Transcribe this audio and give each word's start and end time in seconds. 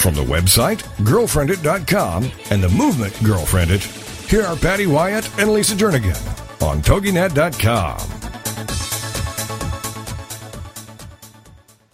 From 0.00 0.14
the 0.14 0.22
website, 0.22 0.78
girlfriendit.com, 1.04 2.30
and 2.50 2.62
the 2.62 2.70
movement 2.70 3.12
Girlfriendit, 3.16 3.82
here 4.30 4.42
are 4.42 4.56
Patty 4.56 4.86
Wyatt 4.86 5.28
and 5.38 5.52
Lisa 5.52 5.74
Jernigan 5.74 6.16
on 6.62 6.80
TogiNet.com. 6.80 7.98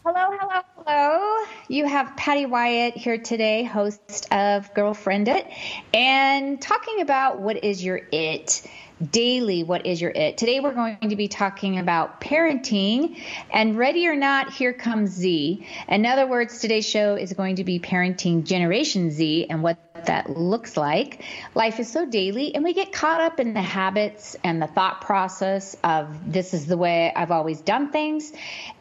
Hello, 0.05 0.39
hello, 0.39 0.63
hello. 0.77 1.45
You 1.67 1.89
have 1.89 2.17
Patty 2.17 2.47
Wyatt 2.47 2.97
here 2.97 3.19
today, 3.19 3.65
host 3.65 4.29
of 4.31 4.73
Girlfriendit, 4.73 5.53
and 5.93 6.63
talking 6.63 7.01
about 7.01 7.41
what 7.41 7.65
is 7.65 7.85
your 7.85 8.03
it 8.13 8.63
daily 9.11 9.63
what 9.63 9.85
is 9.85 10.01
your 10.01 10.11
it. 10.11 10.39
Today 10.39 10.61
we're 10.61 10.73
going 10.73 11.11
to 11.11 11.17
be 11.17 11.29
talking 11.29 11.79
about 11.79 12.21
parenting 12.21 13.21
and 13.53 13.77
ready 13.77 14.07
or 14.09 14.17
not 14.17 14.53
here 14.53 14.73
comes 14.73 15.11
z. 15.11 15.67
In 15.87 16.07
other 16.07 16.27
words 16.27 16.61
today's 16.61 16.89
show 16.89 17.15
is 17.15 17.35
going 17.35 17.57
to 17.57 17.65
be 17.65 17.79
parenting 17.79 18.45
generation 18.45 19.11
z 19.11 19.47
and 19.51 19.63
what 19.63 19.79
that 20.07 20.31
looks 20.31 20.77
like. 20.77 21.23
Life 21.55 21.79
is 21.79 21.91
so 21.91 22.07
daily 22.07 22.55
and 22.55 22.65
we 22.65 22.73
get 22.73 22.93
caught 22.93 23.21
up 23.21 23.39
in 23.39 23.53
the 23.53 23.63
habits 23.63 24.37
and 24.43 24.63
the 24.63 24.67
thought 24.67 25.03
process 25.03 25.77
of 25.85 26.33
this 26.33 26.55
is 26.55 26.67
the 26.67 26.77
way 26.77 27.13
i've 27.15 27.31
always 27.31 27.61
done 27.61 27.91
things 27.91 28.33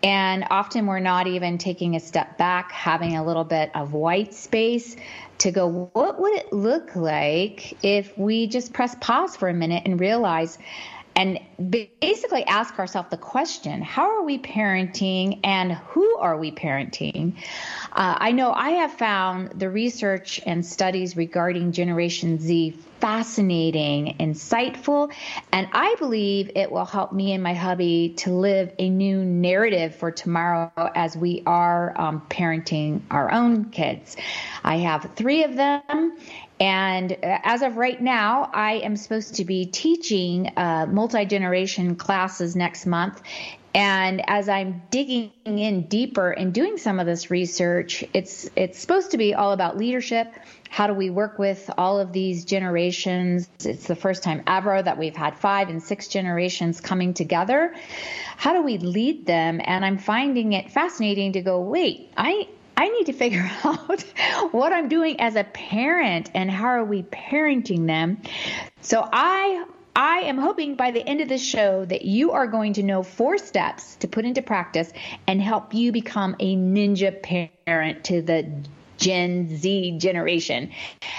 and 0.03 0.45
often 0.49 0.85
we're 0.85 0.99
not 0.99 1.27
even 1.27 1.57
taking 1.57 1.95
a 1.95 1.99
step 1.99 2.37
back 2.37 2.71
having 2.71 3.17
a 3.17 3.25
little 3.25 3.43
bit 3.43 3.71
of 3.75 3.93
white 3.93 4.33
space 4.33 4.95
to 5.39 5.51
go, 5.51 5.89
what 5.93 6.19
would 6.19 6.33
it 6.33 6.53
look 6.53 6.95
like 6.95 7.77
if 7.83 8.17
we 8.17 8.47
just 8.47 8.73
press 8.73 8.95
pause 9.01 9.35
for 9.35 9.49
a 9.49 9.53
minute 9.53 9.83
and 9.85 9.99
realize 9.99 10.57
and 11.15 11.39
basically 12.01 12.43
ask 12.45 12.77
ourselves 12.77 13.09
the 13.09 13.17
question 13.17 13.81
how 13.81 14.17
are 14.17 14.23
we 14.23 14.37
parenting 14.37 15.39
and 15.43 15.71
who 15.71 16.17
are 16.17 16.37
we 16.37 16.51
parenting? 16.51 17.35
Uh, 17.91 18.15
I 18.17 18.31
know 18.33 18.51
I 18.51 18.71
have 18.71 18.91
found 18.93 19.59
the 19.59 19.69
research 19.69 20.41
and 20.45 20.65
studies 20.65 21.15
regarding 21.15 21.71
Generation 21.71 22.39
Z 22.39 22.77
fascinating, 22.99 24.15
insightful, 24.19 25.11
and 25.51 25.67
I 25.73 25.95
believe 25.99 26.51
it 26.55 26.71
will 26.71 26.85
help 26.85 27.11
me 27.11 27.33
and 27.33 27.43
my 27.43 27.53
hubby 27.53 28.15
to 28.17 28.31
live 28.31 28.73
a 28.79 28.89
new 28.89 29.23
narrative 29.23 29.95
for 29.95 30.11
tomorrow 30.11 30.71
as 30.75 31.15
we 31.15 31.43
are 31.45 31.93
um, 31.99 32.21
parenting 32.29 33.01
our 33.11 33.31
own 33.31 33.65
kids. 33.65 34.17
I 34.63 34.77
have 34.77 35.11
three 35.15 35.43
of 35.43 35.55
them, 35.55 36.17
and 36.59 37.11
uh, 37.11 37.39
as 37.43 37.61
of 37.61 37.77
right 37.77 37.99
now, 38.01 38.49
I 38.53 38.73
am 38.75 38.95
supposed 38.95 39.35
to 39.35 39.45
be 39.45 39.65
teaching 39.65 40.51
uh, 40.55 40.85
multi 40.89 41.25
generation 41.25 41.95
classes 41.95 42.55
next 42.55 42.85
month. 42.85 43.21
And 43.73 44.21
as 44.29 44.47
I'm 44.47 44.83
digging 44.89 45.33
in 45.43 45.87
deeper 45.87 46.31
and 46.31 46.53
doing 46.53 46.77
some 46.77 46.97
of 46.97 47.05
this 47.05 47.29
research, 47.29 48.05
it's 48.13 48.49
it's 48.55 48.79
supposed 48.79 49.11
to 49.11 49.17
be 49.17 49.33
all 49.33 49.51
about 49.51 49.75
leadership. 49.75 50.33
How 50.69 50.87
do 50.87 50.93
we 50.93 51.09
work 51.09 51.37
with 51.37 51.69
all 51.77 51.99
of 51.99 52.13
these 52.13 52.45
generations? 52.45 53.49
It's 53.65 53.87
the 53.87 53.95
first 53.95 54.23
time 54.23 54.43
ever 54.47 54.81
that 54.81 54.97
we've 54.97 55.15
had 55.15 55.37
five 55.37 55.67
and 55.67 55.83
six 55.83 56.07
generations 56.07 56.79
coming 56.79 57.13
together. 57.13 57.75
How 58.37 58.53
do 58.53 58.61
we 58.61 58.77
lead 58.77 59.25
them? 59.25 59.59
And 59.61 59.83
I'm 59.83 59.97
finding 59.97 60.53
it 60.53 60.71
fascinating 60.71 61.33
to 61.33 61.41
go, 61.41 61.59
wait, 61.59 62.13
I 62.15 62.47
I 62.77 62.89
need 62.89 63.05
to 63.05 63.13
figure 63.13 63.49
out 63.63 64.01
what 64.51 64.73
I'm 64.73 64.89
doing 64.89 65.19
as 65.19 65.35
a 65.35 65.43
parent 65.43 66.31
and 66.33 66.49
how 66.49 66.67
are 66.67 66.85
we 66.85 67.03
parenting 67.03 67.87
them. 67.87 68.21
So 68.81 69.07
I 69.11 69.65
I 69.95 70.23
am 70.23 70.37
hoping 70.37 70.75
by 70.75 70.91
the 70.91 71.07
end 71.07 71.21
of 71.21 71.29
this 71.29 71.41
show 71.41 71.85
that 71.85 72.03
you 72.03 72.31
are 72.31 72.47
going 72.47 72.73
to 72.73 72.83
know 72.83 73.01
four 73.01 73.37
steps 73.37 73.95
to 73.97 74.09
put 74.09 74.25
into 74.25 74.41
practice 74.41 74.91
and 75.25 75.41
help 75.41 75.73
you 75.73 75.93
become 75.93 76.35
a 76.39 76.57
ninja 76.57 77.21
parent 77.65 78.03
to 78.05 78.21
the 78.21 78.51
Gen 78.97 79.55
Z 79.55 79.97
generation. 79.99 80.71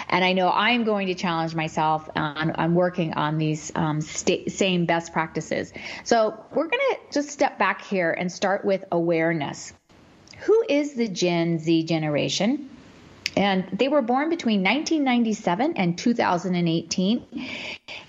And 0.09 0.25
I 0.25 0.35
know 0.35 0.51
I'm 0.51 0.85
going 0.85 1.07
to 1.07 1.15
challenge 1.15 1.55
myself 1.55 2.09
on, 2.15 2.51
on 2.51 2.75
working 2.75 3.15
on 3.15 3.39
these 3.39 3.73
um, 3.75 4.03
st- 4.03 4.53
same 4.53 4.85
best 4.85 5.13
practices. 5.13 5.73
So 6.05 6.39
we're 6.51 6.69
going 6.69 6.83
to 6.91 6.99
just 7.13 7.31
step 7.31 7.59
back 7.59 7.83
here 7.83 8.13
and 8.13 8.31
start 8.31 8.65
with 8.65 8.85
awareness. 8.93 9.73
Who 10.41 10.65
is 10.69 10.95
the 10.95 11.09
Gen 11.09 11.59
Z 11.59 11.85
generation? 11.85 12.71
And 13.37 13.69
they 13.73 13.89
were 13.89 14.01
born 14.01 14.31
between 14.31 14.63
1997 14.63 15.75
and 15.77 15.99
2018. 15.99 17.49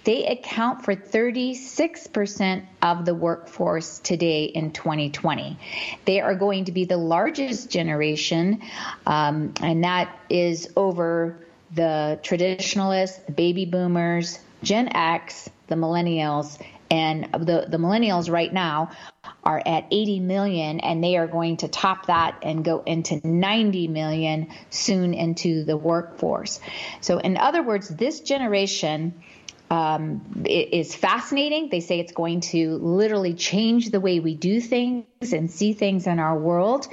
They 0.05 0.25
account 0.25 0.85
for 0.85 0.95
36% 0.95 2.65
of 2.81 3.03
the 3.03 3.13
workforce 3.13 3.99
today 3.99 4.45
in 4.45 4.71
2020. 4.71 5.57
They 6.05 6.21
are 6.21 6.33
going 6.33 6.65
to 6.65 6.71
be 6.71 6.85
the 6.85 6.95
largest 6.95 7.69
generation, 7.69 8.61
um, 9.05 9.53
and 9.61 9.83
that 9.83 10.17
is 10.29 10.71
over 10.77 11.39
the 11.75 12.19
traditionalists, 12.23 13.17
the 13.25 13.33
baby 13.33 13.65
boomers, 13.65 14.39
Gen 14.63 14.95
X, 14.95 15.49
the 15.67 15.75
millennials, 15.75 16.57
and 16.89 17.25
the, 17.33 17.67
the 17.69 17.77
millennials 17.77 18.29
right 18.29 18.51
now 18.51 18.91
are 19.43 19.61
at 19.65 19.85
80 19.91 20.19
million 20.21 20.79
and 20.79 21.03
they 21.03 21.17
are 21.17 21.27
going 21.27 21.57
to 21.57 21.67
top 21.67 22.07
that 22.07 22.39
and 22.41 22.63
go 22.63 22.81
into 22.85 23.25
90 23.27 23.87
million 23.87 24.47
soon 24.69 25.13
into 25.13 25.63
the 25.63 25.77
workforce. 25.77 26.59
So 27.01 27.17
in 27.17 27.37
other 27.37 27.63
words, 27.63 27.89
this 27.89 28.21
generation 28.21 29.13
um, 29.69 30.43
is 30.45 30.95
fascinating. 30.95 31.69
They 31.69 31.81
say 31.81 31.99
it's 31.99 32.13
going 32.13 32.41
to 32.41 32.77
literally 32.77 33.33
change 33.33 33.89
the 33.89 33.99
way 33.99 34.19
we 34.19 34.35
do 34.35 34.61
things 34.61 35.05
and 35.33 35.51
see 35.51 35.73
things 35.73 36.07
in 36.07 36.19
our 36.19 36.37
world. 36.37 36.87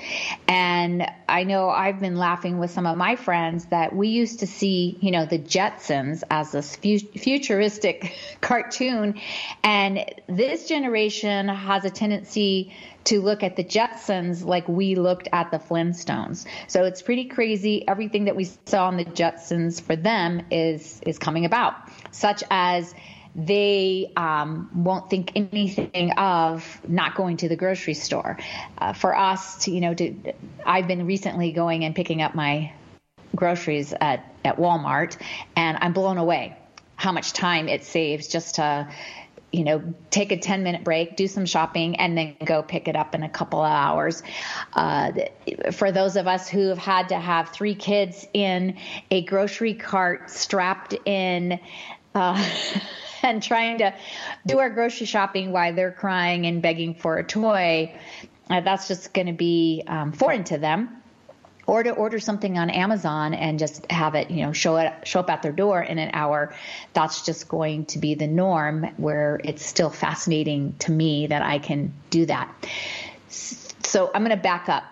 And 0.49 1.07
I 1.29 1.45
know 1.45 1.69
I've 1.69 2.01
been 2.01 2.17
laughing 2.17 2.59
with 2.59 2.71
some 2.71 2.87
of 2.87 2.97
my 2.97 3.17
friends 3.17 3.67
that 3.67 3.95
we 3.95 4.09
used 4.09 4.41
to 4.41 4.47
see, 4.47 4.99
you 5.01 5.12
know, 5.12 5.25
the 5.25 5.39
Jetsons 5.39 6.23
as 6.31 6.53
this 6.53 6.75
futuristic 6.75 8.17
cartoon. 8.41 9.21
And 9.62 10.05
this 10.27 10.67
generation 10.67 11.49
has 11.49 11.85
a 11.85 11.91
tendency 11.91 12.75
to 13.04 13.20
look 13.20 13.42
at 13.42 13.56
the 13.56 13.65
Jetsons 13.65 14.44
like 14.44 14.66
we 14.69 14.94
looked 14.94 15.28
at 15.32 15.50
the 15.50 15.59
Flintstones. 15.59 16.47
So 16.69 16.84
it's 16.84 17.03
pretty 17.03 17.26
crazy. 17.26 17.87
Everything 17.87 18.25
that 18.25 18.37
we 18.37 18.48
saw 18.66 18.88
in 18.88 18.97
the 18.97 19.04
Jetsons 19.04 19.81
for 19.81 19.97
them 19.97 20.42
is 20.50 21.00
is 21.06 21.19
coming 21.19 21.44
about, 21.44 21.75
such 22.12 22.43
as 22.50 22.94
they 23.37 24.12
um, 24.16 24.70
won't 24.75 25.10
think 25.10 25.32
anything 25.34 26.12
of 26.12 26.81
not 26.87 27.16
going 27.16 27.37
to 27.38 27.48
the 27.48 27.56
grocery 27.56 27.94
store. 27.94 28.38
Uh, 28.78 28.93
for 28.93 29.16
us, 29.16 29.64
to, 29.64 29.72
you 29.72 29.81
know, 29.81 29.93
to, 29.93 30.14
I've 30.64 30.87
been 30.87 31.04
recently 31.06 31.50
going 31.50 31.84
and 31.84 31.97
picking 31.97 32.22
up 32.22 32.34
my 32.37 32.72
groceries 33.34 33.93
at, 33.93 34.32
at 34.44 34.56
Walmart, 34.59 35.20
and 35.56 35.76
I'm 35.81 35.93
blown 35.93 36.19
away 36.19 36.56
how 36.97 37.10
much 37.10 37.32
time 37.32 37.69
it 37.69 37.82
saves 37.82 38.28
just 38.28 38.54
to 38.56 38.88
you 39.54 39.62
know, 39.62 39.94
take 40.10 40.32
a 40.32 40.37
10 40.37 40.65
minute 40.65 40.82
break, 40.82 41.15
do 41.15 41.28
some 41.28 41.47
shopping, 41.47 41.94
and 41.97 42.19
then 42.19 42.37
go 42.44 42.60
pick 42.60 42.88
it 42.88 42.97
up 42.97 43.15
in 43.15 43.22
a 43.22 43.28
couple 43.28 43.60
of 43.60 43.70
hours. 43.70 44.20
Uh, 44.72 45.12
for 45.70 45.92
those 45.92 46.16
of 46.16 46.26
us 46.26 46.48
who 46.48 46.69
have 46.69 46.78
had 46.78 47.10
to 47.10 47.15
have 47.16 47.50
three 47.50 47.76
kids 47.76 48.26
in 48.34 48.76
a 49.12 49.22
grocery 49.22 49.75
cart 49.75 50.28
strapped 50.28 50.94
in, 51.05 51.61
uh, 52.17 52.50
and 53.23 53.44
trying 53.44 53.79
to 53.79 53.94
do 54.44 54.58
our 54.58 54.70
grocery 54.70 55.06
shopping 55.06 55.52
while 55.52 55.73
they're 55.73 55.93
crying 55.93 56.46
and 56.46 56.61
begging 56.61 56.96
for 56.96 57.19
a 57.19 57.25
toy, 57.25 57.94
uh, 58.50 58.61
that's 58.61 58.88
just 58.88 59.14
going 59.14 59.29
to 59.29 59.32
be 59.32 59.84
um, 59.87 60.11
foreign 60.11 60.43
to 60.43 60.58
them 60.58 61.00
or 61.66 61.82
to 61.82 61.90
order 61.90 62.19
something 62.19 62.58
on 62.58 62.70
Amazon 62.70 63.34
and 63.34 63.58
just 63.58 63.90
have 63.90 64.14
it, 64.14 64.31
you 64.31 64.44
know, 64.44 64.52
show 64.52 64.76
it 64.76 64.93
show 65.05 65.20
up 65.20 65.31
at 65.31 65.43
their 65.43 65.52
door 65.52 65.82
in 65.82 65.99
an 65.99 66.11
hour. 66.12 66.55
That's 66.93 67.25
just 67.25 67.49
going 67.49 67.87
to 67.87 67.99
be 67.99 68.14
the 68.14 68.26
norm 68.26 68.84
where 68.96 69.40
it's 69.43 69.64
still 69.64 69.90
fascinating 69.90 70.76
to 70.81 70.93
me 70.93 71.28
that 71.28 71.43
I 71.43 71.58
can 71.58 71.93
do 72.11 72.26
that. 72.26 72.52
So 73.28 74.11
I'm 74.14 74.25
going 74.25 74.37
to 74.37 74.43
back 74.43 74.69
up. 74.69 74.84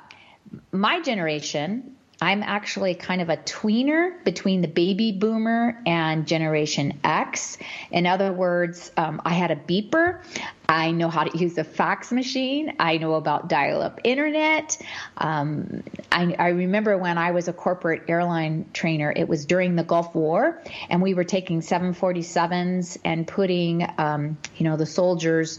My 0.70 1.00
generation 1.00 1.96
I'm 2.22 2.44
actually 2.44 2.94
kind 2.94 3.20
of 3.20 3.30
a 3.30 3.36
tweener 3.36 4.22
between 4.22 4.60
the 4.60 4.68
baby 4.68 5.10
boomer 5.10 5.76
and 5.84 6.24
Generation 6.24 7.00
X. 7.02 7.58
In 7.90 8.06
other 8.06 8.32
words, 8.32 8.92
um, 8.96 9.20
I 9.24 9.30
had 9.30 9.50
a 9.50 9.56
beeper. 9.56 10.22
I 10.68 10.92
know 10.92 11.08
how 11.08 11.24
to 11.24 11.36
use 11.36 11.58
a 11.58 11.64
fax 11.64 12.12
machine. 12.12 12.76
I 12.78 12.98
know 12.98 13.14
about 13.14 13.48
dial 13.48 13.82
up 13.82 14.00
internet. 14.04 14.80
Um, 15.16 15.82
I, 16.12 16.36
I, 16.38 16.48
remember 16.50 16.96
when 16.96 17.18
I 17.18 17.32
was 17.32 17.48
a 17.48 17.52
corporate 17.52 18.04
airline 18.06 18.70
trainer, 18.72 19.12
it 19.14 19.28
was 19.28 19.44
during 19.44 19.74
the 19.74 19.82
Gulf 19.82 20.14
War, 20.14 20.62
and 20.88 21.02
we 21.02 21.14
were 21.14 21.24
taking 21.24 21.60
747s 21.60 22.98
and 23.04 23.26
putting, 23.26 23.84
um, 23.98 24.38
you 24.56 24.64
know, 24.64 24.76
the 24.76 24.86
soldiers 24.86 25.58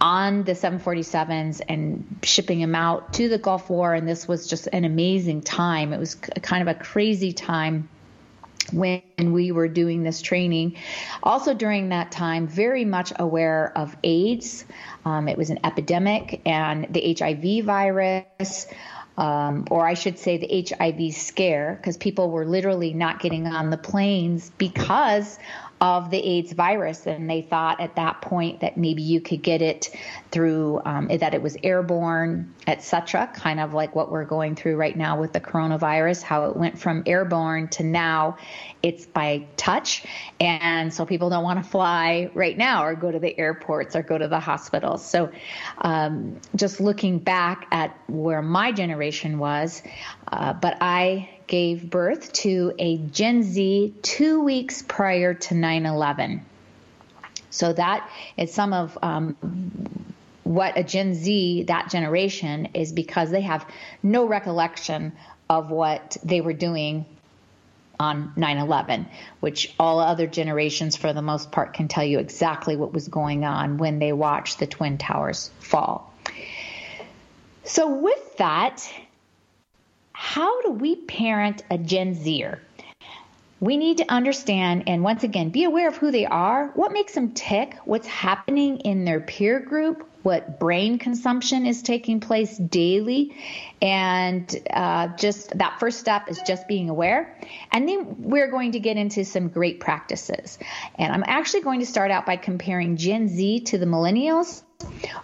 on 0.00 0.44
the 0.44 0.52
747s 0.52 1.60
and 1.68 2.18
shipping 2.22 2.60
them 2.60 2.74
out 2.74 3.12
to 3.14 3.28
the 3.28 3.38
Gulf 3.38 3.68
War. 3.68 3.94
And 3.94 4.08
this 4.08 4.26
was 4.26 4.46
just 4.46 4.68
an 4.72 4.84
amazing 4.84 5.42
time. 5.42 5.92
It 5.92 5.98
was 5.98 6.14
kind 6.14 6.66
of 6.66 6.74
a 6.74 6.78
crazy 6.78 7.32
time 7.32 7.88
when 8.72 9.32
we 9.32 9.52
were 9.52 9.68
doing 9.68 10.02
this 10.02 10.22
training. 10.22 10.76
Also, 11.22 11.54
during 11.54 11.90
that 11.90 12.12
time, 12.12 12.46
very 12.46 12.84
much 12.84 13.12
aware 13.18 13.72
of 13.76 13.96
AIDS. 14.02 14.64
Um, 15.04 15.28
it 15.28 15.36
was 15.36 15.50
an 15.50 15.60
epidemic, 15.64 16.42
and 16.46 16.86
the 16.90 17.16
HIV 17.18 17.64
virus. 17.64 18.66
Um, 19.18 19.66
or 19.70 19.86
I 19.86 19.94
should 19.94 20.18
say 20.18 20.38
the 20.38 20.66
HIV 20.66 21.14
scare, 21.14 21.76
because 21.76 21.98
people 21.98 22.30
were 22.30 22.46
literally 22.46 22.94
not 22.94 23.20
getting 23.20 23.46
on 23.46 23.68
the 23.68 23.76
planes 23.76 24.50
because 24.56 25.38
of 25.80 26.10
the 26.10 26.18
AIDS 26.18 26.52
virus, 26.52 27.06
and 27.06 27.28
they 27.28 27.40
thought 27.40 27.80
at 27.80 27.96
that 27.96 28.20
point 28.20 28.60
that 28.60 28.76
maybe 28.76 29.02
you 29.02 29.20
could 29.20 29.42
get 29.42 29.62
it 29.62 29.90
through 30.30 30.80
um, 30.84 31.08
that 31.08 31.32
it 31.32 31.40
was 31.40 31.56
airborne, 31.62 32.54
etc. 32.66 33.30
Kind 33.34 33.60
of 33.60 33.72
like 33.72 33.94
what 33.94 34.10
we're 34.10 34.26
going 34.26 34.56
through 34.56 34.76
right 34.76 34.96
now 34.96 35.18
with 35.18 35.32
the 35.32 35.40
coronavirus, 35.40 36.22
how 36.22 36.46
it 36.46 36.56
went 36.56 36.78
from 36.78 37.02
airborne 37.06 37.68
to 37.68 37.82
now 37.82 38.36
it's 38.82 39.06
by 39.06 39.46
touch, 39.56 40.04
and 40.38 40.92
so 40.92 41.04
people 41.04 41.28
don't 41.28 41.44
want 41.44 41.62
to 41.62 41.68
fly 41.68 42.30
right 42.34 42.56
now 42.56 42.84
or 42.84 42.94
go 42.94 43.10
to 43.10 43.18
the 43.18 43.38
airports 43.38 43.94
or 43.94 44.02
go 44.02 44.16
to 44.16 44.28
the 44.28 44.40
hospitals. 44.40 45.04
So, 45.04 45.30
um, 45.78 46.40
just 46.56 46.80
looking 46.80 47.18
back 47.18 47.66
at 47.70 47.98
where 48.08 48.42
my 48.42 48.72
generation 48.72 49.38
was, 49.38 49.82
uh, 50.28 50.54
but 50.54 50.78
I 50.80 51.28
gave 51.50 51.90
birth 51.90 52.32
to 52.32 52.72
a 52.78 52.96
Gen 52.96 53.42
Z 53.42 53.92
two 54.02 54.40
weeks 54.42 54.82
prior 54.82 55.34
to 55.34 55.54
9 55.54 55.84
11. 55.84 56.46
So 57.50 57.72
that 57.72 58.08
is 58.38 58.54
some 58.54 58.72
of 58.72 58.96
um, 59.02 59.36
what 60.44 60.78
a 60.78 60.84
Gen 60.84 61.14
Z, 61.14 61.64
that 61.64 61.90
generation, 61.90 62.68
is 62.74 62.92
because 62.92 63.30
they 63.30 63.40
have 63.40 63.66
no 64.02 64.26
recollection 64.26 65.12
of 65.50 65.70
what 65.70 66.16
they 66.22 66.40
were 66.40 66.52
doing 66.52 67.04
on 67.98 68.32
9 68.36 68.56
11, 68.56 69.08
which 69.40 69.74
all 69.78 69.98
other 69.98 70.28
generations, 70.28 70.96
for 70.96 71.12
the 71.12 71.20
most 71.20 71.50
part, 71.50 71.74
can 71.74 71.88
tell 71.88 72.04
you 72.04 72.20
exactly 72.20 72.76
what 72.76 72.92
was 72.92 73.08
going 73.08 73.44
on 73.44 73.76
when 73.76 73.98
they 73.98 74.12
watched 74.12 74.60
the 74.60 74.68
Twin 74.68 74.98
Towers 74.98 75.50
fall. 75.58 76.14
So, 77.64 77.92
with 77.96 78.36
that, 78.36 78.88
how 80.20 80.60
do 80.60 80.70
we 80.70 80.96
parent 80.96 81.64
a 81.70 81.78
Gen 81.78 82.12
Zer? 82.12 82.60
We 83.58 83.78
need 83.78 83.96
to 83.98 84.12
understand 84.12 84.84
and 84.86 85.02
once 85.02 85.24
again 85.24 85.48
be 85.48 85.64
aware 85.64 85.88
of 85.88 85.96
who 85.96 86.10
they 86.10 86.26
are, 86.26 86.68
what 86.74 86.92
makes 86.92 87.14
them 87.14 87.32
tick, 87.32 87.74
what's 87.86 88.06
happening 88.06 88.80
in 88.80 89.06
their 89.06 89.20
peer 89.20 89.60
group, 89.60 90.06
what 90.22 90.60
brain 90.60 90.98
consumption 90.98 91.64
is 91.64 91.80
taking 91.80 92.20
place 92.20 92.58
daily, 92.58 93.34
and 93.80 94.54
uh, 94.70 95.08
just 95.16 95.56
that 95.56 95.80
first 95.80 95.98
step 95.98 96.28
is 96.28 96.38
just 96.46 96.68
being 96.68 96.90
aware. 96.90 97.38
And 97.72 97.88
then 97.88 98.16
we're 98.18 98.50
going 98.50 98.72
to 98.72 98.78
get 98.78 98.98
into 98.98 99.24
some 99.24 99.48
great 99.48 99.80
practices. 99.80 100.58
And 100.96 101.14
I'm 101.14 101.24
actually 101.26 101.62
going 101.62 101.80
to 101.80 101.86
start 101.86 102.10
out 102.10 102.26
by 102.26 102.36
comparing 102.36 102.98
Gen 102.98 103.26
Z 103.28 103.60
to 103.60 103.78
the 103.78 103.86
millennials 103.86 104.62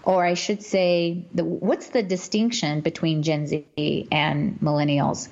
or 0.03 0.25
I 0.25 0.35
should 0.35 0.62
say, 0.62 1.26
the, 1.35 1.44
what's 1.44 1.88
the 1.88 2.03
distinction 2.03 2.81
between 2.81 3.23
Gen 3.23 3.47
Z 3.47 4.08
and 4.12 4.58
millennials? 4.61 5.29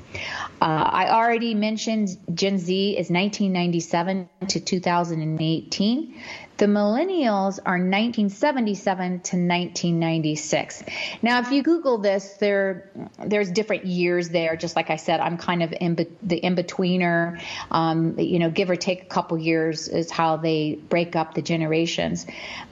Uh, 0.60 0.64
I 0.64 1.10
already 1.10 1.54
mentioned 1.54 2.08
Gen 2.34 2.58
Z 2.58 2.90
is 2.90 3.10
1997 3.10 4.28
to 4.48 4.60
2018. 4.60 6.20
The 6.56 6.66
millennials 6.66 7.58
are 7.64 7.78
1977 7.78 9.06
to 9.06 9.36
1996. 9.36 10.84
Now, 11.20 11.40
if 11.40 11.50
you 11.50 11.62
Google 11.64 11.98
this, 11.98 12.34
there 12.34 12.90
there's 13.18 13.50
different 13.50 13.86
years 13.86 14.28
there. 14.28 14.54
Just 14.54 14.76
like 14.76 14.88
I 14.88 14.96
said, 14.96 15.18
I'm 15.18 15.36
kind 15.36 15.64
of 15.64 15.74
in 15.78 15.96
be, 15.96 16.06
the 16.22 16.36
in 16.36 16.54
betweener. 16.54 17.40
Um, 17.72 18.18
you 18.20 18.38
know, 18.38 18.50
give 18.50 18.70
or 18.70 18.76
take 18.76 19.02
a 19.02 19.06
couple 19.06 19.36
years 19.36 19.88
is 19.88 20.12
how 20.12 20.36
they 20.36 20.78
break 20.88 21.16
up 21.16 21.34
the 21.34 21.42
generations. 21.42 22.26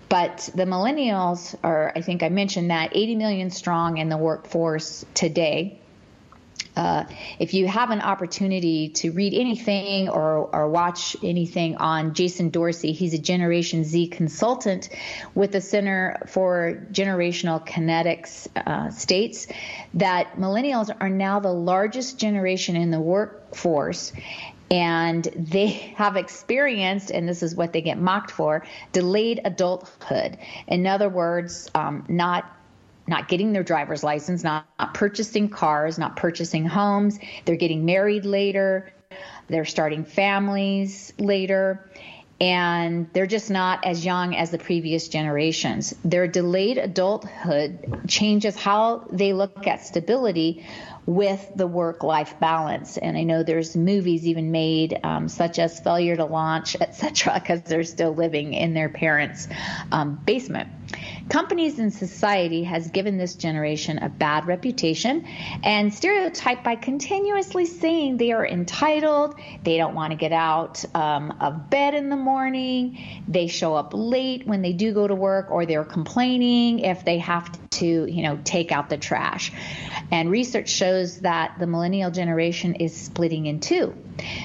But 0.09 0.51
the 0.55 0.65
millennials 0.65 1.57
are, 1.65 1.93
I 1.97 2.03
think 2.03 2.23
I 2.23 2.29
mentioned 2.29 2.71
that, 2.71 2.95
80 2.95 3.17
million 3.17 3.51
strong 3.51 3.97
in 3.97 4.09
the 4.09 4.19
workforce 4.19 5.05
today. 5.15 5.81
Uh, 6.75 7.05
if 7.39 7.55
you 7.55 7.67
have 7.67 7.91
an 7.91 8.01
opportunity 8.01 8.89
to 8.89 9.13
read 9.13 9.35
anything 9.35 10.09
or, 10.09 10.49
or 10.53 10.69
watch 10.69 11.17
anything 11.23 11.77
on 11.77 12.15
Jason 12.15 12.51
Dorsey, 12.51 12.93
he's 12.93 13.15
a 13.15 13.19
Generation 13.19 13.85
Z 13.85 14.09
consultant 14.09 14.89
with 15.35 15.53
the 15.53 15.61
Center 15.61 16.23
for 16.29 16.87
Generational 16.93 17.67
Kinetics, 17.67 18.49
uh, 18.57 18.91
states 18.91 19.47
that 19.95 20.37
millennials 20.37 20.95
are 21.01 21.11
now 21.11 21.41
the 21.41 21.53
largest 21.53 22.19
generation 22.19 22.77
in 22.77 22.91
the 22.91 23.01
workforce 23.01 24.13
and 24.73 25.23
they 25.37 25.67
have 25.67 26.17
experienced, 26.17 27.11
and 27.11 27.29
this 27.29 27.43
is 27.43 27.55
what 27.55 27.75
they 27.75 27.83
get 27.83 27.99
mocked 27.99 28.31
for, 28.31 28.65
delayed 28.93 29.39
adulthood. 29.45 30.39
In 30.67 30.87
other 30.87 31.11
words, 31.11 31.71
um, 31.75 32.07
not 32.09 32.51
not 33.07 33.29
getting 33.29 33.53
their 33.53 33.63
driver's 33.63 34.03
license, 34.05 34.45
not, 34.45 34.67
not 34.79 34.95
purchasing 34.95 35.49
cars, 35.49 35.99
not 35.99 36.17
purchasing 36.17 36.67
homes. 36.67 37.19
They're 37.45 37.57
getting 37.57 37.85
married 37.85 38.25
later. 38.25 38.93
They're 39.49 39.65
starting 39.65 40.05
families 40.05 41.13
later 41.19 41.91
and 42.43 43.09
they're 43.13 43.29
just 43.29 43.51
not 43.51 43.85
as 43.85 44.05
young 44.05 44.35
as 44.35 44.51
the 44.51 44.59
previous 44.59 45.07
generations. 45.07 45.95
Their 46.05 46.27
delayed 46.27 46.77
adulthood 46.77 48.09
changes 48.09 48.57
how 48.57 49.07
they 49.13 49.33
look 49.33 49.69
at 49.69 49.87
stability 49.87 50.67
with 51.07 51.53
the 51.55 51.69
work 51.69 52.03
life 52.03 52.41
balance. 52.41 52.97
And 52.97 53.17
I 53.17 53.23
know 53.23 53.45
there's 53.45 53.77
movies 53.77 54.27
even 54.27 54.51
made, 54.51 54.99
um, 55.05 55.29
such 55.29 55.61
as 55.61 55.79
Failure 55.79 56.17
to 56.17 56.25
Launch, 56.25 56.75
etc., 56.81 57.35
because 57.35 57.63
they're 57.63 57.85
still 57.85 58.13
living 58.13 58.55
in 58.55 58.75
their 58.75 58.89
parents' 58.89 59.47
um, 59.93 60.21
basement. 60.25 60.69
Companies 61.29 61.79
and 61.79 61.93
society 61.93 62.65
has 62.65 62.91
given 62.91 63.17
this 63.17 63.35
generation 63.35 63.99
a 63.99 64.09
bad 64.09 64.47
reputation 64.47 65.27
and 65.63 65.93
stereotyped 65.93 66.65
by 66.65 66.75
continuously 66.75 67.65
saying 67.65 68.17
they 68.17 68.33
are 68.33 68.47
entitled, 68.47 69.35
they 69.63 69.77
don't 69.77 69.95
want 69.95 70.11
to 70.11 70.17
get 70.17 70.33
out 70.33 70.85
um, 70.95 71.37
of 71.41 71.71
bed 71.71 71.95
in 71.95 72.09
the 72.09 72.17
morning, 72.17 73.23
they 73.29 73.47
show 73.47 73.75
up 73.75 73.93
late 73.95 74.47
when 74.47 74.63
they 74.63 74.73
do 74.73 74.93
go 74.93 75.07
to 75.07 75.15
work, 75.15 75.51
or 75.51 75.65
they're 75.67 75.85
complaining 75.85 76.81
if 76.81 77.05
they 77.05 77.19
have 77.19 77.51
to, 77.71 78.07
you 78.07 78.23
know, 78.23 78.39
take 78.45 78.73
out 78.73 78.91
the 78.91 78.99
trash. 78.99 79.53
And 80.11 80.31
research 80.31 80.69
shows 80.69 81.21
that 81.21 81.59
the 81.59 81.67
millennial 81.67 82.11
generation 82.11 82.75
is 82.75 82.95
splitting 82.95 83.47
in 83.47 83.61
two. 83.61 83.95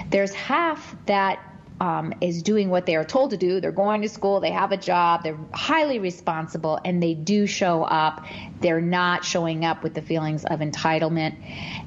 There's 0.10 0.34
half 0.34 0.96
that 1.08 1.40
um, 1.80 2.14
is 2.22 2.44
doing 2.44 2.70
what 2.70 2.86
they 2.86 2.96
are 2.96 3.06
told 3.06 3.32
to 3.32 3.38
do. 3.38 3.60
They're 3.60 3.72
going 3.72 4.02
to 4.02 4.10
school, 4.10 4.40
they 4.40 4.52
have 4.52 4.72
a 4.72 4.78
job, 4.78 5.24
they're 5.24 5.40
highly 5.54 6.00
responsible, 6.00 6.80
and 6.84 7.02
they 7.02 7.14
do 7.14 7.46
show 7.48 7.84
up. 7.84 8.26
They're 8.60 8.82
not 8.82 9.24
showing 9.24 9.66
up 9.66 9.84
with 9.84 9.94
the 9.94 10.02
feelings 10.02 10.46
of 10.46 10.60
entitlement, 10.60 11.36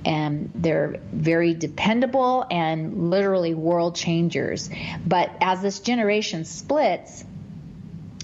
and 0.04 0.50
they're 0.54 1.00
very 1.12 1.54
dependable 1.54 2.47
and 2.50 3.11
literally 3.11 3.54
world 3.54 3.97
changers. 3.97 4.70
But 5.06 5.30
as 5.40 5.62
this 5.62 5.80
generation 5.80 6.44
splits, 6.44 7.25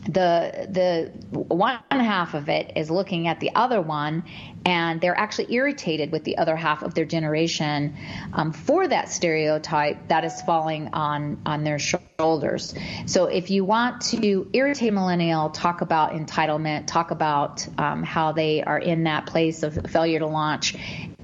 the 0.09 0.69
the 0.71 1.11
one 1.39 1.79
half 1.91 2.35
of 2.35 2.49
it 2.49 2.73
is 2.77 2.91
looking 2.91 3.29
at 3.29 3.41
the 3.41 3.51
other 3.55 3.81
one 3.81 4.25
and 4.65 5.01
they're 5.01 5.19
actually 5.19 5.53
irritated 5.53 6.13
with 6.13 6.25
the 6.25 6.39
other 6.39 6.57
half 6.57 6.83
of 6.83 6.95
their 6.95 7.05
generation 7.05 7.97
um, 8.33 8.53
for 8.53 8.87
that 8.87 9.09
stereotype 9.09 10.09
that 10.09 10.25
is 10.25 10.41
falling 10.43 10.89
on 10.93 11.41
on 11.47 11.65
their 11.65 11.79
shoulders. 11.79 12.75
So 13.07 13.27
if 13.27 13.51
you 13.51 13.65
want 13.65 14.03
to 14.03 14.49
irritate 14.53 14.93
millennial 14.93 15.51
talk 15.51 15.81
about 15.81 16.13
entitlement 16.13 16.87
talk 16.87 17.11
about 17.11 17.67
um, 17.79 18.03
how 18.03 18.33
they 18.33 18.63
are 18.63 18.79
in 18.79 19.05
that 19.05 19.27
place 19.27 19.63
of 19.63 19.75
failure 19.91 20.21
to 20.21 20.27
launch 20.27 20.77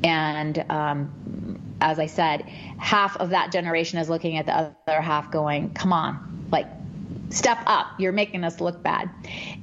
and 0.04 0.64
um, 0.68 1.60
as 1.80 1.98
i 1.98 2.06
said 2.06 2.42
half 2.78 3.16
of 3.16 3.30
that 3.30 3.52
generation 3.52 3.98
is 3.98 4.08
looking 4.08 4.36
at 4.36 4.46
the 4.46 4.52
other 4.52 5.00
half 5.00 5.30
going 5.30 5.72
come 5.74 5.92
on 5.92 6.46
like 6.50 6.66
Step 7.32 7.62
up. 7.66 7.98
You're 7.98 8.12
making 8.12 8.44
us 8.44 8.60
look 8.60 8.82
bad. 8.82 9.08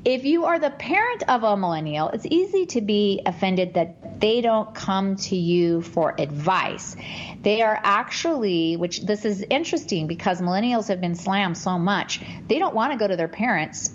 If 0.04 0.26
you 0.26 0.46
are 0.46 0.58
the 0.58 0.72
parent 0.72 1.24
of 1.30 1.44
a 1.44 1.56
millennial, 1.56 2.10
it's 2.10 2.26
easy 2.26 2.66
to 2.68 2.82
be 2.82 3.22
offended 3.28 3.76
that 3.76 4.20
they 4.20 4.42
don't 4.42 4.74
come 4.74 5.16
to 5.18 5.36
you 5.36 5.82
for 5.82 6.16
advice. 6.18 6.96
They 7.44 7.62
are 7.62 7.80
actually, 7.84 8.76
which 8.76 9.02
this 9.02 9.24
is 9.24 9.46
interesting 9.52 10.08
because 10.08 10.42
millennials 10.42 10.88
have 10.88 11.00
been 11.00 11.14
slammed 11.14 11.60
so 11.60 11.78
much, 11.78 12.22
they 12.48 12.58
don't 12.58 12.74
want 12.74 12.92
to 12.94 12.98
go 12.98 13.08
to 13.08 13.16
their 13.16 13.28
parents 13.28 13.92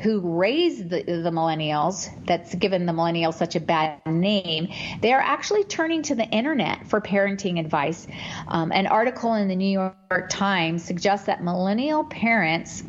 who 0.00 0.20
raised 0.20 0.88
the, 0.88 1.02
the, 1.02 1.30
millennials, 1.30 2.08
that's 2.24 2.54
given 2.54 2.86
the 2.86 2.92
millennials 2.92 3.34
such 3.34 3.56
a 3.56 3.60
bad 3.60 4.00
name, 4.06 4.68
they 5.00 5.12
are 5.12 5.20
actually 5.20 5.64
turning 5.64 6.02
to 6.02 6.14
the 6.14 6.24
internet 6.24 6.86
for 6.86 7.00
parenting 7.00 7.58
advice. 7.58 8.06
Um, 8.46 8.70
an 8.70 8.86
article 8.86 9.34
in 9.34 9.48
the 9.48 9.56
New 9.56 9.68
York 9.68 10.28
Times 10.30 10.84
suggests 10.84 11.26
that 11.26 11.42
millennial 11.42 12.04
parents 12.04 12.84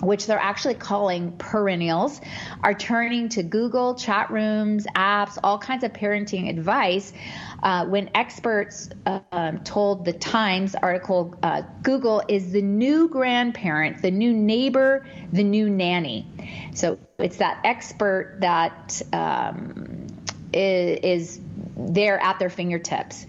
which 0.00 0.26
they're 0.26 0.38
actually 0.38 0.74
calling 0.74 1.32
perennials, 1.32 2.20
are 2.62 2.74
turning 2.74 3.28
to 3.30 3.42
Google, 3.42 3.94
chat 3.94 4.30
rooms, 4.30 4.86
apps, 4.96 5.38
all 5.42 5.58
kinds 5.58 5.84
of 5.84 5.92
parenting 5.92 6.48
advice. 6.48 7.12
Uh, 7.62 7.86
when 7.86 8.10
experts 8.14 8.88
uh, 9.06 9.20
um, 9.32 9.58
told 9.60 10.04
the 10.04 10.12
Times 10.12 10.74
article, 10.74 11.36
uh, 11.42 11.62
Google 11.82 12.22
is 12.28 12.52
the 12.52 12.62
new 12.62 13.08
grandparent, 13.08 14.02
the 14.02 14.10
new 14.10 14.32
neighbor, 14.32 15.06
the 15.32 15.44
new 15.44 15.68
nanny. 15.68 16.26
So 16.74 16.98
it's 17.18 17.36
that 17.38 17.60
expert 17.64 18.38
that 18.40 19.02
um, 19.12 20.06
is, 20.52 20.98
is 21.02 21.40
there 21.76 22.18
at 22.20 22.38
their 22.38 22.50
fingertips. 22.50 23.26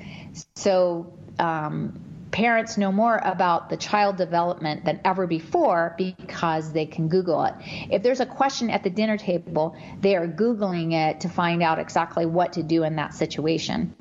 So 0.56 1.14
um, 1.40 2.00
parents 2.32 2.78
know 2.78 2.92
more 2.92 3.20
about 3.24 3.70
the 3.70 3.78
child 3.78 4.16
development 4.16 4.86
than 4.86 5.02
ever 5.04 5.28
before 5.28 5.94
because 5.98 6.72
they 6.72 6.86
can 6.86 7.10
Google 7.10 7.44
it. 7.46 7.54
If 7.90 8.04
there's 8.04 8.22
a 8.22 8.26
question 8.26 8.70
at 8.70 8.84
the 8.84 8.90
dinner 8.90 9.18
table, 9.18 9.76
they 10.00 10.16
are 10.16 10.28
Googling 10.28 10.94
it 10.94 11.22
to 11.22 11.30
find 11.30 11.62
out 11.62 11.80
exactly 11.80 12.26
what 12.26 12.54
to 12.54 12.64
do 12.64 12.84
in 12.84 12.96
that 12.96 13.14
situation. 13.14 13.94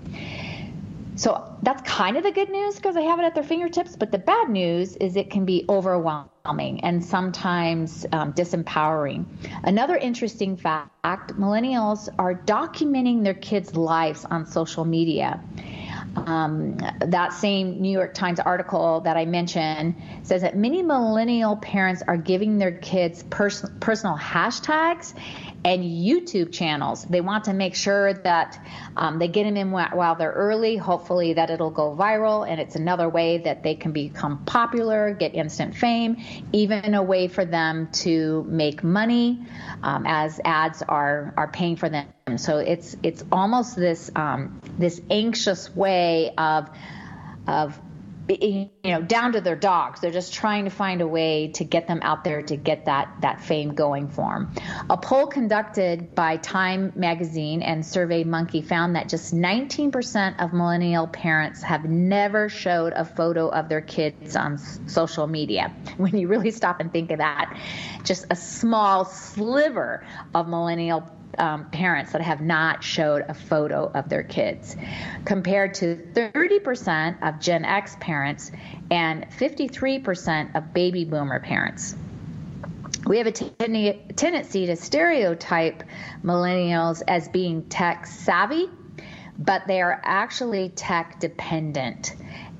So 1.16 1.58
that's 1.62 1.82
kind 1.82 2.16
of 2.16 2.22
the 2.22 2.32
good 2.32 2.48
news 2.48 2.76
because 2.76 2.94
they 2.94 3.04
have 3.04 3.18
it 3.18 3.24
at 3.24 3.34
their 3.34 3.44
fingertips. 3.44 3.94
But 3.94 4.10
the 4.10 4.18
bad 4.18 4.48
news 4.48 4.96
is 4.96 5.16
it 5.16 5.30
can 5.30 5.44
be 5.44 5.66
overwhelming 5.68 6.80
and 6.82 7.04
sometimes 7.04 8.06
um, 8.10 8.32
disempowering. 8.32 9.26
Another 9.62 9.96
interesting 9.96 10.56
fact 10.56 10.96
millennials 11.04 12.08
are 12.18 12.34
documenting 12.34 13.22
their 13.22 13.34
kids' 13.34 13.76
lives 13.76 14.24
on 14.24 14.46
social 14.46 14.86
media. 14.86 15.42
Um, 16.16 16.76
that 17.00 17.32
same 17.32 17.80
New 17.80 17.90
York 17.90 18.14
Times 18.14 18.40
article 18.40 19.00
that 19.02 19.16
I 19.16 19.24
mentioned 19.24 19.94
says 20.22 20.42
that 20.42 20.56
many 20.56 20.82
millennial 20.82 21.56
parents 21.56 22.02
are 22.06 22.16
giving 22.16 22.58
their 22.58 22.72
kids 22.72 23.22
pers- 23.22 23.68
personal 23.80 24.16
hashtags 24.16 25.14
and 25.64 25.84
YouTube 25.84 26.52
channels. 26.52 27.04
They 27.04 27.20
want 27.20 27.44
to 27.44 27.52
make 27.52 27.74
sure 27.74 28.14
that 28.14 28.58
um, 28.96 29.18
they 29.18 29.28
get 29.28 29.44
them 29.44 29.56
in 29.56 29.70
while 29.70 30.14
they're 30.14 30.32
early, 30.32 30.76
hopefully, 30.76 31.34
that 31.34 31.50
it'll 31.50 31.70
go 31.70 31.94
viral. 31.94 32.48
And 32.48 32.60
it's 32.60 32.76
another 32.76 33.08
way 33.08 33.38
that 33.38 33.62
they 33.62 33.74
can 33.74 33.92
become 33.92 34.44
popular, 34.44 35.12
get 35.12 35.34
instant 35.34 35.76
fame, 35.76 36.16
even 36.52 36.94
a 36.94 37.02
way 37.02 37.28
for 37.28 37.44
them 37.44 37.88
to 37.92 38.44
make 38.48 38.82
money 38.82 39.44
um, 39.82 40.04
as 40.06 40.40
ads 40.44 40.82
are, 40.82 41.34
are 41.36 41.48
paying 41.48 41.76
for 41.76 41.88
them. 41.88 42.06
So 42.36 42.58
it's, 42.58 42.96
it's 43.02 43.24
almost 43.30 43.76
this, 43.76 44.10
um, 44.16 44.60
this 44.78 45.00
anxious 45.10 45.74
way 45.74 46.32
of, 46.38 46.70
of 47.46 47.78
you 48.30 48.70
know 48.84 49.02
down 49.02 49.32
to 49.32 49.40
their 49.40 49.56
dogs. 49.56 50.00
They're 50.00 50.10
just 50.10 50.32
trying 50.32 50.64
to 50.64 50.70
find 50.70 51.00
a 51.00 51.06
way 51.06 51.48
to 51.54 51.64
get 51.64 51.86
them 51.86 52.00
out 52.02 52.24
there 52.24 52.42
to 52.42 52.56
get 52.56 52.86
that 52.86 53.16
that 53.20 53.42
fame 53.42 53.74
going 53.74 54.08
for 54.08 54.34
them 54.34 54.50
a 54.88 54.96
poll 54.96 55.26
conducted 55.26 56.14
by 56.14 56.36
time 56.36 56.92
magazine 56.94 57.62
and 57.62 57.84
survey 57.84 58.24
monkey 58.24 58.62
found 58.62 58.96
that 58.96 59.08
just 59.08 59.34
19% 59.34 60.42
of 60.42 60.52
millennial 60.52 61.06
parents 61.06 61.62
have 61.62 61.84
never 61.84 62.48
showed 62.48 62.92
a 62.92 63.04
photo 63.04 63.48
of 63.48 63.68
their 63.68 63.80
kids 63.80 64.36
on 64.36 64.58
social 64.58 65.26
media. 65.26 65.72
When 66.00 66.16
you 66.16 66.28
really 66.28 66.50
stop 66.50 66.80
and 66.80 66.90
think 66.90 67.10
of 67.10 67.18
that 67.18 67.54
just 68.04 68.26
a 68.30 68.36
small 68.36 69.04
sliver 69.04 70.04
of 70.34 70.48
millennial 70.48 71.08
um, 71.38 71.70
parents 71.70 72.12
that 72.12 72.22
have 72.22 72.40
not 72.40 72.82
showed 72.82 73.24
a 73.28 73.34
photo 73.34 73.90
of 73.94 74.08
their 74.08 74.22
kids, 74.22 74.76
compared 75.24 75.74
to 75.74 75.96
30% 76.14 77.16
of 77.22 77.40
Gen 77.40 77.64
X 77.64 77.96
parents 78.00 78.50
and 78.90 79.26
53% 79.30 80.54
of 80.54 80.72
baby 80.72 81.04
boomer 81.04 81.40
parents. 81.40 81.94
We 83.06 83.18
have 83.18 83.26
a 83.26 83.32
ten- 83.32 84.00
tendency 84.14 84.66
to 84.66 84.76
stereotype 84.76 85.82
millennials 86.22 87.02
as 87.08 87.28
being 87.28 87.62
tech 87.64 88.06
savvy, 88.06 88.68
but 89.38 89.66
they 89.66 89.80
are 89.80 90.00
actually 90.04 90.68
tech 90.70 91.18
dependent. 91.18 92.14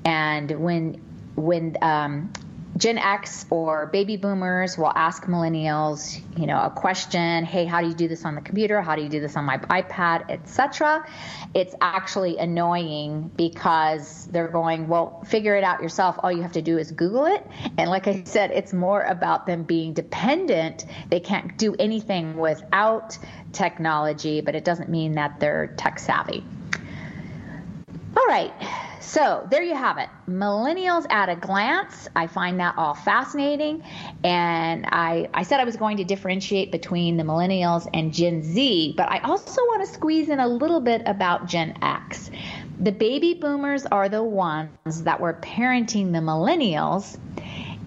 And 0.05 0.51
when 0.51 1.03
when 1.37 1.77
um, 1.83 2.33
Gen 2.81 2.97
X 2.97 3.45
or 3.51 3.87
baby 3.89 4.17
boomers 4.17 4.79
will 4.79 4.93
ask 4.95 5.25
millennials, 5.25 6.19
you 6.39 6.47
know, 6.47 6.59
a 6.59 6.71
question, 6.71 7.45
hey, 7.45 7.67
how 7.67 7.83
do 7.83 7.89
you 7.89 7.95
do 7.95 8.09
this 8.09 8.25
on 8.25 8.35
the 8.35 8.41
computer? 8.41 8.81
How 8.81 8.97
do 8.97 9.03
you 9.03 9.11
do 9.11 9.21
this 9.21 9.37
on 9.37 9.45
my 9.45 9.59
iPad, 9.59 10.31
etc. 10.31 11.07
It's 11.55 11.75
actually 11.83 12.39
annoying 12.39 13.31
because 13.37 14.27
they're 14.29 14.49
going, 14.49 14.89
well, 14.89 15.23
figure 15.25 15.57
it 15.57 15.63
out 15.63 15.83
yourself. 15.83 16.17
All 16.23 16.33
you 16.33 16.41
have 16.41 16.53
to 16.53 16.63
do 16.63 16.79
is 16.79 16.91
Google 16.91 17.27
it. 17.27 17.47
And 17.77 17.91
like 17.91 18.09
I 18.09 18.25
said, 18.25 18.51
it's 18.51 18.73
more 18.73 19.03
about 19.03 19.45
them 19.47 19.65
being 19.65 19.93
dependent. 19.93 20.87
They 21.11 21.21
can't 21.21 21.59
do 21.59 21.77
anything 21.79 22.39
without 22.39 23.19
technology, 23.53 24.41
but 24.41 24.55
it 24.55 24.65
doesn't 24.65 24.89
mean 24.89 25.13
that 25.17 25.39
they're 25.39 25.67
tech 25.77 25.99
savvy. 25.99 26.43
All 28.17 28.27
right. 28.27 28.53
So 29.01 29.47
there 29.51 29.63
you 29.63 29.75
have 29.75 29.99
it. 29.99 30.09
Millennials 30.29 31.07
at 31.11 31.29
a 31.29 31.37
glance. 31.37 32.09
I 32.15 32.27
find 32.27 32.61
that 32.61 32.75
all 32.77 32.95
fascinating. 32.95 33.83
And 34.23 34.87
I, 34.87 35.29
I 35.33 35.43
said 35.43 35.59
I 35.59 35.65
was 35.65 35.77
going 35.77 35.97
to 35.97 36.05
differentiate 36.05 36.71
between 36.71 37.17
the 37.17 37.25
millennials 37.25 37.89
and 37.95 38.13
Gen 38.13 38.43
Z, 38.43 38.95
but 38.97 39.11
I 39.11 39.21
also 39.21 39.63
want 39.63 39.87
to 39.87 39.93
squeeze 39.93 40.29
in 40.29 40.39
a 40.39 40.47
little 40.47 40.81
bit 40.81 41.03
about 41.07 41.47
Gen 41.47 41.79
X. 41.83 42.31
The 42.79 42.93
baby 42.93 43.35
boomers 43.35 43.87
are 43.87 44.09
the 44.09 44.23
ones 44.23 45.03
that 45.05 45.21
were 45.21 45.35
parenting 45.35 46.13
the 46.13 46.19
millennials. 46.19 47.19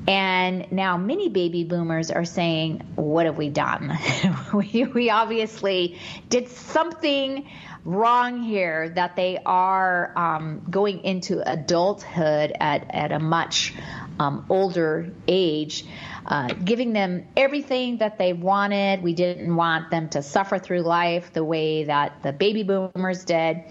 And 0.07 0.69
now 0.71 0.97
many 0.97 1.29
baby 1.29 1.63
boomers 1.63 2.11
are 2.11 2.25
saying, 2.25 2.79
What 2.95 3.25
have 3.25 3.37
we 3.37 3.49
done? 3.49 3.97
we, 4.53 4.83
we 4.83 5.09
obviously 5.09 5.97
did 6.27 6.49
something 6.49 7.47
wrong 7.85 8.41
here 8.41 8.89
that 8.89 9.15
they 9.15 9.39
are 9.45 10.13
um, 10.17 10.65
going 10.69 11.03
into 11.03 11.41
adulthood 11.49 12.53
at, 12.59 12.85
at 12.89 13.11
a 13.11 13.19
much 13.19 13.73
um, 14.19 14.45
older 14.49 15.11
age, 15.27 15.85
uh, 16.25 16.47
giving 16.47 16.93
them 16.93 17.25
everything 17.35 17.97
that 17.97 18.17
they 18.17 18.31
wanted. 18.33 19.03
We 19.03 19.13
didn't 19.13 19.53
want 19.53 19.91
them 19.91 20.09
to 20.09 20.21
suffer 20.21 20.59
through 20.59 20.81
life 20.81 21.33
the 21.33 21.43
way 21.43 21.85
that 21.85 22.23
the 22.23 22.31
baby 22.31 22.63
boomers 22.63 23.25
did. 23.25 23.63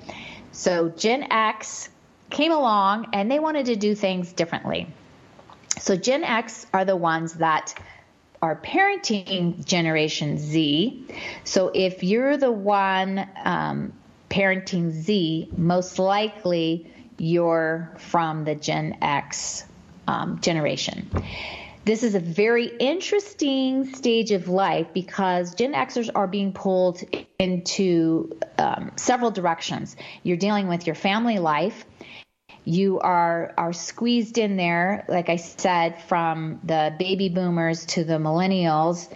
So 0.53 0.91
Gen 0.91 1.27
X 1.31 1.89
came 2.29 2.53
along 2.53 3.09
and 3.13 3.31
they 3.31 3.39
wanted 3.39 3.67
to 3.67 3.77
do 3.77 3.95
things 3.95 4.33
differently. 4.33 4.89
So 5.79 5.97
Gen 5.97 6.25
X 6.25 6.67
are 6.73 6.85
the 6.85 6.97
ones 6.97 7.35
that 7.35 7.75
are 8.43 8.57
parenting 8.57 9.65
Generation 9.65 10.37
Z. 10.37 11.07
So 11.45 11.71
if 11.73 12.03
you're 12.03 12.37
the 12.37 12.51
one 12.51 13.27
um, 13.45 13.93
parenting 14.33 14.91
Z, 14.91 15.51
most 15.57 15.99
likely 15.99 16.91
you're 17.19 17.95
from 17.99 18.45
the 18.45 18.55
Gen 18.55 18.97
X 19.03 19.65
um, 20.09 20.41
generation. 20.41 21.11
This 21.85 22.03
is 22.03 22.15
a 22.15 22.21
very 22.21 22.67
interesting 22.67 23.93
stage 23.95 24.31
of 24.31 24.49
life 24.49 24.87
because 24.95 25.55
Gen 25.55 25.75
Xers 25.75 26.09
are 26.15 26.27
being 26.27 26.53
pulled 26.53 27.03
into 27.39 28.39
um, 28.57 28.93
several 28.97 29.31
directions. 29.33 29.97
You're 30.23 30.37
dealing 30.37 30.69
with 30.69 30.87
your 30.87 30.95
family 30.95 31.39
life, 31.39 31.85
you 32.65 33.01
are 33.01 33.53
are 33.57 33.73
squeezed 33.73 34.39
in 34.39 34.57
there 34.57 35.05
like 35.09 35.29
i 35.29 35.37
said 35.37 36.01
from 36.05 36.61
the 36.63 36.95
baby 36.99 37.29
boomers 37.29 37.85
to 37.87 38.05
the 38.05 38.15
millennials. 38.15 39.13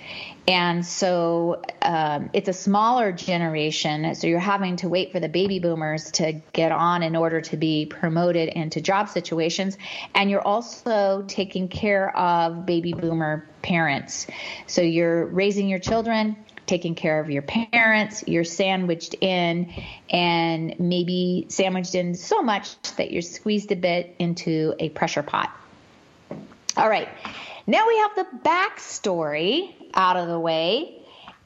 And 0.49 0.87
so 0.87 1.63
um, 1.83 2.31
it's 2.33 2.49
a 2.49 2.53
smaller 2.53 3.11
generation 3.11 4.15
so 4.15 4.29
you're 4.29 4.39
having 4.39 4.77
to 4.77 4.89
wait 4.89 5.11
for 5.11 5.19
the 5.19 5.29
baby 5.29 5.59
boomers 5.59 6.13
to 6.13 6.41
get 6.53 6.71
on 6.71 7.03
in 7.03 7.17
order 7.17 7.41
to 7.41 7.57
be 7.57 7.87
promoted 7.87 8.51
into 8.51 8.81
job 8.81 9.09
situations. 9.09 9.77
And 10.15 10.31
you're 10.31 10.47
also 10.47 11.25
taking 11.27 11.69
care 11.69 12.17
of 12.17 12.65
baby 12.65 12.93
boomer 12.93 13.45
parents. 13.63 14.29
So 14.69 14.83
you're 14.83 15.27
raising 15.27 15.69
your 15.69 15.81
children 15.81 16.37
taking 16.67 16.95
care 16.95 17.21
of 17.21 17.31
your 17.31 17.43
parents, 17.43 18.25
you're 18.27 18.45
sandwiched 18.45 19.15
in, 19.21 19.73
and 20.11 20.79
maybe 20.79 21.47
sandwiched 21.49 21.95
in 21.95 22.15
so 22.15 22.43
much 22.43 22.81
that 22.97 23.11
you're 23.11 23.23
squeezed 23.23 23.73
a 23.73 23.77
bit 23.77 24.15
into 24.19 24.75
a 24.79 24.89
pressure 24.91 25.23
pot. 25.23 25.51
All 26.77 26.89
right, 26.89 27.09
now 27.67 27.87
we 27.87 27.99
have 27.99 28.15
the 28.17 28.27
backstory 28.49 29.73
out 29.95 30.17
of 30.17 30.29
the 30.29 30.39
way. 30.39 30.93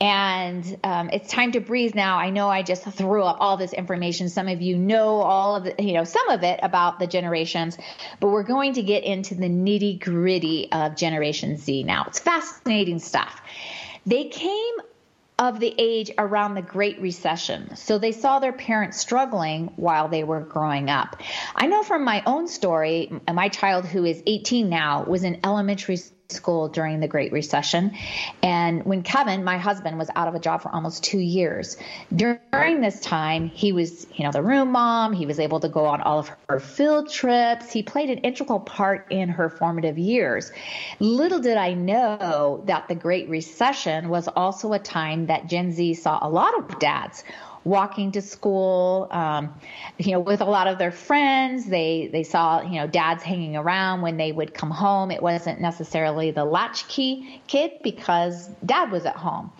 And 0.03 0.79
um, 0.83 1.11
it's 1.13 1.31
time 1.31 1.53
to 1.53 1.61
breathe 1.61 1.95
now. 1.95 2.17
I 2.17 2.31
know 2.31 2.49
I 2.49 2.63
just 2.63 2.85
threw 2.85 3.23
up 3.23 3.37
all 3.39 3.59
this 3.59 3.75
information. 3.75 4.31
Some 4.31 4.49
of 4.49 4.63
you 4.63 4.79
know 4.79 5.21
all 5.21 5.57
of 5.57 5.65
the, 5.65 5.75
you 5.79 5.93
know, 5.93 6.05
some 6.05 6.31
of 6.31 6.43
it 6.43 6.59
about 6.63 6.99
the 6.99 7.07
generations, 7.07 7.77
but 8.19 8.29
we're 8.29 8.43
going 8.43 8.73
to 8.75 8.83
get 8.83 9.05
into 9.05 9.35
the 9.35 9.49
nitty 9.49 10.01
gritty 10.01 10.73
of 10.73 10.97
Generation 10.97 11.59
Z 11.59 11.83
now. 11.83 12.05
It's 12.07 12.19
fascinating 12.19 12.99
stuff. 12.99 13.43
They 14.07 14.25
came 14.25 14.75
of 15.41 15.59
the 15.59 15.75
age 15.79 16.11
around 16.19 16.55
the 16.55 16.63
Great 16.63 17.01
Recession. 17.01 17.75
So 17.75 17.97
they 17.97 18.13
saw 18.13 18.39
their 18.39 18.53
parents 18.53 18.99
struggling 18.99 19.73
while 19.77 20.09
they 20.09 20.23
were 20.23 20.41
growing 20.41 20.91
up. 20.91 21.17
I 21.57 21.67
know 21.67 21.83
from 21.83 22.05
my 22.05 22.23
own 22.27 22.47
story, 22.47 23.11
my 23.33 23.49
child 23.49 23.87
who 23.87 24.05
is 24.05 24.23
18 24.27 24.69
now 24.69 25.05
was 25.05 25.25
in 25.25 25.41
elementary 25.43 25.97
school 26.31 26.69
during 26.69 27.01
the 27.01 27.09
Great 27.09 27.33
Recession. 27.33 27.93
And 28.43 28.85
when 28.85 29.03
Kevin, 29.03 29.45
my 29.45 29.59
husband, 29.59 29.99
was 29.99 30.09
out 30.17 30.29
of 30.29 30.35
a 30.35 30.41
job 30.41 30.63
for 30.63 30.75
almost 30.75 31.05
two 31.05 31.19
years, 31.19 31.77
during 32.15 32.81
this 32.81 33.01
time, 33.01 33.49
he 33.49 33.73
was, 33.73 34.07
you 34.15 34.25
know, 34.25 34.33
the 34.33 34.43
room 34.43 34.73
mom. 34.73 35.13
He 35.13 35.27
was 35.27 35.39
able 35.39 35.61
to 35.61 35.69
go 35.69 35.87
on 35.87 36.01
all 36.01 36.19
of 36.19 36.31
her 36.49 36.61
field 36.61 37.11
trips. 37.11 37.73
He 37.73 37.83
played 37.83 38.11
an 38.11 38.19
integral 38.19 38.61
part 38.61 39.07
in 39.11 39.29
her 39.29 39.49
formative 39.49 39.99
years. 39.99 40.53
Little 40.99 41.41
did 41.41 41.57
I 41.57 41.75
know 41.75 42.63
that 42.67 42.89
the 42.89 42.95
Great 42.95 43.29
Recession 43.29 44.09
was 44.09 44.29
also 44.29 44.73
a 44.73 44.79
time 44.79 45.27
that 45.27 45.47
Gen 45.47 45.73
Z 45.73 45.95
saw 45.95 46.19
a 46.23 46.29
lot 46.29 46.57
of 46.59 46.79
dads 46.79 47.25
walking 47.71 48.13
to 48.13 48.21
school, 48.21 49.07
um, 49.13 49.55
you 49.97 50.13
know, 50.13 50.21
with 50.21 50.41
a 50.41 50.45
lot 50.45 50.67
of 50.67 50.77
their 50.77 50.91
friends. 50.91 51.67
They 51.67 52.11
they 52.13 52.25
saw 52.25 52.61
you 52.63 52.81
know 52.81 52.87
dads 52.87 53.23
hanging 53.23 53.57
around 53.57 54.03
when 54.03 54.17
they 54.17 54.33
would 54.33 54.53
come 54.53 54.71
home. 54.71 55.11
It 55.11 55.23
wasn't 55.23 55.61
necessarily 55.61 56.33
the 56.33 56.45
latchkey 56.45 57.41
kid 57.47 57.71
because 57.83 58.49
dad 58.67 58.91
was 58.91 59.07
at 59.07 59.17
home. 59.17 59.53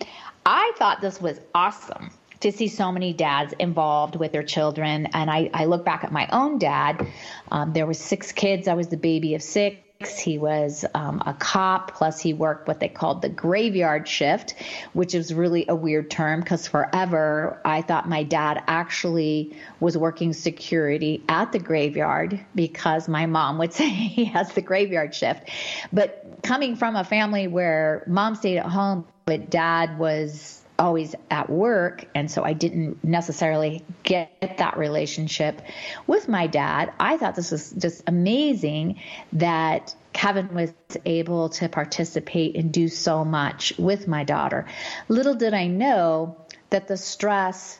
I 0.45 0.73
thought 0.77 1.01
this 1.01 1.21
was 1.21 1.39
awesome 1.55 2.11
to 2.41 2.51
see 2.51 2.67
so 2.67 2.91
many 2.91 3.13
dads 3.13 3.53
involved 3.59 4.15
with 4.15 4.31
their 4.31 4.43
children. 4.43 5.07
And 5.13 5.29
I, 5.29 5.49
I 5.53 5.65
look 5.65 5.85
back 5.85 6.03
at 6.03 6.11
my 6.11 6.27
own 6.31 6.57
dad. 6.57 7.07
Um, 7.51 7.73
there 7.73 7.85
were 7.85 7.93
six 7.93 8.31
kids. 8.31 8.67
I 8.67 8.73
was 8.73 8.87
the 8.87 8.97
baby 8.97 9.35
of 9.35 9.43
six. 9.43 9.77
He 10.07 10.37
was 10.37 10.85
um, 10.93 11.21
a 11.25 11.33
cop, 11.33 11.93
plus 11.95 12.19
he 12.19 12.33
worked 12.33 12.67
what 12.67 12.79
they 12.79 12.87
called 12.87 13.21
the 13.21 13.29
graveyard 13.29 14.07
shift, 14.07 14.55
which 14.93 15.15
is 15.15 15.33
really 15.33 15.65
a 15.67 15.75
weird 15.75 16.09
term 16.09 16.39
because 16.39 16.67
forever 16.67 17.59
I 17.65 17.81
thought 17.81 18.07
my 18.07 18.23
dad 18.23 18.63
actually 18.67 19.55
was 19.79 19.97
working 19.97 20.33
security 20.33 21.23
at 21.27 21.51
the 21.51 21.59
graveyard 21.59 22.39
because 22.55 23.07
my 23.07 23.25
mom 23.25 23.57
would 23.57 23.73
say 23.81 23.89
he 23.89 24.25
has 24.25 24.51
the 24.53 24.61
graveyard 24.61 25.13
shift. 25.13 25.49
But 25.91 26.39
coming 26.43 26.75
from 26.75 26.95
a 26.95 27.03
family 27.03 27.47
where 27.47 28.03
mom 28.07 28.35
stayed 28.35 28.57
at 28.57 28.65
home, 28.65 29.05
but 29.25 29.49
dad 29.49 29.97
was 29.99 30.60
always 30.81 31.13
at 31.29 31.47
work 31.47 32.05
and 32.15 32.29
so 32.29 32.43
I 32.43 32.53
didn't 32.53 33.03
necessarily 33.03 33.83
get 34.01 34.55
that 34.57 34.77
relationship 34.77 35.61
with 36.07 36.27
my 36.27 36.47
dad. 36.47 36.91
I 36.99 37.17
thought 37.17 37.35
this 37.35 37.51
was 37.51 37.69
just 37.71 38.03
amazing 38.07 38.99
that 39.33 39.95
Kevin 40.13 40.53
was 40.53 40.73
able 41.05 41.49
to 41.49 41.69
participate 41.69 42.55
and 42.55 42.73
do 42.73 42.87
so 42.87 43.23
much 43.23 43.73
with 43.77 44.07
my 44.07 44.23
daughter. 44.23 44.65
Little 45.07 45.35
did 45.35 45.53
I 45.53 45.67
know 45.67 46.35
that 46.71 46.87
the 46.87 46.97
stress 46.97 47.79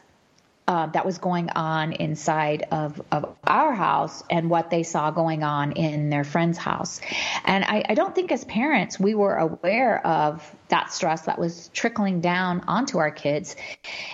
uh, 0.71 0.85
that 0.85 1.05
was 1.05 1.17
going 1.17 1.49
on 1.49 1.91
inside 1.91 2.65
of, 2.71 3.01
of 3.11 3.35
our 3.43 3.73
house 3.73 4.23
and 4.29 4.49
what 4.49 4.69
they 4.69 4.83
saw 4.83 5.11
going 5.11 5.43
on 5.43 5.73
in 5.73 6.09
their 6.09 6.23
friend's 6.23 6.57
house. 6.57 7.01
And 7.43 7.65
I, 7.65 7.83
I 7.89 7.93
don't 7.93 8.15
think 8.15 8.31
as 8.31 8.45
parents 8.45 8.97
we 8.97 9.13
were 9.13 9.35
aware 9.35 10.07
of 10.07 10.49
that 10.69 10.93
stress 10.93 11.23
that 11.23 11.37
was 11.37 11.69
trickling 11.73 12.21
down 12.21 12.61
onto 12.69 12.99
our 12.99 13.11
kids. 13.11 13.57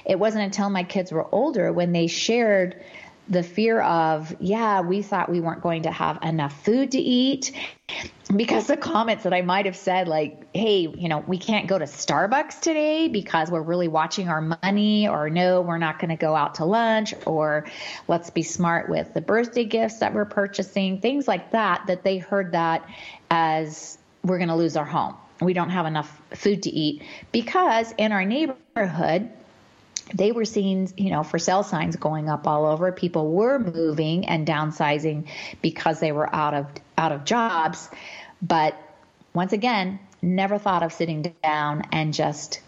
It 0.03 0.17
wasn't 0.17 0.45
until 0.45 0.71
my 0.71 0.81
kids 0.81 1.11
were 1.11 1.27
older 1.31 1.71
when 1.71 1.91
they 1.91 2.07
shared 2.07 2.83
the 3.29 3.43
fear 3.43 3.81
of, 3.81 4.36
yeah, 4.39 4.81
we 4.81 5.01
thought 5.01 5.29
we 5.29 5.39
weren't 5.39 5.62
going 5.62 5.84
to 5.84 5.91
have 5.91 6.19
enough 6.24 6.63
food 6.63 6.91
to 6.91 7.00
eat. 7.00 7.51
Because 8.36 8.67
the 8.67 8.75
comments 8.75 9.24
that 9.24 9.34
I 9.34 9.41
might 9.41 9.65
have 9.65 9.77
said, 9.77 10.10
like, 10.10 10.53
hey, 10.53 10.81
you 10.81 11.07
know, 11.07 11.19
we 11.19 11.38
can't 11.38 11.67
go 11.67 11.79
to 11.79 11.86
Starbucks 11.86 12.60
today 12.60 13.07
because 13.07 13.50
we're 13.50 13.62
really 13.62 13.88
watching 13.88 14.27
our 14.27 14.41
money, 14.41 15.07
or 15.07 15.29
no, 15.29 15.62
we're 15.62 15.77
not 15.77 15.98
going 16.00 16.10
to 16.10 16.17
go 16.17 16.36
out 16.36 16.55
to 16.55 16.65
lunch, 16.65 17.13
or 17.25 17.65
let's 18.10 18.29
be 18.29 18.43
smart 18.43 18.89
with 18.89 19.13
the 19.13 19.22
birthday 19.22 19.63
gifts 19.63 20.00
that 20.00 20.13
we're 20.13 20.25
purchasing, 20.25 21.00
things 21.00 21.25
like 21.25 21.51
that, 21.51 21.88
that 21.88 22.03
they 22.03 22.17
heard 22.17 22.51
that 22.51 22.86
as 23.31 23.98
we're 24.24 24.38
going 24.38 24.50
to 24.50 24.55
lose 24.55 24.75
our 24.75 24.86
home. 24.86 25.15
We 25.39 25.53
don't 25.53 25.69
have 25.69 25.86
enough 25.86 26.22
food 26.34 26.63
to 26.63 26.69
eat 26.69 27.03
because 27.31 27.94
in 27.98 28.11
our 28.11 28.25
neighborhood, 28.25 29.31
they 30.13 30.31
were 30.31 30.46
seeing, 30.46 30.91
you 30.98 31.11
know, 31.11 31.24
for 31.24 31.39
sale 31.39 31.63
signs 31.63 31.96
going 31.96 32.29
up 32.29 32.48
all 32.48 32.65
over. 32.65 32.91
People 32.91 33.31
were 33.31 33.59
moving 33.59 34.25
and 34.25 34.48
downsizing 34.48 35.27
because 35.61 36.00
they 36.00 36.11
were 36.11 36.33
out 36.33 36.53
of 36.53 36.67
out 36.98 37.11
of 37.11 37.25
jobs. 37.25 37.89
But 38.41 38.75
once 39.33 39.53
again, 39.53 40.00
never 40.22 40.57
thought 40.57 40.83
of 40.83 40.93
sitting 40.93 41.33
down 41.43 41.83
and 41.91 42.13
just 42.13 42.61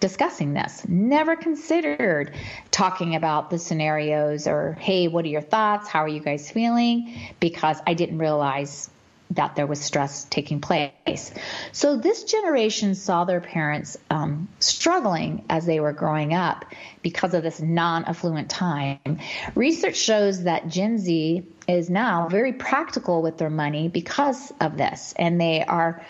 discussing 0.00 0.54
this. 0.54 0.86
Never 0.88 1.36
considered 1.36 2.34
talking 2.70 3.14
about 3.14 3.50
the 3.50 3.58
scenarios 3.58 4.46
or, 4.46 4.72
hey, 4.80 5.08
what 5.08 5.24
are 5.24 5.28
your 5.28 5.42
thoughts? 5.42 5.88
How 5.88 6.04
are 6.04 6.08
you 6.08 6.20
guys 6.20 6.50
feeling? 6.50 7.14
Because 7.38 7.78
I 7.86 7.94
didn't 7.94 8.18
realize 8.18 8.90
that 9.32 9.54
there 9.54 9.66
was 9.66 9.80
stress 9.80 10.24
taking 10.24 10.60
place. 10.60 11.32
So 11.72 11.96
this 11.96 12.24
generation 12.24 12.94
saw 12.94 13.24
their 13.24 13.40
parents 13.40 13.96
um, 14.10 14.48
struggling 14.58 15.44
as 15.48 15.66
they 15.66 15.80
were 15.80 15.92
growing 15.92 16.34
up 16.34 16.64
because 17.02 17.34
of 17.34 17.42
this 17.42 17.60
non 17.60 18.04
affluent 18.04 18.50
time. 18.50 19.18
Research 19.54 19.96
shows 19.96 20.44
that 20.44 20.68
Gen 20.68 20.98
Z 20.98 21.44
is 21.68 21.88
now 21.88 22.28
very 22.28 22.52
practical 22.52 23.22
with 23.22 23.38
their 23.38 23.50
money 23.50 23.88
because 23.88 24.52
of 24.60 24.76
this, 24.76 25.14
and 25.16 25.40
they 25.40 25.62
are 25.62 26.04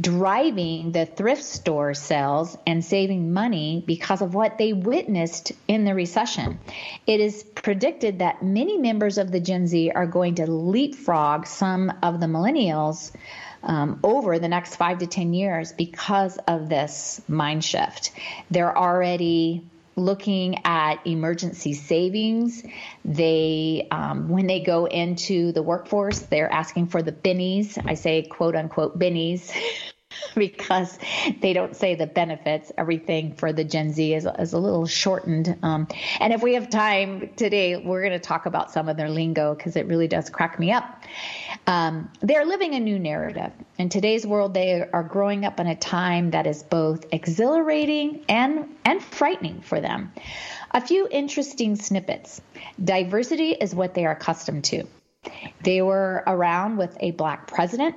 driving 0.00 0.92
the 0.92 1.04
thrift 1.06 1.42
store 1.44 1.94
sales 1.94 2.56
and 2.66 2.84
saving 2.84 3.32
money 3.32 3.82
because 3.86 4.22
of 4.22 4.34
what 4.34 4.56
they 4.56 4.72
witnessed 4.72 5.52
in 5.68 5.84
the 5.84 5.94
recession. 5.94 6.58
It 7.06 7.20
is 7.20 7.42
predicted 7.42 8.20
that 8.20 8.42
many 8.42 8.78
members 8.78 9.18
of 9.18 9.30
the 9.30 9.40
Gen 9.40 9.66
Z 9.66 9.90
are 9.90 10.06
going 10.06 10.36
to 10.36 10.50
leapfrog 10.50 11.46
some 11.46 11.92
of 12.02 12.20
the 12.20 12.26
millennials 12.26 13.12
um, 13.62 14.00
over 14.02 14.38
the 14.38 14.48
next 14.48 14.76
five 14.76 14.98
to 14.98 15.06
10 15.06 15.34
years 15.34 15.72
because 15.72 16.38
of 16.48 16.68
this 16.68 17.20
mind 17.28 17.64
shift. 17.64 18.12
They're 18.50 18.76
already 18.76 19.62
looking 19.96 20.64
at 20.64 21.06
emergency 21.06 21.74
savings. 21.74 22.62
They, 23.04 23.86
um, 23.90 24.28
when 24.28 24.46
they 24.46 24.60
go 24.60 24.86
into 24.86 25.52
the 25.52 25.62
workforce, 25.62 26.20
they're 26.20 26.50
asking 26.50 26.86
for 26.86 27.02
the 27.02 27.12
bennies. 27.12 27.78
I 27.84 27.94
say 27.94 28.22
quote 28.22 28.56
unquote 28.56 28.98
bennies. 28.98 29.52
because 30.34 30.98
they 31.40 31.52
don't 31.52 31.76
say 31.76 31.94
the 31.94 32.06
benefits. 32.06 32.72
Everything 32.76 33.34
for 33.34 33.52
the 33.52 33.64
Gen 33.64 33.92
Z 33.92 34.14
is, 34.14 34.26
is 34.38 34.52
a 34.52 34.58
little 34.58 34.86
shortened. 34.86 35.56
Um, 35.62 35.88
and 36.18 36.32
if 36.32 36.42
we 36.42 36.54
have 36.54 36.70
time 36.70 37.30
today, 37.36 37.76
we're 37.76 38.00
going 38.00 38.12
to 38.12 38.18
talk 38.18 38.46
about 38.46 38.70
some 38.70 38.88
of 38.88 38.96
their 38.96 39.08
lingo 39.08 39.54
because 39.54 39.76
it 39.76 39.86
really 39.86 40.08
does 40.08 40.30
crack 40.30 40.58
me 40.58 40.72
up. 40.72 41.02
Um, 41.66 42.10
they're 42.20 42.44
living 42.44 42.74
a 42.74 42.80
new 42.80 42.98
narrative. 42.98 43.52
In 43.78 43.88
today's 43.88 44.26
world, 44.26 44.54
they 44.54 44.82
are 44.92 45.02
growing 45.02 45.44
up 45.44 45.60
in 45.60 45.66
a 45.66 45.76
time 45.76 46.30
that 46.30 46.46
is 46.46 46.62
both 46.62 47.06
exhilarating 47.12 48.24
and, 48.28 48.68
and 48.84 49.02
frightening 49.02 49.60
for 49.60 49.80
them. 49.80 50.12
A 50.72 50.80
few 50.80 51.08
interesting 51.10 51.76
snippets. 51.76 52.40
Diversity 52.82 53.50
is 53.50 53.74
what 53.74 53.94
they 53.94 54.06
are 54.06 54.12
accustomed 54.12 54.64
to. 54.64 54.84
They 55.62 55.82
were 55.82 56.24
around 56.26 56.78
with 56.78 56.96
a 57.00 57.10
black 57.10 57.46
president 57.46 57.94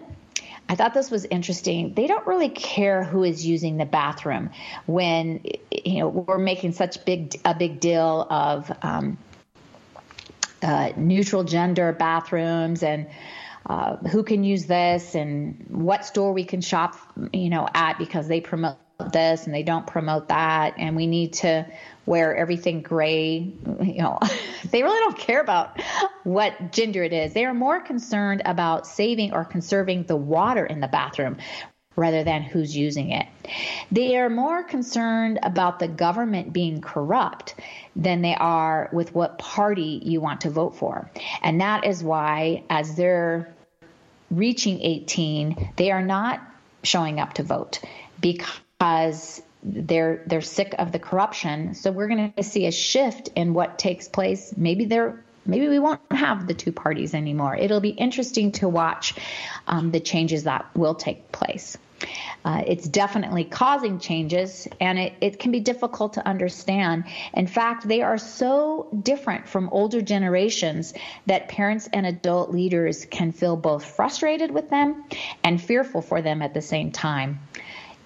I 0.69 0.75
thought 0.75 0.93
this 0.93 1.11
was 1.11 1.25
interesting. 1.25 1.93
They 1.93 2.07
don't 2.07 2.25
really 2.25 2.49
care 2.49 3.03
who 3.03 3.23
is 3.23 3.45
using 3.45 3.77
the 3.77 3.85
bathroom 3.85 4.49
when 4.85 5.41
you 5.71 5.99
know 5.99 6.07
we're 6.07 6.37
making 6.37 6.71
such 6.71 7.03
big 7.05 7.39
a 7.45 7.53
big 7.53 7.79
deal 7.79 8.25
of 8.29 8.71
um, 8.81 9.17
uh, 10.61 10.93
neutral 10.95 11.43
gender 11.43 11.91
bathrooms 11.91 12.81
and 12.81 13.07
uh, 13.65 13.97
who 13.97 14.23
can 14.23 14.43
use 14.43 14.65
this 14.65 15.15
and 15.15 15.65
what 15.69 16.05
store 16.05 16.33
we 16.33 16.43
can 16.43 16.61
shop 16.61 16.95
you 17.31 17.49
know 17.49 17.67
at 17.73 17.97
because 17.97 18.27
they 18.27 18.41
promote 18.41 18.77
this 19.11 19.45
and 19.45 19.53
they 19.53 19.63
don't 19.63 19.87
promote 19.87 20.29
that 20.29 20.75
and 20.77 20.95
we 20.95 21.07
need 21.07 21.33
to 21.33 21.65
wear 22.05 22.35
everything 22.35 22.81
gray 22.81 23.53
you 23.81 24.01
know 24.01 24.19
they 24.71 24.83
really 24.83 24.99
don't 24.99 25.17
care 25.17 25.41
about 25.41 25.79
what 26.23 26.71
gender 26.71 27.03
it 27.03 27.13
is. 27.13 27.33
They 27.33 27.45
are 27.45 27.53
more 27.53 27.79
concerned 27.81 28.41
about 28.45 28.87
saving 28.87 29.33
or 29.33 29.45
conserving 29.45 30.03
the 30.03 30.15
water 30.15 30.65
in 30.65 30.79
the 30.79 30.87
bathroom 30.87 31.37
rather 31.95 32.23
than 32.23 32.41
who's 32.41 32.75
using 32.75 33.11
it. 33.11 33.27
They 33.91 34.17
are 34.17 34.29
more 34.29 34.63
concerned 34.63 35.39
about 35.43 35.77
the 35.77 35.87
government 35.87 36.51
being 36.51 36.81
corrupt 36.81 37.53
than 37.95 38.21
they 38.23 38.33
are 38.33 38.89
with 38.91 39.13
what 39.13 39.37
party 39.37 40.01
you 40.03 40.19
want 40.19 40.41
to 40.41 40.49
vote 40.49 40.75
for. 40.75 41.11
And 41.43 41.61
that 41.61 41.85
is 41.85 42.03
why 42.03 42.63
as 42.69 42.95
they're 42.95 43.53
reaching 44.31 44.81
18 44.81 45.73
they 45.75 45.91
are 45.91 46.01
not 46.01 46.41
showing 46.81 47.19
up 47.19 47.33
to 47.33 47.43
vote 47.43 47.79
because 48.19 49.41
they're 49.63 50.23
they're 50.27 50.41
sick 50.41 50.75
of 50.77 50.91
the 50.91 50.99
corruption. 50.99 51.73
So 51.73 51.91
we're 51.91 52.07
going 52.07 52.33
to 52.33 52.43
see 52.43 52.67
a 52.67 52.71
shift 52.71 53.29
in 53.35 53.53
what 53.53 53.79
takes 53.79 54.07
place. 54.07 54.53
Maybe 54.55 54.85
they're 54.85 55.23
maybe 55.45 55.67
we 55.67 55.79
won't 55.79 56.01
have 56.11 56.47
the 56.47 56.53
two 56.53 56.71
parties 56.71 57.13
anymore. 57.13 57.55
It'll 57.55 57.81
be 57.81 57.89
interesting 57.89 58.51
to 58.53 58.69
watch 58.69 59.15
um, 59.67 59.91
the 59.91 59.99
changes 59.99 60.43
that 60.43 60.65
will 60.75 60.95
take 60.95 61.31
place. 61.31 61.77
Uh, 62.43 62.61
it's 62.67 62.87
definitely 62.87 63.45
causing 63.45 63.99
changes 63.99 64.67
and 64.81 64.99
it, 64.99 65.13
it 65.21 65.39
can 65.39 65.51
be 65.51 65.61
difficult 65.61 66.13
to 66.13 66.27
understand. 66.27 67.05
In 67.33 67.47
fact, 67.47 67.87
they 67.87 68.01
are 68.01 68.17
so 68.17 68.89
different 69.01 69.47
from 69.47 69.69
older 69.69 70.01
generations 70.01 70.93
that 71.27 71.47
parents 71.47 71.87
and 71.93 72.05
adult 72.05 72.51
leaders 72.51 73.05
can 73.05 73.31
feel 73.31 73.55
both 73.55 73.85
frustrated 73.85 74.51
with 74.51 74.69
them 74.69 75.05
and 75.43 75.61
fearful 75.61 76.01
for 76.01 76.21
them 76.21 76.41
at 76.41 76.53
the 76.53 76.61
same 76.61 76.91
time. 76.91 77.39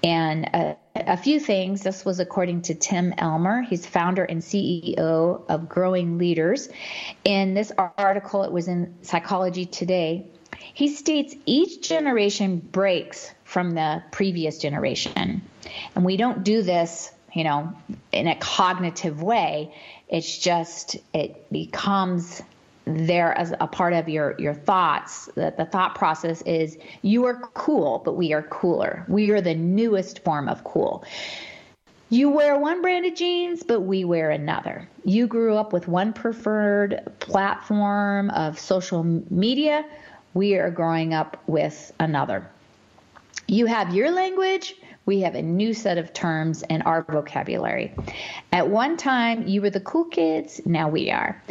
And 0.03 0.49
uh, 0.53 0.75
a 1.07 1.15
few 1.15 1.39
things. 1.39 1.83
This 1.83 2.03
was 2.03 2.19
according 2.19 2.63
to 2.63 2.75
Tim 2.75 3.13
Elmore. 3.17 3.61
He's 3.61 3.85
founder 3.85 4.25
and 4.25 4.41
CEO 4.41 5.41
of 5.47 5.69
Growing 5.69 6.17
Leaders. 6.17 6.67
In 7.23 7.53
this 7.53 7.71
article, 7.77 8.43
it 8.43 8.51
was 8.51 8.67
in 8.67 8.93
Psychology 9.03 9.65
Today. 9.65 10.27
He 10.73 10.89
states 10.89 11.33
each 11.45 11.87
generation 11.87 12.59
breaks 12.59 13.31
from 13.45 13.71
the 13.71 14.03
previous 14.11 14.59
generation. 14.59 15.41
And 15.95 16.03
we 16.03 16.17
don't 16.17 16.43
do 16.43 16.61
this, 16.61 17.11
you 17.33 17.45
know, 17.45 17.73
in 18.11 18.27
a 18.27 18.35
cognitive 18.35 19.21
way. 19.21 19.73
It's 20.09 20.37
just, 20.37 20.97
it 21.13 21.49
becomes 21.51 22.41
there 22.87 23.37
as 23.37 23.53
a 23.59 23.67
part 23.67 23.93
of 23.93 24.07
your 24.07 24.35
your 24.39 24.53
thoughts 24.53 25.29
that 25.35 25.57
the 25.57 25.65
thought 25.65 25.95
process 25.95 26.41
is 26.43 26.77
you 27.01 27.25
are 27.25 27.39
cool 27.53 28.01
but 28.03 28.15
we 28.15 28.33
are 28.33 28.43
cooler. 28.43 29.05
We 29.07 29.31
are 29.31 29.41
the 29.41 29.55
newest 29.55 30.23
form 30.23 30.47
of 30.47 30.63
cool. 30.63 31.03
You 32.09 32.29
wear 32.29 32.57
one 32.57 32.81
brand 32.81 33.05
of 33.05 33.15
jeans 33.15 33.63
but 33.63 33.81
we 33.81 34.05
wear 34.05 34.31
another. 34.31 34.87
You 35.03 35.27
grew 35.27 35.55
up 35.55 35.73
with 35.73 35.87
one 35.87 36.13
preferred 36.13 37.01
platform 37.19 38.29
of 38.31 38.59
social 38.59 39.03
media. 39.03 39.85
We 40.33 40.55
are 40.55 40.71
growing 40.71 41.13
up 41.13 41.41
with 41.47 41.91
another. 41.99 42.49
You 43.47 43.65
have 43.65 43.93
your 43.93 44.11
language. 44.11 44.75
We 45.07 45.21
have 45.21 45.35
a 45.35 45.41
new 45.41 45.73
set 45.73 45.97
of 45.97 46.11
terms 46.11 46.63
in 46.63 46.81
our 46.81 47.01
vocabulary. 47.03 47.95
At 48.51 48.69
one 48.69 48.97
time, 48.97 49.47
you 49.47 49.61
were 49.61 49.69
the 49.69 49.79
cool 49.79 50.03
kids, 50.03 50.59
now 50.65 50.89
we 50.89 51.09
are. 51.09 51.41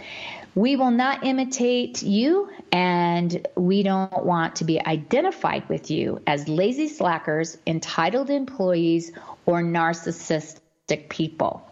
We 0.56 0.74
will 0.74 0.90
not 0.90 1.22
imitate 1.22 2.02
you, 2.02 2.48
and 2.72 3.46
we 3.56 3.82
don't 3.82 4.24
want 4.24 4.56
to 4.56 4.64
be 4.64 4.80
identified 4.80 5.68
with 5.68 5.90
you 5.90 6.22
as 6.26 6.48
lazy 6.48 6.88
slackers, 6.88 7.58
entitled 7.66 8.30
employees, 8.30 9.12
or 9.44 9.60
narcissistic 9.60 11.10
people. 11.10 11.70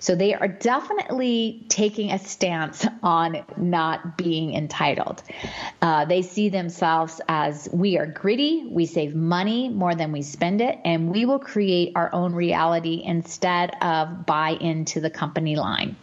So 0.00 0.14
they 0.14 0.34
are 0.34 0.48
definitely 0.48 1.64
taking 1.70 2.12
a 2.12 2.18
stance 2.18 2.84
on 3.02 3.42
not 3.56 4.18
being 4.18 4.52
entitled. 4.52 5.22
Uh, 5.80 6.04
they 6.04 6.20
see 6.20 6.50
themselves 6.50 7.22
as 7.28 7.70
we 7.72 7.96
are 7.96 8.06
gritty, 8.06 8.66
we 8.70 8.84
save 8.84 9.14
money 9.14 9.70
more 9.70 9.94
than 9.94 10.12
we 10.12 10.20
spend 10.20 10.60
it, 10.60 10.78
and 10.84 11.10
we 11.10 11.24
will 11.24 11.38
create 11.38 11.92
our 11.94 12.12
own 12.12 12.34
reality 12.34 13.00
instead 13.02 13.74
of 13.80 14.26
buy 14.26 14.50
into 14.50 15.00
the 15.00 15.08
company 15.08 15.56
line. 15.56 15.96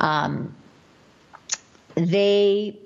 Um, 0.00 0.54
they 1.96 2.78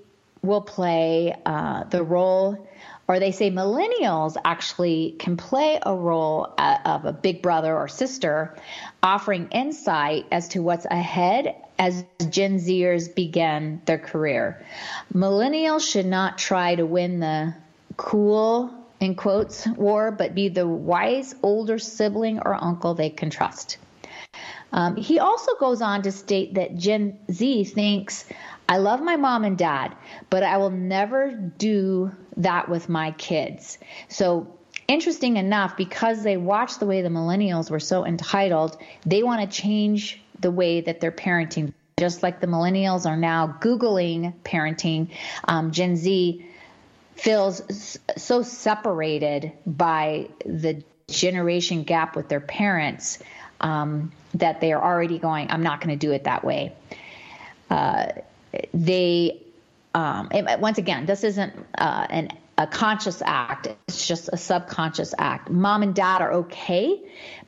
will 0.43 0.63
play 0.63 1.37
uh, 1.45 1.85
the 1.85 2.03
role, 2.03 2.67
or 3.07 3.19
they 3.19 3.33
say 3.33 3.51
millennials 3.51 4.37
actually 4.45 5.17
can 5.19 5.37
play 5.37 5.79
a 5.85 5.95
role 5.95 6.55
uh, 6.57 6.79
of 6.85 7.05
a 7.05 7.13
big 7.13 7.43
brother 7.43 7.77
or 7.77 7.89
sister, 7.89 8.57
offering 9.03 9.49
insight 9.51 10.27
as 10.31 10.49
to 10.49 10.61
what's 10.61 10.87
ahead 10.87 11.57
as 11.79 12.05
Gen 12.31 12.59
Zers 12.59 13.15
begin 13.15 13.83
their 13.85 13.99
career. 13.99 14.65
Millennials 15.13 15.91
should 15.91 16.07
not 16.07 16.39
try 16.39 16.75
to 16.75 16.87
win 16.87 17.21
the 17.21 17.55
cool 17.97 18.71
in 19.01 19.15
quotes 19.15 19.67
war, 19.67 20.11
but 20.11 20.35
be 20.35 20.49
the 20.49 20.67
wise 20.67 21.35
older 21.43 21.79
sibling 21.79 22.39
or 22.39 22.55
uncle 22.55 22.95
they 22.95 23.11
can 23.11 23.31
trust. 23.31 23.79
Um, 24.73 24.97
he 24.97 25.19
also 25.19 25.55
goes 25.57 25.83
on 25.83 26.03
to 26.03 26.13
state 26.13 26.55
that 26.55 26.77
Gen 26.77 27.19
Z 27.31 27.65
thinks 27.65 28.25
I 28.69 28.79
love 28.79 29.03
my 29.03 29.17
mom 29.17 29.45
and 29.45 29.59
dad, 29.59 29.97
but 30.31 30.45
I 30.45 30.59
will 30.59 30.71
never 30.71 31.33
do 31.33 32.13
that 32.37 32.69
with 32.69 32.89
my 32.89 33.11
kids. 33.13 33.79
So, 34.09 34.57
interesting 34.87 35.37
enough, 35.39 35.77
because 35.77 36.23
they 36.23 36.37
watched 36.37 36.79
the 36.79 36.87
way 36.87 37.03
the 37.03 37.09
millennials 37.09 37.69
were 37.69 37.81
so 37.81 38.07
entitled, 38.07 38.81
they 39.05 39.25
want 39.25 39.43
to 39.43 39.61
change 39.63 40.23
the 40.39 40.53
way 40.53 40.81
that 40.83 41.01
they're 41.01 41.11
parenting. 41.11 41.73
Just 41.99 42.23
like 42.23 42.41
the 42.41 42.47
millennials 42.47 43.07
are 43.07 43.17
now 43.17 43.59
Googling 43.61 44.35
parenting, 44.45 45.11
um, 45.45 45.73
Gen 45.73 45.97
Z 45.97 46.47
feels 47.17 47.99
so 48.17 48.43
separated 48.43 49.53
by 49.67 50.29
the 50.47 50.83
generation 51.09 51.83
gap 51.83 52.15
with 52.15 52.29
their 52.29 52.41
parents 52.41 53.19
um, 53.61 54.13
that 54.35 54.61
they 54.61 54.73
are 54.73 54.83
already 54.83 55.19
going, 55.19 55.51
I'm 55.51 55.63
not 55.63 55.81
going 55.81 55.99
to 55.99 56.07
do 56.07 56.13
it 56.13 56.25
that 56.25 56.45
way. 56.45 56.73
Uh, 57.69 58.07
they 58.75 59.41
um, 59.95 60.29
it, 60.33 60.61
once 60.61 60.79
again, 60.79 61.07
this 61.07 61.25
isn't 61.25 61.53
uh, 61.77 62.07
an, 62.11 62.29
a 62.59 62.67
conscious 62.67 63.23
act. 63.25 63.69
It's 63.89 64.07
just 64.07 64.29
a 64.33 64.37
subconscious 64.37 65.15
act. 65.19 65.51
Mom 65.51 65.83
and 65.83 65.95
dad 65.95 66.21
are 66.21 66.33
okay, 66.33 67.01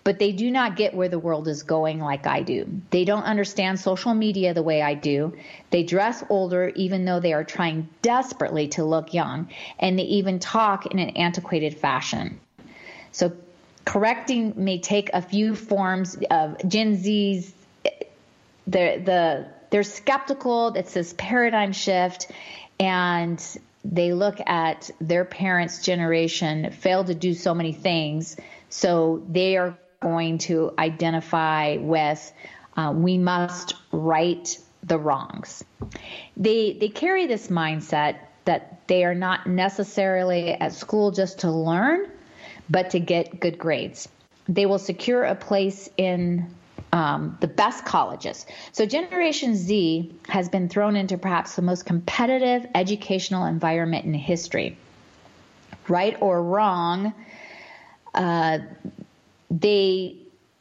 but 0.03 0.19
they 0.19 0.33
do 0.33 0.51
not 0.51 0.75
get 0.75 0.95
where 0.95 1.09
the 1.09 1.19
world 1.19 1.47
is 1.47 1.63
going 1.63 2.01
like 2.01 2.27
I 2.27 2.43
do. 2.43 2.67
They 2.91 3.05
don't 3.05 3.23
understand 3.23 3.79
social 3.79 4.15
media 4.15 4.55
the 4.55 4.63
way 4.63 4.83
I 4.83 4.95
do. 4.95 5.37
They 5.71 5.85
dress 5.85 6.25
older 6.29 6.73
even 6.75 7.05
though 7.05 7.21
they 7.21 7.33
are 7.33 7.45
trying 7.45 7.89
desperately 8.01 8.69
to 8.69 8.85
look 8.85 9.15
young, 9.15 9.49
and 9.79 9.99
they 9.99 10.05
even 10.05 10.39
talk 10.41 10.87
in 10.87 10.99
an 10.99 11.11
antiquated 11.11 11.79
fashion. 11.79 12.41
So 13.13 13.33
correcting 13.85 14.55
may 14.57 14.79
take 14.79 15.11
a 15.13 15.23
few 15.23 15.55
forms 15.55 16.17
of 16.31 16.57
Gen 16.69 16.97
Z's 16.97 17.53
the 18.67 19.03
the 19.05 19.47
they're 19.71 19.83
skeptical. 19.83 20.69
It's 20.75 20.93
this 20.93 21.15
paradigm 21.17 21.73
shift, 21.73 22.31
and 22.79 23.43
they 23.85 24.13
look 24.13 24.39
at 24.47 24.91
their 25.01 25.25
parents' 25.25 25.83
generation 25.83 26.71
failed 26.71 27.09
to 27.09 27.15
do 27.15 27.35
so 27.35 27.55
many 27.55 27.73
things, 27.73 28.37
so 28.69 29.25
they 29.29 29.57
are 29.57 29.77
going 30.01 30.39
to 30.39 30.73
identify 30.79 31.77
with 31.79 32.33
uh, 32.77 32.93
we 32.95 33.19
must 33.19 33.75
right 33.91 34.59
the 34.83 34.99
wrongs. 34.99 35.65
They 36.37 36.77
they 36.79 36.89
carry 36.89 37.27
this 37.27 37.49
mindset 37.49 38.19
that 38.45 38.87
they 38.89 39.05
are 39.05 39.15
not 39.15 39.47
necessarily 39.47 40.51
at 40.51 40.73
school 40.73 41.13
just 41.13 41.41
to 41.41 41.51
learn, 41.51 42.11
but 42.73 42.91
to 42.91 42.99
get 42.99 43.39
good 43.39 43.59
grades. 43.59 44.09
They 44.49 44.67
will 44.67 44.79
secure 44.79 45.23
a 45.23 45.35
place 45.35 45.91
in 45.97 46.53
um, 46.93 47.37
the 47.41 47.47
best 47.47 47.85
colleges. 47.85 48.45
So, 48.73 48.87
Generation 48.87 49.55
Z 49.55 50.15
has 50.29 50.49
been 50.49 50.69
thrown 50.69 50.97
into 50.97 51.19
perhaps 51.19 51.55
the 51.55 51.63
most 51.63 51.87
competitive 51.87 52.67
educational 52.75 53.45
environment 53.45 54.05
in 54.07 54.15
history. 54.15 54.77
Right 55.89 56.17
or 56.21 56.43
wrong, 56.43 57.13
uh, 58.15 58.59
they 59.51 60.17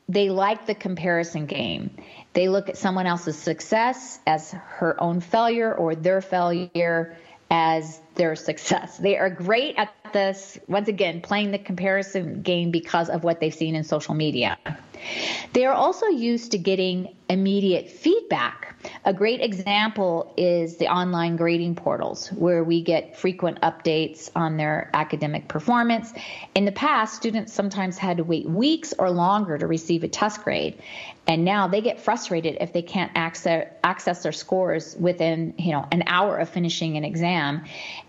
they 0.10 0.30
like 0.30 0.65
the 0.65 0.76
comparison 0.76 1.45
game. 1.45 1.91
They 2.34 2.50
look 2.50 2.69
at 2.69 2.78
someone 2.78 3.08
else's 3.08 3.38
success 3.38 4.19
as 4.28 4.52
her 4.52 5.02
own 5.02 5.21
failure 5.21 5.74
or 5.74 5.95
their 5.95 6.21
failure 6.21 7.15
as 7.50 8.02
their 8.15 8.36
success. 8.36 8.97
They 8.97 9.17
are 9.17 9.30
great 9.30 9.76
at 9.78 9.93
this, 10.13 10.58
once 10.67 10.88
again, 10.88 11.21
playing 11.21 11.52
the 11.52 11.60
comparison 11.60 12.41
game 12.41 12.71
because 12.71 13.10
of 13.10 13.24
what 13.24 13.39
they've 13.39 13.54
seen 13.54 13.76
in 13.76 13.84
social 13.84 14.13
media. 14.13 14.58
They 15.54 15.66
are 15.66 15.74
also 15.74 16.08
used 16.08 16.52
to 16.52 16.58
getting 16.58 17.16
immediate 17.30 17.90
feedback. 17.90 18.76
A 19.06 19.14
great 19.14 19.42
example 19.42 20.34
is 20.38 20.78
the 20.78 20.88
online 20.88 21.36
grading 21.36 21.76
portals, 21.76 22.30
where 22.30 22.64
we 22.64 22.82
get 22.82 23.18
frequent 23.18 23.62
updates 23.62 24.30
on 24.36 24.58
their 24.58 24.90
academic 24.94 25.48
performance. 25.48 26.14
In 26.56 26.66
the 26.66 26.72
past, 26.72 27.16
students 27.16 27.54
sometimes 27.54 27.98
had 27.98 28.18
to 28.18 28.24
wait 28.24 28.48
weeks 28.50 28.94
or 28.98 29.12
longer 29.12 29.58
to 29.58 29.68
receive 29.68 30.04
a 30.04 30.08
test 30.08 30.44
grade, 30.44 30.82
and 31.28 31.46
now 31.46 31.68
they 31.68 31.82
get 31.82 32.02
frustrated 32.02 32.58
if 32.60 32.74
they 32.74 32.82
can't 32.82 33.12
access, 33.16 33.68
access 33.84 34.24
their 34.24 34.32
scores 34.32 34.96
within 35.00 35.54
you 35.58 35.72
know 35.72 35.88
an 35.92 36.04
hour 36.08 36.38
of 36.38 36.50
finishing 36.50 36.98
an 36.98 37.04
exam, 37.04 37.64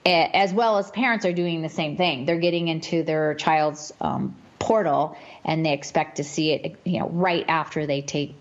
as 0.06 0.52
well 0.54 0.78
as 0.78 0.90
parents 0.90 1.24
are 1.24 1.32
doing 1.32 1.62
the 1.62 1.68
same 1.68 1.96
thing. 1.96 2.24
They're 2.24 2.40
getting 2.40 2.68
into 2.68 3.02
their 3.02 3.34
child's 3.34 3.92
um, 4.00 4.34
portal 4.62 5.16
and 5.44 5.66
they 5.66 5.72
expect 5.72 6.16
to 6.16 6.24
see 6.24 6.52
it 6.52 6.76
you 6.84 7.00
know 7.00 7.08
right 7.08 7.44
after 7.48 7.86
they 7.86 8.00
take 8.00 8.34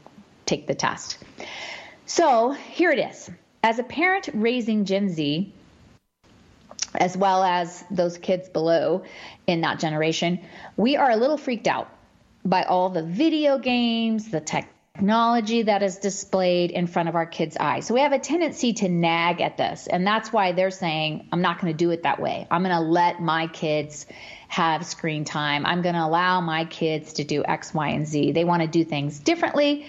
take 0.46 0.68
the 0.68 0.76
test. 0.76 1.18
So, 2.06 2.52
here 2.52 2.92
it 2.92 3.00
is. 3.00 3.30
As 3.64 3.80
a 3.80 3.84
parent 3.84 4.30
raising 4.34 4.86
Gen 4.86 5.10
Z, 5.10 5.54
as 6.94 7.16
well 7.16 7.44
as 7.44 7.84
those 7.90 8.18
kids 8.18 8.50
below 8.50 9.04
in 9.48 9.62
that 9.62 9.80
generation, 9.80 10.42
we 10.76 10.98
are 10.98 11.10
a 11.10 11.16
little 11.16 11.38
freaked 11.38 11.68
out. 11.68 11.90
by 12.44 12.64
all 12.64 12.90
the 12.90 13.04
video 13.04 13.60
games, 13.60 14.30
the 14.30 14.42
technology 14.42 15.62
that 15.62 15.84
is 15.84 15.98
displayed 15.98 16.72
in 16.72 16.88
front 16.88 17.08
of 17.08 17.16
our 17.16 17.28
kids' 17.28 17.56
eyes. 17.56 17.86
So 17.86 17.94
we 17.94 18.02
have 18.02 18.14
a 18.14 18.20
tendency 18.20 18.74
to 18.82 18.90
nag 18.90 19.42
at 19.42 19.58
this. 19.58 19.86
And 19.86 20.08
that's 20.08 20.34
why 20.34 20.52
they're 20.52 20.72
saying, 20.72 21.28
I'm 21.32 21.44
not 21.44 21.62
going 21.62 21.72
to 21.72 21.78
do 21.78 21.92
it 21.92 22.02
that 22.02 22.20
way. 22.20 22.48
I'm 22.50 22.64
going 22.64 22.76
to 22.76 22.82
let 22.82 23.22
my 23.22 23.46
kids 23.46 24.08
have 24.52 24.86
screen 24.86 25.24
time. 25.24 25.66
I'm 25.66 25.82
going 25.82 25.96
to 25.96 26.04
allow 26.04 26.42
my 26.42 26.66
kids 26.66 27.14
to 27.14 27.24
do 27.24 27.42
X, 27.46 27.74
Y, 27.74 27.88
and 27.88 28.06
Z. 28.06 28.34
They 28.34 28.44
want 28.44 28.62
to 28.62 28.68
do 28.68 28.84
things 28.84 29.18
differently. 29.18 29.86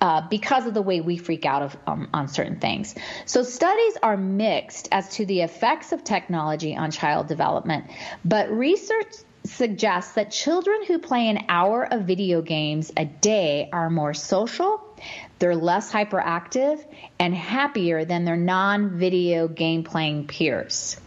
Uh, 0.00 0.26
because 0.28 0.66
of 0.66 0.74
the 0.74 0.82
way 0.82 1.00
we 1.00 1.16
freak 1.16 1.46
out 1.46 1.62
of, 1.62 1.76
um, 1.86 2.08
on 2.12 2.28
certain 2.28 2.58
things. 2.60 2.94
So, 3.24 3.42
studies 3.42 3.96
are 4.02 4.18
mixed 4.18 4.88
as 4.92 5.08
to 5.16 5.24
the 5.24 5.40
effects 5.40 5.92
of 5.92 6.04
technology 6.04 6.76
on 6.76 6.90
child 6.90 7.26
development, 7.26 7.86
but 8.22 8.50
research 8.50 9.14
suggests 9.44 10.14
that 10.14 10.30
children 10.30 10.84
who 10.86 10.98
play 10.98 11.28
an 11.28 11.44
hour 11.48 11.84
of 11.90 12.02
video 12.02 12.42
games 12.42 12.92
a 12.98 13.06
day 13.06 13.68
are 13.72 13.88
more 13.88 14.12
social, 14.12 14.82
they're 15.38 15.56
less 15.56 15.90
hyperactive, 15.90 16.84
and 17.18 17.34
happier 17.34 18.04
than 18.04 18.24
their 18.24 18.36
non 18.36 18.98
video 18.98 19.48
game 19.48 19.84
playing 19.84 20.26
peers. 20.26 20.98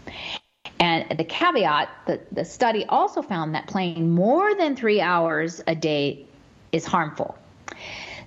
And 0.80 1.18
the 1.18 1.24
caveat 1.24 1.90
the 2.32 2.46
study 2.46 2.86
also 2.86 3.22
found 3.22 3.56
that 3.56 3.68
playing 3.68 4.12
more 4.12 4.54
than 4.56 4.76
three 4.76 5.02
hours 5.02 5.62
a 5.66 5.76
day 5.76 6.28
is 6.72 6.86
harmful. 6.86 7.38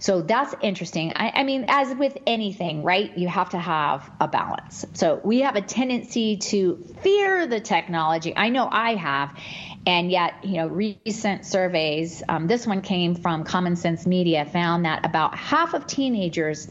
So 0.00 0.22
that's 0.22 0.54
interesting. 0.62 1.12
I, 1.14 1.30
I, 1.36 1.44
mean, 1.44 1.66
as 1.68 1.94
with 1.94 2.16
anything, 2.26 2.82
right, 2.82 3.16
you 3.18 3.28
have 3.28 3.50
to 3.50 3.58
have 3.58 4.10
a 4.18 4.26
balance. 4.26 4.86
So 4.94 5.20
we 5.22 5.40
have 5.40 5.56
a 5.56 5.60
tendency 5.60 6.38
to 6.38 6.82
fear 7.02 7.46
the 7.46 7.60
technology. 7.60 8.32
I 8.34 8.48
know 8.48 8.66
I 8.70 8.94
have. 8.94 9.38
And 9.86 10.10
yet, 10.10 10.42
you 10.42 10.56
know, 10.56 10.68
recent 10.68 11.44
surveys, 11.44 12.22
um, 12.28 12.46
this 12.46 12.66
one 12.66 12.80
came 12.80 13.14
from 13.14 13.44
Common 13.44 13.76
Sense 13.76 14.06
Media, 14.06 14.46
found 14.46 14.86
that 14.86 15.04
about 15.04 15.36
half 15.36 15.74
of 15.74 15.86
teenagers 15.86 16.70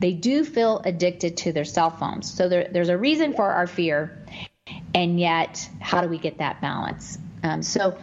they 0.00 0.14
do 0.14 0.44
feel 0.44 0.80
addicted 0.84 1.36
to 1.36 1.52
their 1.52 1.66
cell 1.66 1.90
phones. 1.90 2.32
So 2.32 2.48
there, 2.48 2.68
there's 2.72 2.88
a 2.88 2.96
reason 2.96 3.34
for 3.34 3.50
our 3.50 3.66
fear, 3.66 4.19
and 4.94 5.20
yet, 5.20 5.68
how 5.80 6.00
do 6.00 6.08
we 6.08 6.18
get 6.18 6.38
that 6.38 6.60
balance? 6.60 7.18
Um, 7.42 7.62
so, 7.62 7.96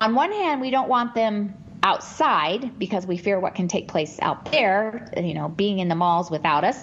on 0.00 0.14
one 0.14 0.32
hand, 0.32 0.60
we 0.60 0.70
don't 0.70 0.88
want 0.88 1.14
them 1.14 1.54
outside 1.82 2.78
because 2.78 3.06
we 3.06 3.16
fear 3.16 3.40
what 3.40 3.54
can 3.54 3.68
take 3.68 3.88
place 3.88 4.18
out 4.20 4.50
there, 4.52 5.10
you 5.16 5.34
know, 5.34 5.48
being 5.48 5.78
in 5.78 5.88
the 5.88 5.94
malls 5.94 6.30
without 6.30 6.64
us. 6.64 6.82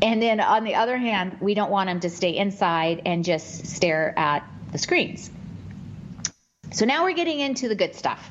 And 0.00 0.22
then 0.22 0.40
on 0.40 0.64
the 0.64 0.76
other 0.76 0.96
hand, 0.96 1.38
we 1.40 1.54
don't 1.54 1.70
want 1.70 1.88
them 1.88 2.00
to 2.00 2.10
stay 2.10 2.36
inside 2.36 3.02
and 3.04 3.24
just 3.24 3.66
stare 3.66 4.18
at 4.18 4.48
the 4.72 4.78
screens. 4.78 5.30
So 6.72 6.86
now 6.86 7.04
we're 7.04 7.14
getting 7.14 7.40
into 7.40 7.68
the 7.68 7.74
good 7.74 7.94
stuff. 7.94 8.30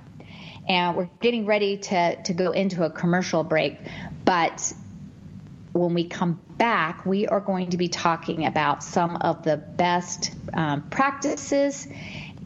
And 0.68 0.96
we're 0.96 1.10
getting 1.22 1.46
ready 1.46 1.78
to, 1.78 2.22
to 2.24 2.34
go 2.34 2.52
into 2.52 2.84
a 2.84 2.90
commercial 2.90 3.44
break. 3.44 3.78
But 4.24 4.74
when 5.74 5.94
we 5.94 6.04
come 6.06 6.40
back, 6.58 7.06
we 7.06 7.28
are 7.28 7.40
going 7.40 7.70
to 7.70 7.78
be 7.78 7.88
talking 7.88 8.46
about 8.46 8.84
some 8.84 9.18
of 9.18 9.44
the 9.44 9.58
best 9.58 10.32
um, 10.54 10.90
practices 10.90 11.88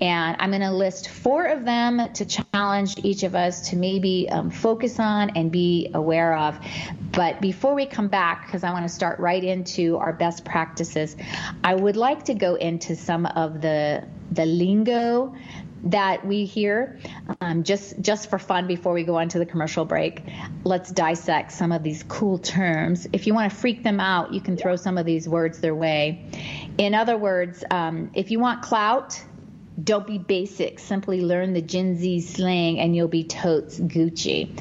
and 0.01 0.35
I'm 0.39 0.49
going 0.49 0.61
to 0.61 0.71
list 0.71 1.09
four 1.09 1.45
of 1.45 1.65
them 1.65 2.11
to 2.13 2.25
challenge 2.25 2.95
each 3.03 3.23
of 3.23 3.35
us 3.35 3.69
to 3.69 3.77
maybe 3.77 4.27
um, 4.29 4.49
focus 4.49 4.99
on 4.99 5.31
and 5.37 5.51
be 5.51 5.91
aware 5.93 6.35
of. 6.35 6.59
But 7.11 7.39
before 7.39 7.73
we 7.73 7.85
come 7.85 8.07
back, 8.07 8.45
because 8.45 8.63
I 8.63 8.71
want 8.71 8.83
to 8.83 8.93
start 8.93 9.19
right 9.19 9.43
into 9.43 9.97
our 9.97 10.11
best 10.11 10.43
practices, 10.43 11.15
I 11.63 11.75
would 11.75 11.95
like 11.95 12.25
to 12.25 12.33
go 12.33 12.55
into 12.55 12.95
some 12.95 13.25
of 13.25 13.61
the 13.61 14.05
the 14.31 14.45
lingo 14.45 15.35
that 15.83 16.25
we 16.25 16.45
hear 16.45 16.97
um, 17.41 17.63
just 17.63 17.99
just 17.99 18.29
for 18.29 18.39
fun 18.39 18.67
before 18.67 18.93
we 18.93 19.03
go 19.03 19.15
on 19.15 19.27
to 19.27 19.39
the 19.39 19.45
commercial 19.45 19.83
break 19.83 20.23
let's 20.63 20.89
dissect 20.91 21.51
some 21.51 21.71
of 21.71 21.83
these 21.83 22.03
cool 22.03 22.37
terms 22.37 23.07
if 23.11 23.27
you 23.27 23.33
want 23.33 23.51
to 23.51 23.57
freak 23.57 23.83
them 23.83 23.99
out 23.99 24.33
you 24.33 24.39
can 24.39 24.55
throw 24.55 24.75
some 24.75 24.97
of 24.97 25.05
these 25.05 25.27
words 25.27 25.59
their 25.59 25.75
way 25.75 26.25
in 26.77 26.95
other 26.95 27.17
words 27.17 27.63
um, 27.69 28.09
if 28.13 28.31
you 28.31 28.39
want 28.39 28.61
clout 28.61 29.21
don't 29.81 30.05
be 30.05 30.17
basic. 30.17 30.79
Simply 30.79 31.21
learn 31.21 31.53
the 31.53 31.61
Gen 31.61 31.95
Z 31.95 32.21
slang 32.21 32.79
and 32.79 32.95
you'll 32.95 33.07
be 33.07 33.23
totes 33.23 33.79
Gucci. 33.79 34.51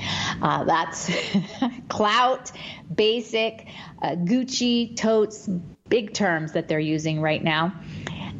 Uh, 0.40 0.64
that's 0.64 1.10
clout, 1.88 2.50
basic, 2.92 3.66
uh, 4.00 4.12
Gucci, 4.12 4.96
totes, 4.96 5.48
big 5.88 6.14
terms 6.14 6.52
that 6.52 6.68
they're 6.68 6.80
using 6.80 7.20
right 7.20 7.42
now. 7.42 7.74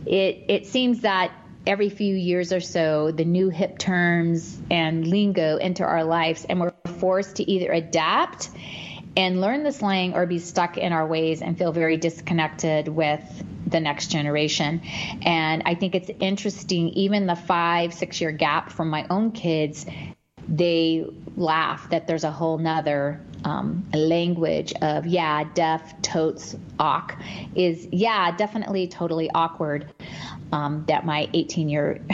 It, 0.07 0.45
it 0.49 0.67
seems 0.67 1.01
that 1.01 1.33
every 1.67 1.89
few 1.89 2.15
years 2.15 2.53
or 2.53 2.61
so, 2.61 3.11
the 3.11 3.25
new 3.25 3.49
hip 3.49 3.79
terms 3.79 4.61
and 4.71 5.07
lingo 5.07 5.57
enter 5.57 5.85
our 5.87 6.05
lives, 6.05 6.45
and 6.49 6.61
we're 6.61 6.73
forced 6.99 7.37
to 7.37 7.51
either 7.51 7.71
adapt 7.73 8.51
and 9.17 9.41
learn 9.41 9.63
the 9.63 9.73
slang 9.73 10.15
or 10.15 10.27
be 10.27 10.39
stuck 10.39 10.79
in 10.79 10.93
our 10.93 11.07
ways 11.07 11.43
and 11.43 11.59
feel 11.59 11.73
very 11.73 11.97
disconnected 11.97 12.89
with 12.89 13.21
the 13.67 13.81
next 13.81 14.09
generation. 14.09 14.81
And 15.23 15.63
I 15.67 15.75
think 15.75 15.95
it's 15.95 16.11
interesting, 16.21 16.89
even 16.91 17.27
the 17.27 17.37
five, 17.37 17.93
six 17.93 18.21
year 18.21 18.33
gap 18.33 18.71
from 18.71 18.89
my 18.89 19.07
own 19.11 19.33
kids, 19.33 19.87
they 20.49 21.07
laugh 21.37 21.89
that 21.91 22.07
there's 22.07 22.25
a 22.25 22.31
whole 22.31 22.59
nother 22.59 23.21
um, 23.45 23.89
language 23.93 24.73
of 24.83 25.07
yeah, 25.07 25.45
def, 25.55 25.83
totes, 26.03 26.57
awk 26.79 27.17
is 27.55 27.89
yeah, 27.91 28.35
definitely 28.37 28.89
totally 28.89 29.31
awkward. 29.35 29.93
Um, 30.53 30.85
that 30.89 31.07
my 31.07 31.29
18 31.33 31.69
year 31.71 32.05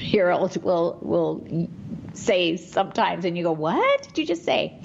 year 0.00 0.30
old 0.30 0.62
will 0.62 0.98
will 1.02 1.68
say 2.12 2.56
sometimes, 2.56 3.24
and 3.24 3.36
you 3.36 3.42
go, 3.42 3.52
"What 3.52 4.02
did 4.02 4.18
you 4.18 4.26
just 4.26 4.44
say?" 4.44 4.80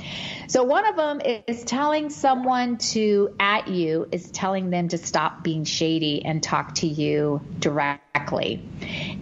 So 0.48 0.64
one 0.64 0.88
of 0.88 0.96
them 0.96 1.22
is 1.48 1.64
telling 1.64 2.10
someone 2.10 2.80
to 2.94 3.36
at 3.40 3.68
you 3.68 4.08
is 4.12 4.32
telling 4.32 4.72
them 4.72 4.88
to 4.88 4.98
stop 4.98 5.44
being 5.44 5.64
shady 5.64 6.26
and 6.26 6.42
talk 6.42 6.74
to 6.76 6.88
you 6.88 7.42
directly. 7.60 8.68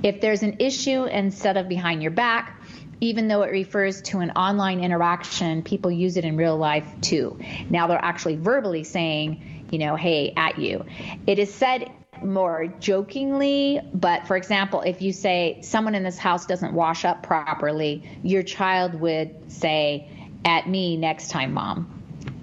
If 0.04 0.22
there's 0.22 0.44
an 0.44 0.58
issue 0.60 1.04
instead 1.04 1.58
of 1.58 1.68
behind 1.68 2.02
your 2.02 2.12
back, 2.12 2.62
even 3.02 3.28
though 3.28 3.42
it 3.42 3.52
refers 3.52 4.02
to 4.04 4.20
an 4.20 4.32
online 4.32 4.80
interaction, 4.80 5.64
people 5.64 5.92
use 5.92 6.16
it 6.18 6.24
in 6.24 6.38
real 6.38 6.58
life 6.58 6.88
too. 7.02 7.38
Now 7.70 7.88
they're 7.88 8.04
actually 8.04 8.38
verbally 8.38 8.86
saying, 8.86 9.68
you 9.70 9.80
know, 9.80 9.96
hey, 9.96 10.34
at 10.36 10.58
you. 10.58 10.86
It 11.28 11.40
is 11.40 11.54
said 11.54 11.92
more 12.24 12.68
jokingly, 12.80 13.80
but 13.94 14.28
for 14.28 14.36
example, 14.36 14.82
if 14.82 15.02
you 15.02 15.14
say 15.14 15.60
someone 15.62 15.96
in 15.96 16.04
this 16.04 16.18
house 16.18 16.46
doesn't 16.46 16.74
wash 16.74 17.06
up 17.06 17.24
properly, 17.24 18.04
your 18.24 18.44
child 18.44 18.94
would 18.96 19.52
say, 19.52 20.10
at 20.46 20.68
me 20.68 20.98
next 20.98 21.30
time, 21.30 21.54
mom. 21.54 21.94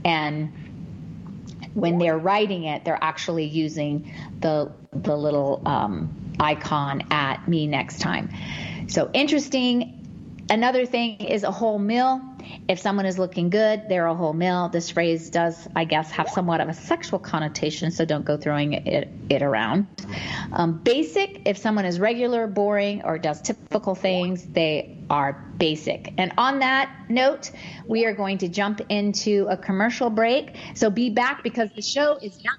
And 0.04 0.52
when 1.74 1.98
they're 1.98 2.18
writing 2.18 2.64
it, 2.64 2.84
they're 2.84 3.02
actually 3.02 3.44
using 3.46 4.12
the 4.40 4.70
the 4.92 5.16
little 5.16 5.60
um, 5.66 6.14
icon 6.38 7.04
at 7.10 7.48
me 7.48 7.66
next 7.66 8.00
time. 8.00 8.30
So 8.88 9.10
interesting. 9.12 10.00
Another 10.50 10.86
thing 10.86 11.16
is 11.16 11.42
a 11.42 11.50
whole 11.50 11.78
meal. 11.78 12.20
If 12.68 12.78
someone 12.78 13.06
is 13.06 13.18
looking 13.18 13.50
good, 13.50 13.88
they're 13.88 14.06
a 14.06 14.14
whole 14.14 14.32
meal. 14.32 14.68
This 14.68 14.90
phrase 14.90 15.30
does, 15.30 15.68
I 15.74 15.84
guess, 15.84 16.10
have 16.12 16.28
somewhat 16.28 16.60
of 16.60 16.68
a 16.68 16.74
sexual 16.74 17.18
connotation, 17.18 17.90
so 17.90 18.04
don't 18.04 18.24
go 18.24 18.36
throwing 18.36 18.72
it, 18.72 19.08
it 19.28 19.42
around. 19.42 19.86
Um, 20.52 20.78
basic, 20.78 21.42
if 21.46 21.58
someone 21.58 21.84
is 21.84 22.00
regular, 22.00 22.46
boring, 22.46 23.02
or 23.04 23.18
does 23.18 23.40
typical 23.42 23.94
things, 23.94 24.44
they 24.44 24.98
are 25.10 25.32
basic. 25.58 26.12
And 26.18 26.32
on 26.38 26.60
that 26.60 26.90
note, 27.08 27.50
we 27.86 28.06
are 28.06 28.14
going 28.14 28.38
to 28.38 28.48
jump 28.48 28.80
into 28.88 29.46
a 29.48 29.56
commercial 29.56 30.10
break. 30.10 30.56
So 30.74 30.90
be 30.90 31.10
back 31.10 31.42
because 31.42 31.70
the 31.74 31.82
show 31.82 32.16
is 32.16 32.42
not 32.44 32.58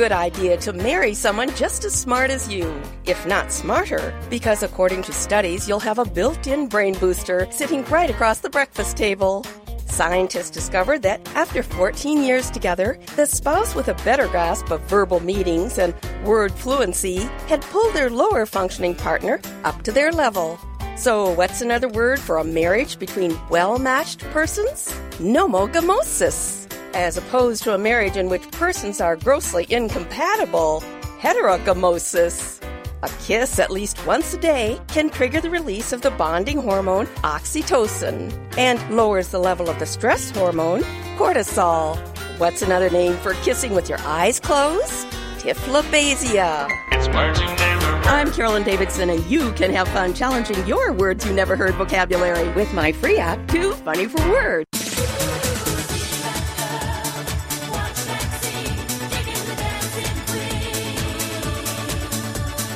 Good 0.00 0.12
idea 0.12 0.56
to 0.56 0.72
marry 0.72 1.12
someone 1.12 1.54
just 1.56 1.84
as 1.84 1.92
smart 1.92 2.30
as 2.30 2.48
you, 2.48 2.74
if 3.04 3.26
not 3.26 3.52
smarter, 3.52 4.18
because 4.30 4.62
according 4.62 5.02
to 5.02 5.12
studies, 5.12 5.68
you'll 5.68 5.78
have 5.78 5.98
a 5.98 6.06
built 6.06 6.46
in 6.46 6.68
brain 6.68 6.94
booster 6.94 7.46
sitting 7.50 7.84
right 7.84 8.08
across 8.08 8.38
the 8.38 8.48
breakfast 8.48 8.96
table. 8.96 9.44
Scientists 9.84 10.48
discovered 10.48 11.02
that 11.02 11.20
after 11.34 11.62
14 11.62 12.22
years 12.22 12.50
together, 12.50 12.98
the 13.16 13.26
spouse 13.26 13.74
with 13.74 13.88
a 13.88 13.94
better 14.02 14.26
grasp 14.28 14.70
of 14.70 14.80
verbal 14.88 15.20
meanings 15.20 15.76
and 15.76 15.92
word 16.24 16.52
fluency 16.52 17.16
had 17.46 17.60
pulled 17.60 17.94
their 17.94 18.08
lower 18.08 18.46
functioning 18.46 18.94
partner 18.94 19.38
up 19.64 19.82
to 19.82 19.92
their 19.92 20.12
level. 20.12 20.58
So, 20.96 21.30
what's 21.32 21.60
another 21.60 21.88
word 21.90 22.18
for 22.18 22.38
a 22.38 22.44
marriage 22.44 22.98
between 22.98 23.38
well 23.50 23.78
matched 23.78 24.20
persons? 24.30 24.88
Homogamosis. 25.18 26.69
As 26.94 27.16
opposed 27.16 27.62
to 27.62 27.74
a 27.74 27.78
marriage 27.78 28.16
in 28.16 28.28
which 28.28 28.50
persons 28.50 29.00
are 29.00 29.16
grossly 29.16 29.64
incompatible, 29.70 30.82
heterogamosis. 31.20 32.60
A 33.02 33.08
kiss 33.22 33.58
at 33.58 33.70
least 33.70 34.04
once 34.06 34.34
a 34.34 34.38
day 34.38 34.80
can 34.88 35.08
trigger 35.08 35.40
the 35.40 35.50
release 35.50 35.92
of 35.92 36.02
the 36.02 36.10
bonding 36.10 36.58
hormone 36.60 37.06
oxytocin 37.22 38.30
and 38.58 38.94
lowers 38.94 39.28
the 39.28 39.38
level 39.38 39.70
of 39.70 39.78
the 39.78 39.86
stress 39.86 40.30
hormone 40.30 40.82
cortisol. 41.16 41.96
What's 42.38 42.60
another 42.60 42.90
name 42.90 43.14
for 43.18 43.34
kissing 43.34 43.72
with 43.72 43.88
your 43.88 44.00
eyes 44.00 44.40
closed? 44.40 45.06
Typhlobasia. 45.38 46.68
It's 46.90 47.08
words 47.08 47.40
you 47.40 47.46
never 47.46 47.86
heard. 47.86 48.06
I'm 48.06 48.32
Carolyn 48.32 48.64
Davidson, 48.64 49.08
and 49.10 49.24
you 49.26 49.52
can 49.52 49.72
have 49.72 49.88
fun 49.88 50.12
challenging 50.12 50.66
your 50.66 50.92
words 50.92 51.24
you 51.24 51.32
never 51.32 51.56
heard 51.56 51.74
vocabulary 51.76 52.48
with 52.54 52.74
my 52.74 52.92
free 52.92 53.18
app, 53.18 53.46
Too 53.48 53.72
Funny 53.72 54.06
for 54.06 54.20
Words. 54.30 54.89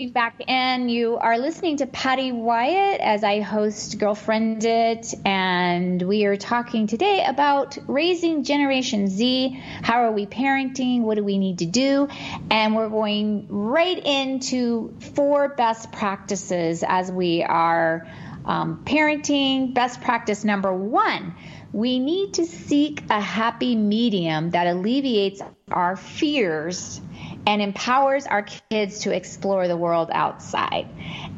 Jumping 0.00 0.12
back 0.14 0.40
in. 0.48 0.88
You 0.88 1.18
are 1.18 1.36
listening 1.36 1.76
to 1.78 1.86
Patty 1.86 2.32
Wyatt 2.32 3.02
as 3.02 3.22
I 3.22 3.40
host 3.40 3.98
GirlfriendIT, 3.98 5.26
and 5.26 6.00
we 6.00 6.24
are 6.24 6.36
talking 6.36 6.86
today 6.86 7.22
about 7.26 7.76
raising 7.86 8.44
Generation 8.44 9.08
Z. 9.08 9.60
How 9.82 10.04
are 10.04 10.12
we 10.12 10.24
parenting? 10.24 11.02
What 11.02 11.16
do 11.16 11.24
we 11.24 11.36
need 11.36 11.58
to 11.58 11.66
do? 11.66 12.08
And 12.50 12.74
we're 12.74 12.88
going 12.88 13.46
right 13.50 13.98
into 14.02 14.96
four 15.14 15.50
best 15.50 15.92
practices 15.92 16.82
as 16.86 17.12
we 17.12 17.42
are 17.42 18.08
um, 18.46 18.82
parenting. 18.86 19.74
Best 19.74 20.00
practice 20.00 20.44
number 20.44 20.72
one 20.72 21.34
we 21.72 21.98
need 21.98 22.34
to 22.34 22.46
seek 22.46 23.02
a 23.10 23.20
happy 23.20 23.76
medium 23.76 24.50
that 24.50 24.66
alleviates 24.66 25.40
our 25.70 25.96
fears 25.96 27.00
and 27.46 27.62
empowers 27.62 28.26
our 28.26 28.42
kids 28.42 29.00
to 29.00 29.14
explore 29.14 29.66
the 29.68 29.76
world 29.76 30.10
outside, 30.12 30.88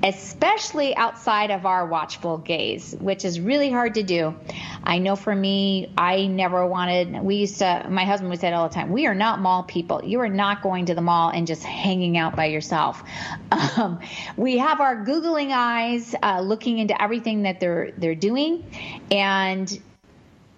especially 0.03 0.97
outside 0.97 1.51
of 1.51 1.67
our 1.67 1.87
watchful 1.87 2.39
gaze, 2.39 2.97
which 2.99 3.25
is 3.25 3.39
really 3.41 3.71
hard 3.71 3.95
to 3.95 4.03
do. 4.03 4.35
I 4.83 4.99
know 4.99 5.17
for 5.17 5.35
me, 5.35 5.93
I 5.97 6.27
never 6.27 6.67
wanted, 6.67 7.23
we 7.23 7.37
used 7.37 7.59
to, 7.59 7.87
my 7.89 8.05
husband 8.05 8.31
would 8.31 8.41
say 8.41 8.53
all 8.53 8.69
the 8.69 8.75
time, 8.75 8.91
we 8.91 9.07
are 9.07 9.15
not 9.15 9.39
mall 9.39 9.63
people. 9.63 10.03
You 10.05 10.21
are 10.21 10.29
not 10.29 10.63
going 10.63 10.87
to 10.87 10.95
the 10.95 11.03
mall 11.03 11.31
and 11.31 11.47
just 11.47 11.63
hanging 11.63 12.17
out 12.17 12.37
by 12.37 12.47
yourself. 12.47 13.03
Um, 13.75 14.01
we 14.37 14.59
have 14.59 14.81
our 14.81 15.05
Googling 15.05 15.51
eyes 15.53 16.15
uh, 16.23 16.41
looking 16.41 16.79
into 16.79 17.01
everything 17.01 17.43
that 17.43 17.61
they're, 17.61 17.93
they're 17.97 18.15
doing. 18.15 18.65
And 19.11 19.81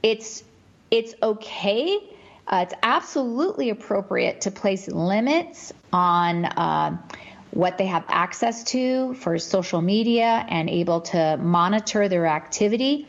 it's, 0.04 0.44
it's 0.90 1.14
okay 1.22 1.98
uh, 2.46 2.66
it's 2.66 2.74
absolutely 2.82 3.70
appropriate 3.70 4.42
to 4.42 4.50
place 4.50 4.86
limits 4.88 5.72
on 5.92 6.44
uh, 6.44 6.96
what 7.52 7.78
they 7.78 7.86
have 7.86 8.04
access 8.08 8.64
to 8.64 9.14
for 9.14 9.38
social 9.38 9.80
media 9.80 10.44
and 10.48 10.68
able 10.68 11.00
to 11.00 11.36
monitor 11.38 12.08
their 12.08 12.26
activity 12.26 13.06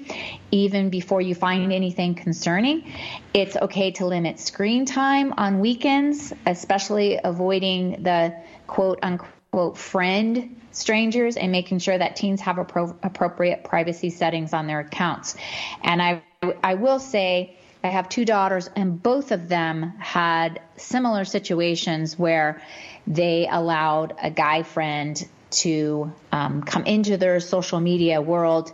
even 0.51 0.89
before 0.89 1.19
you 1.19 1.35
find 1.35 1.73
anything 1.73 2.15
concerning. 2.15 2.93
It's 3.33 3.57
okay 3.57 3.91
to 3.91 4.05
limit 4.05 4.39
screen 4.39 4.85
time 4.85 5.33
on 5.35 5.59
weekends, 5.59 6.31
especially 6.45 7.19
avoiding 7.21 8.03
the 8.03 8.35
quote 8.67 8.99
unquote 9.01 9.77
friend 9.77 10.61
strangers 10.71 11.37
and 11.37 11.51
making 11.51 11.79
sure 11.79 11.97
that 11.97 12.15
teens 12.15 12.41
have 12.41 12.57
appro- 12.57 12.95
appropriate 13.01 13.63
privacy 13.63 14.11
settings 14.11 14.53
on 14.53 14.67
their 14.67 14.81
accounts. 14.81 15.35
And 15.81 16.01
I 16.01 16.21
I 16.63 16.75
will 16.75 16.99
say 16.99 17.57
I 17.83 17.89
have 17.89 18.09
two 18.09 18.25
daughters, 18.25 18.69
and 18.75 19.01
both 19.01 19.31
of 19.31 19.47
them 19.47 19.93
had 19.99 20.59
similar 20.77 21.23
situations 21.23 22.17
where 22.17 22.61
they 23.05 23.47
allowed 23.49 24.15
a 24.21 24.31
guy 24.31 24.63
friend 24.63 25.23
to 25.51 26.11
um, 26.31 26.63
come 26.63 26.85
into 26.85 27.17
their 27.17 27.39
social 27.39 27.79
media 27.79 28.21
world, 28.21 28.71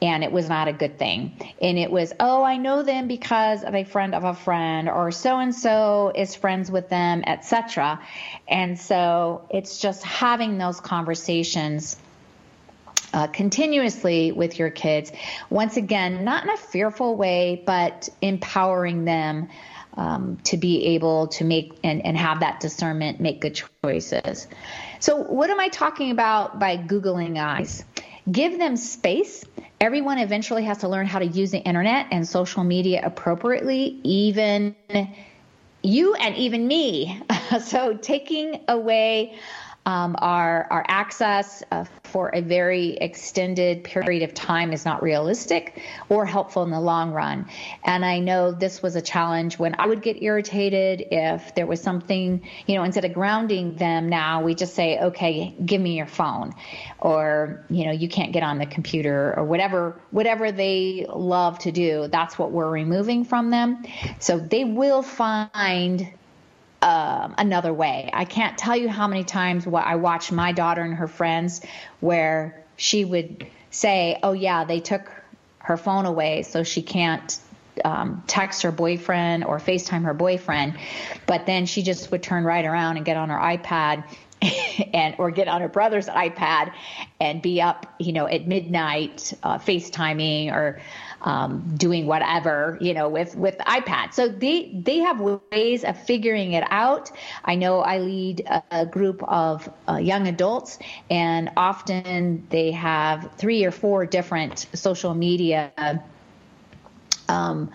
and 0.00 0.24
it 0.24 0.32
was 0.32 0.48
not 0.48 0.68
a 0.68 0.72
good 0.72 0.98
thing. 0.98 1.36
And 1.60 1.78
it 1.78 1.90
was, 1.90 2.12
oh, 2.18 2.42
I 2.42 2.56
know 2.56 2.82
them 2.82 3.06
because 3.06 3.62
of 3.62 3.74
a 3.74 3.84
friend 3.84 4.14
of 4.14 4.24
a 4.24 4.34
friend, 4.34 4.88
or 4.88 5.10
so 5.10 5.38
and 5.38 5.54
so 5.54 6.12
is 6.14 6.34
friends 6.34 6.70
with 6.70 6.88
them, 6.88 7.22
etc. 7.26 8.00
And 8.48 8.78
so 8.80 9.46
it's 9.50 9.78
just 9.78 10.02
having 10.02 10.58
those 10.58 10.80
conversations 10.80 11.96
uh, 13.14 13.28
continuously 13.28 14.32
with 14.32 14.58
your 14.58 14.70
kids. 14.70 15.12
Once 15.48 15.76
again, 15.76 16.24
not 16.24 16.42
in 16.42 16.50
a 16.50 16.56
fearful 16.56 17.16
way, 17.16 17.62
but 17.64 18.08
empowering 18.20 19.04
them 19.04 19.48
um, 19.96 20.36
to 20.44 20.56
be 20.56 20.84
able 20.86 21.28
to 21.28 21.44
make 21.44 21.78
and, 21.84 22.04
and 22.04 22.16
have 22.16 22.40
that 22.40 22.58
discernment, 22.58 23.20
make 23.20 23.40
good 23.40 23.58
choices. 23.84 24.48
So, 24.98 25.16
what 25.16 25.48
am 25.48 25.60
I 25.60 25.68
talking 25.68 26.10
about 26.10 26.58
by 26.58 26.76
Googling 26.76 27.38
eyes? 27.38 27.84
Give 28.30 28.58
them 28.58 28.76
space. 28.76 29.44
Everyone 29.80 30.18
eventually 30.18 30.64
has 30.64 30.78
to 30.78 30.88
learn 30.88 31.06
how 31.06 31.20
to 31.20 31.26
use 31.26 31.52
the 31.52 31.58
internet 31.58 32.08
and 32.10 32.26
social 32.26 32.64
media 32.64 33.00
appropriately, 33.04 34.00
even 34.02 34.74
you 35.82 36.14
and 36.14 36.34
even 36.36 36.66
me. 36.66 37.22
so, 37.64 37.96
taking 37.96 38.64
away 38.66 39.38
um, 39.86 40.16
our, 40.18 40.66
our 40.70 40.84
access 40.88 41.62
uh, 41.70 41.84
for 42.04 42.30
a 42.34 42.40
very 42.40 42.96
extended 42.96 43.84
period 43.84 44.22
of 44.22 44.32
time 44.32 44.72
is 44.72 44.84
not 44.84 45.02
realistic 45.02 45.82
or 46.08 46.24
helpful 46.24 46.62
in 46.62 46.70
the 46.70 46.80
long 46.80 47.12
run. 47.12 47.46
And 47.82 48.04
I 48.04 48.20
know 48.20 48.52
this 48.52 48.82
was 48.82 48.96
a 48.96 49.02
challenge 49.02 49.58
when 49.58 49.74
I 49.78 49.86
would 49.86 50.00
get 50.00 50.22
irritated 50.22 51.04
if 51.10 51.54
there 51.54 51.66
was 51.66 51.82
something, 51.82 52.48
you 52.66 52.76
know, 52.76 52.84
instead 52.84 53.04
of 53.04 53.12
grounding 53.12 53.76
them 53.76 54.08
now, 54.08 54.42
we 54.42 54.54
just 54.54 54.74
say, 54.74 54.98
okay, 54.98 55.54
give 55.64 55.80
me 55.80 55.96
your 55.96 56.06
phone 56.06 56.54
or, 56.98 57.64
you 57.68 57.84
know, 57.84 57.92
you 57.92 58.08
can't 58.08 58.32
get 58.32 58.42
on 58.42 58.58
the 58.58 58.66
computer 58.66 59.34
or 59.36 59.44
whatever, 59.44 60.00
whatever 60.10 60.50
they 60.50 61.06
love 61.12 61.58
to 61.60 61.72
do. 61.72 62.08
That's 62.08 62.38
what 62.38 62.52
we're 62.52 62.70
removing 62.70 63.24
from 63.24 63.50
them. 63.50 63.84
So 64.18 64.38
they 64.38 64.64
will 64.64 65.02
find 65.02 66.08
um, 66.84 67.34
another 67.38 67.72
way. 67.72 68.10
I 68.12 68.26
can't 68.26 68.58
tell 68.58 68.76
you 68.76 68.90
how 68.90 69.08
many 69.08 69.24
times 69.24 69.66
what 69.66 69.86
I 69.86 69.96
watched 69.96 70.30
my 70.30 70.52
daughter 70.52 70.82
and 70.82 70.94
her 70.94 71.08
friends 71.08 71.62
where 72.00 72.62
she 72.76 73.06
would 73.06 73.46
say, 73.70 74.18
"Oh 74.22 74.32
yeah, 74.32 74.64
they 74.64 74.80
took 74.80 75.10
her 75.60 75.78
phone 75.78 76.04
away, 76.04 76.42
so 76.42 76.62
she 76.62 76.82
can't 76.82 77.38
um, 77.86 78.22
text 78.26 78.62
her 78.62 78.70
boyfriend 78.70 79.44
or 79.44 79.58
FaceTime 79.58 80.04
her 80.04 80.12
boyfriend," 80.12 80.76
but 81.24 81.46
then 81.46 81.64
she 81.64 81.82
just 81.82 82.10
would 82.10 82.22
turn 82.22 82.44
right 82.44 82.66
around 82.66 82.98
and 82.98 83.06
get 83.06 83.16
on 83.16 83.30
her 83.30 83.38
iPad 83.38 84.04
and 84.92 85.14
or 85.16 85.30
get 85.30 85.48
on 85.48 85.62
her 85.62 85.68
brother's 85.68 86.06
iPad 86.06 86.70
and 87.18 87.40
be 87.40 87.62
up, 87.62 87.86
you 87.98 88.12
know, 88.12 88.26
at 88.26 88.46
midnight 88.46 89.32
uh, 89.42 89.56
FaceTiming 89.56 90.52
or 90.52 90.82
um, 91.24 91.74
doing 91.76 92.06
whatever, 92.06 92.78
you 92.80 92.94
know, 92.94 93.08
with 93.08 93.34
with 93.34 93.56
iPad. 93.58 94.12
So 94.12 94.28
they 94.28 94.70
they 94.74 94.98
have 94.98 95.20
ways 95.20 95.82
of 95.82 95.98
figuring 95.98 96.52
it 96.52 96.64
out. 96.70 97.10
I 97.44 97.56
know 97.56 97.80
I 97.80 97.98
lead 97.98 98.40
a, 98.40 98.62
a 98.70 98.86
group 98.86 99.22
of 99.22 99.68
uh, 99.88 99.96
young 99.96 100.28
adults, 100.28 100.78
and 101.10 101.50
often 101.56 102.46
they 102.50 102.70
have 102.72 103.30
three 103.38 103.64
or 103.64 103.70
four 103.70 104.06
different 104.06 104.66
social 104.74 105.14
media. 105.14 105.72
Um, 107.28 107.70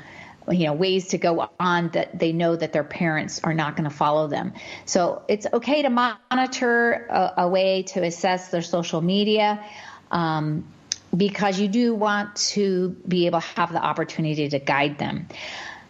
you 0.50 0.66
know 0.66 0.74
ways 0.74 1.10
to 1.10 1.20
go 1.20 1.48
on 1.60 1.90
that 1.90 2.18
they 2.18 2.32
know 2.32 2.56
that 2.56 2.74
their 2.74 2.84
parents 2.84 3.40
are 3.44 3.54
not 3.54 3.76
going 3.76 3.88
to 3.88 3.96
follow 3.96 4.28
them 4.28 4.52
so 4.86 5.22
it's 5.28 5.46
okay 5.54 5.84
to 5.84 5.90
monitor 5.92 7.06
a, 7.08 7.34
a 7.44 7.48
way 7.48 7.84
to 7.84 8.04
assess 8.04 8.50
their 8.50 8.64
social 8.64 9.00
media 9.00 9.64
um, 10.10 10.66
because 11.16 11.60
you 11.60 11.68
do 11.68 11.94
want 11.94 12.36
to 12.36 12.90
be 13.08 13.26
able 13.26 13.42
to 13.42 13.48
have 13.48 13.72
the 13.72 13.82
opportunity 13.82 14.50
to 14.50 14.60
guide 14.60 14.98
them. 14.98 15.28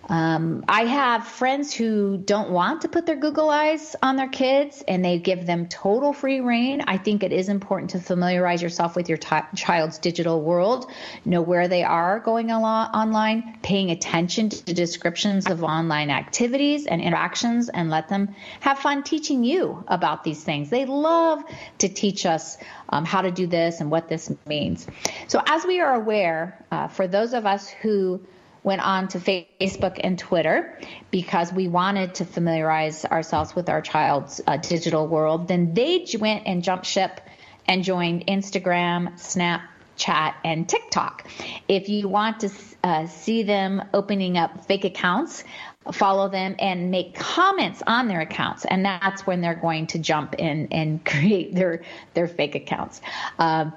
Um, 0.09 0.65
I 0.67 0.85
have 0.85 1.27
friends 1.27 1.71
who 1.71 2.17
don't 2.17 2.49
want 2.49 2.81
to 2.81 2.87
put 2.87 3.05
their 3.05 3.15
Google 3.15 3.51
eyes 3.51 3.95
on 4.01 4.15
their 4.15 4.27
kids 4.27 4.83
and 4.87 5.05
they 5.05 5.19
give 5.19 5.45
them 5.45 5.67
total 5.67 6.13
free 6.13 6.41
rein. 6.41 6.81
I 6.87 6.97
think 6.97 7.21
it 7.21 7.31
is 7.31 7.47
important 7.47 7.91
to 7.91 7.99
familiarize 7.99 8.59
yourself 8.59 8.95
with 8.95 9.07
your 9.07 9.19
t- 9.19 9.37
child's 9.55 9.99
digital 9.99 10.41
world, 10.41 10.89
know 11.25 11.43
where 11.43 11.67
they 11.67 11.83
are 11.83 12.19
going 12.19 12.51
online, 12.51 13.59
paying 13.61 13.91
attention 13.91 14.49
to 14.49 14.73
descriptions 14.73 15.47
of 15.47 15.63
online 15.63 16.09
activities 16.09 16.87
and 16.87 17.01
interactions, 17.01 17.69
and 17.69 17.91
let 17.91 18.09
them 18.09 18.33
have 18.61 18.79
fun 18.79 19.03
teaching 19.03 19.43
you 19.43 19.83
about 19.87 20.23
these 20.23 20.43
things. 20.43 20.71
They 20.71 20.85
love 20.85 21.43
to 21.77 21.87
teach 21.87 22.25
us 22.25 22.57
um, 22.89 23.05
how 23.05 23.21
to 23.21 23.29
do 23.29 23.45
this 23.45 23.79
and 23.79 23.91
what 23.91 24.09
this 24.09 24.33
means. 24.47 24.87
So, 25.27 25.43
as 25.45 25.65
we 25.65 25.81
are 25.81 25.93
aware, 25.93 26.65
uh, 26.71 26.87
for 26.87 27.07
those 27.07 27.33
of 27.33 27.45
us 27.45 27.69
who 27.69 28.21
went 28.63 28.81
on 28.81 29.07
to 29.09 29.19
Facebook 29.19 29.99
and 30.03 30.17
Twitter 30.19 30.77
because 31.11 31.51
we 31.51 31.67
wanted 31.67 32.15
to 32.15 32.25
familiarize 32.25 33.05
ourselves 33.05 33.55
with 33.55 33.69
our 33.69 33.81
child's 33.81 34.41
uh, 34.45 34.57
digital 34.57 35.07
world. 35.07 35.47
Then 35.47 35.73
they 35.73 36.05
went 36.19 36.43
and 36.45 36.63
jumped 36.63 36.85
ship 36.85 37.21
and 37.67 37.83
joined 37.83 38.27
Instagram, 38.27 39.13
Snapchat, 39.13 40.33
and 40.43 40.67
TikTok. 40.67 41.27
If 41.67 41.89
you 41.89 42.07
want 42.07 42.41
to 42.41 42.51
uh, 42.83 43.07
see 43.07 43.43
them 43.43 43.83
opening 43.93 44.37
up 44.37 44.65
fake 44.65 44.85
accounts, 44.85 45.43
follow 45.91 46.29
them 46.29 46.55
and 46.59 46.91
make 46.91 47.15
comments 47.15 47.81
on 47.85 48.07
their 48.07 48.21
accounts 48.21 48.65
and 48.65 48.85
that's 48.85 49.25
when 49.25 49.41
they're 49.41 49.55
going 49.55 49.87
to 49.87 49.97
jump 49.97 50.35
in 50.35 50.67
and 50.71 51.03
create 51.05 51.55
their 51.55 51.83
their 52.13 52.27
fake 52.27 52.53
accounts 52.53 53.01
uh, 53.39 53.71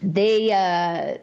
they 0.00 0.52
uh, 0.52 1.18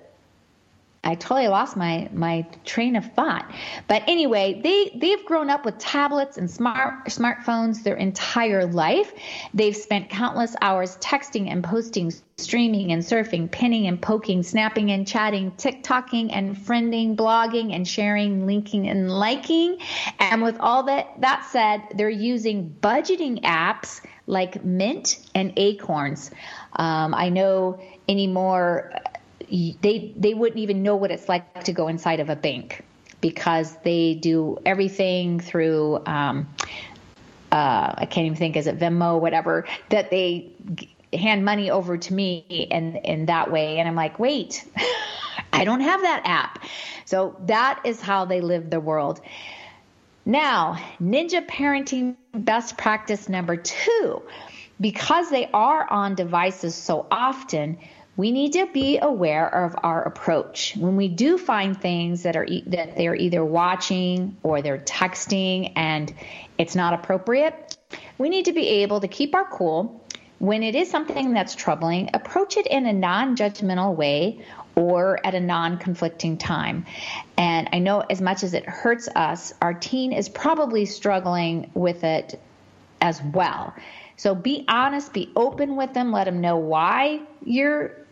I 1.05 1.13
totally 1.13 1.47
lost 1.47 1.77
my 1.77 2.09
my 2.11 2.47
train 2.65 2.95
of 2.95 3.05
thought. 3.13 3.49
But 3.87 4.03
anyway, 4.07 4.59
they 4.61 4.97
they've 4.99 5.23
grown 5.23 5.51
up 5.51 5.63
with 5.63 5.77
tablets 5.77 6.37
and 6.37 6.49
smart 6.49 7.05
smartphones 7.05 7.83
their 7.83 7.95
entire 7.95 8.65
life. 8.65 9.13
They've 9.53 9.75
spent 9.75 10.09
countless 10.09 10.55
hours 10.61 10.97
texting 10.97 11.51
and 11.51 11.63
posting, 11.63 12.11
streaming 12.37 12.91
and 12.91 13.03
surfing, 13.03 13.51
pinning 13.51 13.85
and 13.85 14.01
poking, 14.01 14.41
snapping 14.41 14.91
and 14.91 15.07
chatting, 15.07 15.51
TikToking 15.51 16.31
and 16.33 16.57
friending, 16.57 17.15
blogging 17.15 17.73
and 17.75 17.87
sharing, 17.87 18.47
linking 18.47 18.89
and 18.89 19.11
liking. 19.11 19.77
And 20.19 20.41
with 20.41 20.57
all 20.59 20.83
that 20.83 21.21
that 21.21 21.45
said, 21.51 21.83
they're 21.95 22.09
using 22.09 22.75
budgeting 22.81 23.43
apps 23.43 24.01
like 24.27 24.65
Mint 24.65 25.19
and 25.35 25.53
Acorns. 25.55 26.31
Um, 26.73 27.13
I 27.13 27.29
know 27.29 27.79
anymore 28.09 28.91
they 29.49 30.13
they 30.15 30.33
wouldn't 30.33 30.59
even 30.59 30.83
know 30.83 30.95
what 30.95 31.11
it's 31.11 31.29
like 31.29 31.63
to 31.63 31.73
go 31.73 31.87
inside 31.87 32.19
of 32.19 32.29
a 32.29 32.35
bank 32.35 32.83
because 33.21 33.75
they 33.77 34.15
do 34.15 34.57
everything 34.65 35.39
through 35.39 36.01
um, 36.05 36.47
uh, 37.51 37.93
I 37.97 38.05
can't 38.05 38.25
even 38.25 38.37
think 38.37 38.55
is 38.55 38.67
it 38.67 38.79
Venmo 38.79 39.19
whatever 39.19 39.65
that 39.89 40.11
they 40.11 40.51
hand 41.13 41.45
money 41.45 41.71
over 41.71 41.97
to 41.97 42.13
me 42.13 42.67
and 42.71 42.97
in 42.97 43.27
that 43.27 43.51
way. 43.51 43.79
And 43.79 43.87
I'm 43.87 43.95
like 43.95 44.19
wait 44.19 44.65
I 45.53 45.63
don't 45.63 45.81
have 45.81 46.01
that 46.01 46.23
app. 46.25 46.63
So 47.05 47.37
that 47.45 47.81
is 47.85 48.01
how 48.01 48.25
they 48.25 48.41
live 48.41 48.69
the 48.69 48.79
world. 48.79 49.21
Now 50.25 50.77
ninja 51.01 51.45
parenting 51.47 52.15
best 52.33 52.77
practice 52.77 53.29
number 53.29 53.55
two 53.55 54.21
because 54.81 55.29
they 55.29 55.49
are 55.53 55.89
on 55.89 56.15
devices 56.15 56.75
so 56.75 57.07
often 57.09 57.77
we 58.17 58.31
need 58.31 58.53
to 58.53 58.65
be 58.67 58.97
aware 58.99 59.53
of 59.53 59.75
our 59.83 60.03
approach. 60.03 60.75
When 60.77 60.95
we 60.95 61.07
do 61.07 61.37
find 61.37 61.79
things 61.79 62.23
that 62.23 62.35
are 62.35 62.47
that 62.67 62.95
they 62.95 63.07
are 63.07 63.15
either 63.15 63.43
watching 63.43 64.37
or 64.41 64.61
they're 64.61 64.77
texting 64.77 65.73
and 65.75 66.13
it's 66.57 66.75
not 66.75 66.93
appropriate, 66.93 67.77
we 68.17 68.29
need 68.29 68.45
to 68.45 68.53
be 68.53 68.67
able 68.67 69.01
to 69.01 69.07
keep 69.07 69.35
our 69.35 69.45
cool. 69.45 70.01
When 70.39 70.63
it 70.63 70.75
is 70.75 70.89
something 70.89 71.33
that's 71.33 71.55
troubling, 71.55 72.09
approach 72.13 72.57
it 72.57 72.67
in 72.67 72.85
a 72.85 72.93
non-judgmental 72.93 73.95
way 73.95 74.45
or 74.75 75.25
at 75.25 75.33
a 75.33 75.39
non-conflicting 75.39 76.37
time. 76.37 76.85
And 77.37 77.69
I 77.71 77.79
know 77.79 78.01
as 78.01 78.21
much 78.21 78.43
as 78.43 78.53
it 78.53 78.65
hurts 78.65 79.07
us, 79.15 79.53
our 79.61 79.73
teen 79.73 80.11
is 80.11 80.27
probably 80.27 80.85
struggling 80.85 81.71
with 81.73 82.03
it 82.03 82.39
as 82.99 83.21
well. 83.23 83.73
So 84.17 84.35
be 84.35 84.65
honest, 84.67 85.13
be 85.13 85.31
open 85.35 85.77
with 85.77 85.93
them, 85.93 86.11
let 86.11 86.25
them 86.25 86.41
know 86.41 86.57
why 86.57 87.21
you're 87.43 88.04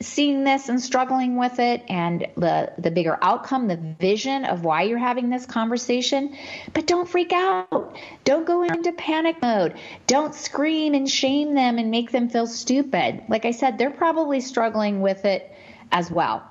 seeing 0.00 0.44
this 0.44 0.68
and 0.68 0.80
struggling 0.80 1.36
with 1.36 1.58
it 1.58 1.82
and 1.88 2.26
the 2.36 2.72
the 2.78 2.90
bigger 2.90 3.18
outcome 3.20 3.68
the 3.68 3.76
vision 3.76 4.44
of 4.46 4.64
why 4.64 4.82
you're 4.82 4.98
having 4.98 5.28
this 5.28 5.44
conversation. 5.44 6.34
But 6.72 6.86
don't 6.86 7.08
freak 7.08 7.32
out. 7.32 7.96
Don't 8.24 8.46
go 8.46 8.62
into 8.62 8.92
panic 8.92 9.42
mode. 9.42 9.74
Don't 10.06 10.34
scream 10.34 10.94
and 10.94 11.08
shame 11.08 11.54
them 11.54 11.78
and 11.78 11.90
make 11.90 12.10
them 12.10 12.28
feel 12.28 12.46
stupid. 12.46 13.22
Like 13.28 13.44
i 13.44 13.50
said 13.50 13.76
they're 13.76 13.90
probably 13.90 14.40
struggling 14.40 15.00
with 15.02 15.24
it 15.24 15.52
as 15.92 16.10
well. 16.10 16.46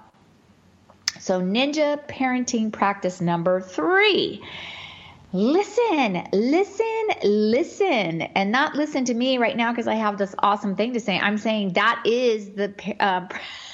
So 1.19 1.41
ninja 1.41 2.07
parenting 2.07 2.71
practice 2.71 3.19
number 3.19 3.61
3 3.61 4.43
listen, 5.31 6.27
listen, 6.33 7.07
listen, 7.23 8.21
and 8.21 8.51
not 8.51 8.75
listen 8.75 9.05
to 9.05 9.13
me 9.13 9.37
right 9.37 9.55
now 9.55 9.71
because 9.71 9.87
I 9.87 9.95
have 9.95 10.17
this 10.17 10.33
awesome 10.39 10.75
thing 10.75 10.93
to 10.93 10.99
say. 10.99 11.19
I'm 11.19 11.37
saying 11.37 11.73
that 11.73 12.03
is 12.05 12.51
the 12.51 12.73
uh, 12.99 13.27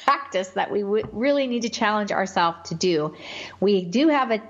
practice 0.04 0.50
that 0.50 0.72
we 0.72 0.82
w- 0.82 1.08
really 1.12 1.48
need 1.48 1.62
to 1.62 1.70
challenge 1.70 2.12
ourselves 2.12 2.70
to 2.70 2.76
do. 2.76 3.16
We 3.60 3.86
do 3.86 4.10
have 4.10 4.32
a, 4.32 4.42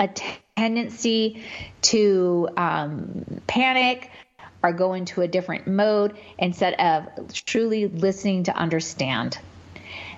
a 0.00 0.08
tendency 0.56 1.44
to 1.82 2.48
um, 2.56 3.42
panic 3.46 4.10
or 4.62 4.72
go 4.72 4.94
into 4.94 5.20
a 5.20 5.28
different 5.28 5.66
mode 5.66 6.16
instead 6.38 6.74
of 6.74 7.34
truly 7.44 7.86
listening 7.86 8.44
to 8.44 8.56
understand. 8.56 9.38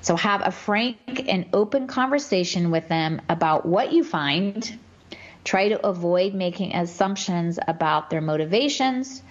So 0.00 0.14
have 0.14 0.46
a 0.46 0.52
frank 0.52 1.24
and 1.28 1.46
open 1.52 1.88
conversation 1.88 2.70
with 2.70 2.86
them 2.86 3.20
about 3.28 3.66
what 3.66 3.92
you 3.92 4.04
find 4.04 4.78
Try 5.46 5.68
to 5.68 5.86
avoid 5.86 6.34
making 6.34 6.74
assumptions 6.74 7.60
about 7.68 8.10
their 8.10 8.20
motivations. 8.20 9.22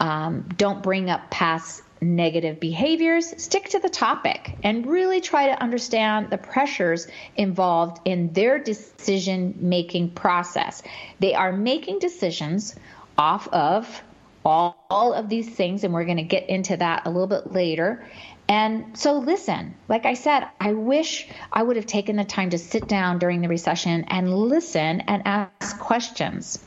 Um, 0.00 0.48
don't 0.56 0.82
bring 0.82 1.10
up 1.10 1.30
past 1.30 1.82
negative 2.00 2.58
behaviors. 2.58 3.42
Stick 3.42 3.68
to 3.70 3.78
the 3.78 3.90
topic 3.90 4.56
and 4.62 4.86
really 4.86 5.20
try 5.20 5.48
to 5.48 5.62
understand 5.62 6.30
the 6.30 6.38
pressures 6.38 7.06
involved 7.36 8.00
in 8.06 8.32
their 8.32 8.58
decision 8.58 9.58
making 9.60 10.12
process. 10.12 10.82
They 11.20 11.34
are 11.34 11.52
making 11.52 11.98
decisions 11.98 12.74
off 13.18 13.46
of 13.48 14.02
all, 14.46 14.86
all 14.88 15.12
of 15.12 15.28
these 15.28 15.50
things, 15.50 15.84
and 15.84 15.92
we're 15.92 16.06
going 16.06 16.16
to 16.16 16.22
get 16.22 16.48
into 16.48 16.78
that 16.78 17.02
a 17.04 17.10
little 17.10 17.26
bit 17.26 17.52
later. 17.52 18.06
And 18.48 18.96
so, 18.96 19.18
listen, 19.18 19.74
like 19.88 20.06
I 20.06 20.14
said, 20.14 20.48
I 20.58 20.72
wish 20.72 21.28
I 21.52 21.62
would 21.62 21.76
have 21.76 21.86
taken 21.86 22.16
the 22.16 22.24
time 22.24 22.50
to 22.50 22.58
sit 22.58 22.88
down 22.88 23.18
during 23.18 23.42
the 23.42 23.48
recession 23.48 24.04
and 24.08 24.32
listen 24.32 25.02
and 25.02 25.22
ask 25.26 25.78
questions. 25.78 26.58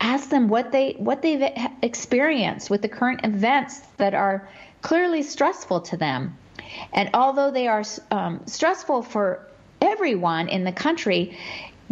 Ask 0.00 0.30
them 0.30 0.48
what 0.48 0.72
they 0.72 0.92
what 0.92 1.20
they've 1.20 1.52
experienced 1.82 2.70
with 2.70 2.80
the 2.80 2.88
current 2.88 3.20
events 3.24 3.80
that 3.98 4.14
are 4.14 4.48
clearly 4.80 5.22
stressful 5.22 5.82
to 5.82 5.98
them. 5.98 6.38
And 6.94 7.10
although 7.12 7.50
they 7.50 7.68
are 7.68 7.84
um, 8.10 8.40
stressful 8.46 9.02
for 9.02 9.46
everyone 9.82 10.48
in 10.48 10.64
the 10.64 10.72
country, 10.72 11.36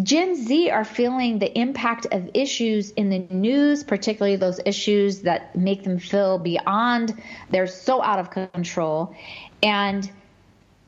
Gen 0.02 0.36
Z 0.36 0.70
are 0.70 0.84
feeling 0.84 1.40
the 1.40 1.58
impact 1.58 2.06
of 2.12 2.30
issues 2.34 2.90
in 2.92 3.10
the 3.10 3.18
news, 3.30 3.82
particularly 3.82 4.36
those 4.36 4.60
issues 4.64 5.22
that 5.22 5.56
make 5.56 5.82
them 5.82 5.98
feel 5.98 6.38
beyond, 6.38 7.20
they're 7.50 7.66
so 7.66 8.00
out 8.00 8.20
of 8.20 8.30
control. 8.30 9.14
And 9.60 10.08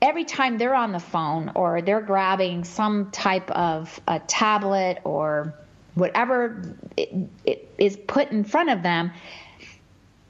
every 0.00 0.24
time 0.24 0.58
they're 0.58 0.74
on 0.74 0.92
the 0.92 1.00
phone 1.00 1.50
or 1.56 1.82
they're 1.82 2.00
grabbing 2.00 2.62
some 2.62 3.11
type 3.11 3.50
of 3.50 4.00
a 4.06 4.20
tablet 4.20 5.00
or 5.02 5.54
whatever 5.94 6.76
it, 6.96 7.12
it 7.44 7.68
is 7.78 7.96
put 7.96 8.30
in 8.30 8.44
front 8.44 8.70
of 8.70 8.84
them, 8.84 9.11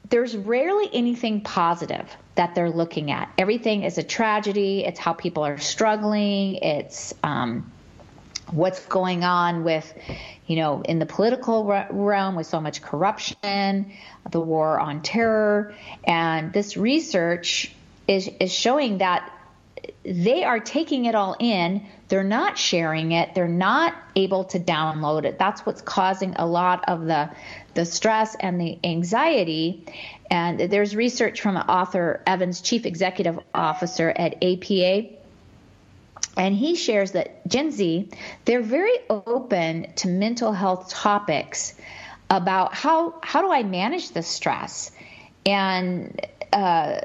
there's 0.08 0.34
rarely 0.36 0.88
anything 0.92 1.42
positive 1.42 2.10
that 2.34 2.54
they're 2.54 2.70
looking 2.70 3.10
at. 3.10 3.30
Everything 3.36 3.82
is 3.82 3.98
a 3.98 4.02
tragedy. 4.02 4.84
It's 4.84 4.98
how 4.98 5.12
people 5.12 5.44
are 5.44 5.58
struggling. 5.58 6.56
It's, 6.56 7.12
um, 7.22 7.70
what's 8.52 8.84
going 8.86 9.24
on 9.24 9.64
with, 9.64 9.92
you 10.46 10.56
know, 10.56 10.82
in 10.82 10.98
the 10.98 11.06
political 11.06 11.64
realm 11.90 12.34
with 12.36 12.46
so 12.46 12.60
much 12.60 12.82
corruption, 12.82 13.92
the 14.30 14.40
war 14.40 14.78
on 14.78 15.02
terror, 15.02 15.74
and 16.04 16.52
this 16.52 16.76
research 16.76 17.72
is 18.08 18.28
is 18.40 18.52
showing 18.52 18.98
that 18.98 19.32
they 20.04 20.44
are 20.44 20.60
taking 20.60 21.04
it 21.04 21.14
all 21.14 21.36
in. 21.38 21.86
They're 22.08 22.24
not 22.24 22.58
sharing 22.58 23.12
it. 23.12 23.34
They're 23.34 23.48
not 23.48 23.94
able 24.16 24.44
to 24.44 24.58
download 24.58 25.24
it. 25.24 25.38
That's 25.38 25.64
what's 25.64 25.80
causing 25.80 26.34
a 26.36 26.46
lot 26.46 26.88
of 26.88 27.04
the 27.06 27.30
the 27.74 27.84
stress 27.84 28.34
and 28.38 28.60
the 28.60 28.78
anxiety. 28.82 29.86
And 30.30 30.58
there's 30.58 30.94
research 30.94 31.40
from 31.40 31.56
Arthur 31.56 32.22
Evans, 32.26 32.60
chief 32.60 32.86
executive 32.86 33.38
officer 33.54 34.10
at 34.10 34.42
APA, 34.42 35.19
and 36.40 36.56
he 36.56 36.74
shares 36.74 37.12
that 37.12 37.46
Gen 37.46 37.70
Z, 37.70 38.08
they're 38.46 38.62
very 38.62 38.96
open 39.10 39.92
to 39.96 40.08
mental 40.08 40.52
health 40.52 40.88
topics 40.88 41.74
about 42.30 42.72
how 42.72 43.20
how 43.22 43.42
do 43.42 43.52
I 43.52 43.62
manage 43.62 44.12
the 44.12 44.22
stress, 44.22 44.90
and 45.44 46.18
uh, 46.54 47.00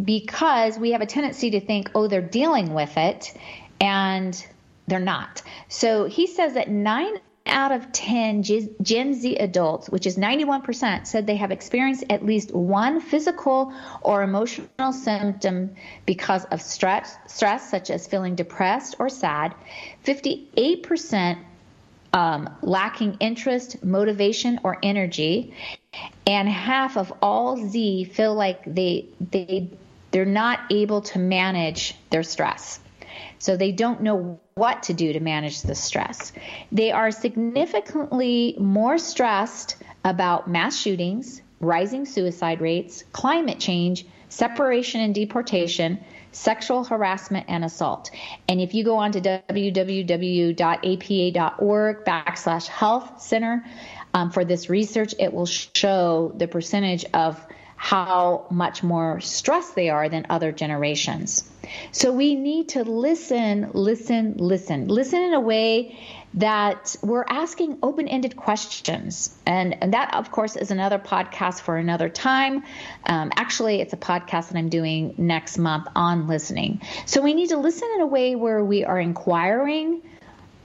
because 0.00 0.78
we 0.78 0.92
have 0.92 1.00
a 1.00 1.06
tendency 1.06 1.50
to 1.50 1.60
think, 1.60 1.90
oh, 1.96 2.06
they're 2.06 2.22
dealing 2.22 2.72
with 2.72 2.96
it, 2.96 3.34
and 3.80 4.46
they're 4.86 5.00
not. 5.00 5.42
So 5.68 6.04
he 6.04 6.28
says 6.28 6.54
that 6.54 6.70
nine 6.70 7.18
out 7.48 7.72
of 7.72 7.92
10 7.92 8.42
Gen 8.42 9.14
Z 9.14 9.36
adults, 9.36 9.88
which 9.88 10.06
is 10.06 10.16
91%, 10.16 11.06
said 11.06 11.26
they 11.26 11.36
have 11.36 11.50
experienced 11.50 12.04
at 12.10 12.24
least 12.24 12.54
one 12.54 13.00
physical 13.00 13.72
or 14.02 14.22
emotional 14.22 14.92
symptom 14.92 15.74
because 16.06 16.44
of 16.46 16.60
stress, 16.60 17.16
stress 17.26 17.70
such 17.70 17.90
as 17.90 18.06
feeling 18.06 18.34
depressed 18.34 18.96
or 18.98 19.08
sad. 19.08 19.54
58% 20.04 21.38
um, 22.12 22.56
lacking 22.62 23.16
interest, 23.20 23.84
motivation, 23.84 24.60
or 24.62 24.78
energy. 24.82 25.54
And 26.26 26.48
half 26.48 26.96
of 26.96 27.12
all 27.22 27.56
Z 27.56 28.04
feel 28.04 28.34
like 28.34 28.62
they 28.64 29.06
they 29.20 29.70
they're 30.10 30.24
not 30.24 30.60
able 30.70 31.02
to 31.02 31.18
manage 31.18 31.94
their 32.10 32.22
stress. 32.22 32.80
So 33.38 33.56
they 33.56 33.72
don't 33.72 34.02
know 34.02 34.40
what 34.54 34.84
to 34.84 34.94
do 34.94 35.12
to 35.12 35.20
manage 35.20 35.62
the 35.62 35.74
stress. 35.74 36.32
They 36.72 36.90
are 36.90 37.10
significantly 37.10 38.56
more 38.58 38.98
stressed 38.98 39.76
about 40.04 40.48
mass 40.48 40.78
shootings, 40.78 41.42
rising 41.60 42.06
suicide 42.06 42.60
rates, 42.60 43.04
climate 43.12 43.58
change, 43.58 44.06
separation 44.28 45.00
and 45.00 45.14
deportation, 45.14 45.98
sexual 46.32 46.84
harassment 46.84 47.46
and 47.48 47.64
assault. 47.64 48.10
And 48.48 48.60
if 48.60 48.74
you 48.74 48.84
go 48.84 48.96
on 48.96 49.12
to 49.12 49.20
www.apa.org 49.20 49.64
backslash 52.04 52.66
health 52.66 53.22
center 53.22 53.64
um, 54.14 54.30
for 54.30 54.44
this 54.44 54.68
research, 54.68 55.14
it 55.18 55.32
will 55.32 55.46
show 55.46 56.32
the 56.36 56.46
percentage 56.48 57.04
of 57.14 57.44
how 57.78 58.44
much 58.50 58.82
more 58.82 59.20
stressed 59.20 59.76
they 59.76 59.88
are 59.88 60.08
than 60.08 60.26
other 60.28 60.50
generations. 60.50 61.48
So 61.92 62.12
we 62.12 62.34
need 62.34 62.70
to 62.70 62.82
listen, 62.82 63.70
listen, 63.72 64.34
listen. 64.36 64.88
Listen 64.88 65.22
in 65.22 65.32
a 65.32 65.40
way 65.40 65.96
that 66.34 66.96
we're 67.02 67.24
asking 67.28 67.78
open 67.82 68.08
ended 68.08 68.36
questions. 68.36 69.34
And, 69.46 69.80
and, 69.80 69.94
that, 69.94 70.12
of 70.14 70.32
course, 70.32 70.56
is 70.56 70.72
another 70.72 70.98
podcast 70.98 71.60
for 71.60 71.76
another 71.76 72.08
time. 72.08 72.64
Um, 73.06 73.30
actually, 73.36 73.80
it's 73.80 73.92
a 73.92 73.96
podcast 73.96 74.48
that 74.48 74.56
I'm 74.56 74.68
doing 74.68 75.14
next 75.16 75.56
month 75.56 75.86
on 75.94 76.26
listening. 76.26 76.82
So 77.06 77.22
we 77.22 77.32
need 77.32 77.50
to 77.50 77.58
listen 77.58 77.88
in 77.94 78.00
a 78.00 78.06
way 78.06 78.34
where 78.34 78.62
we 78.62 78.84
are 78.84 78.98
inquiring 78.98 80.02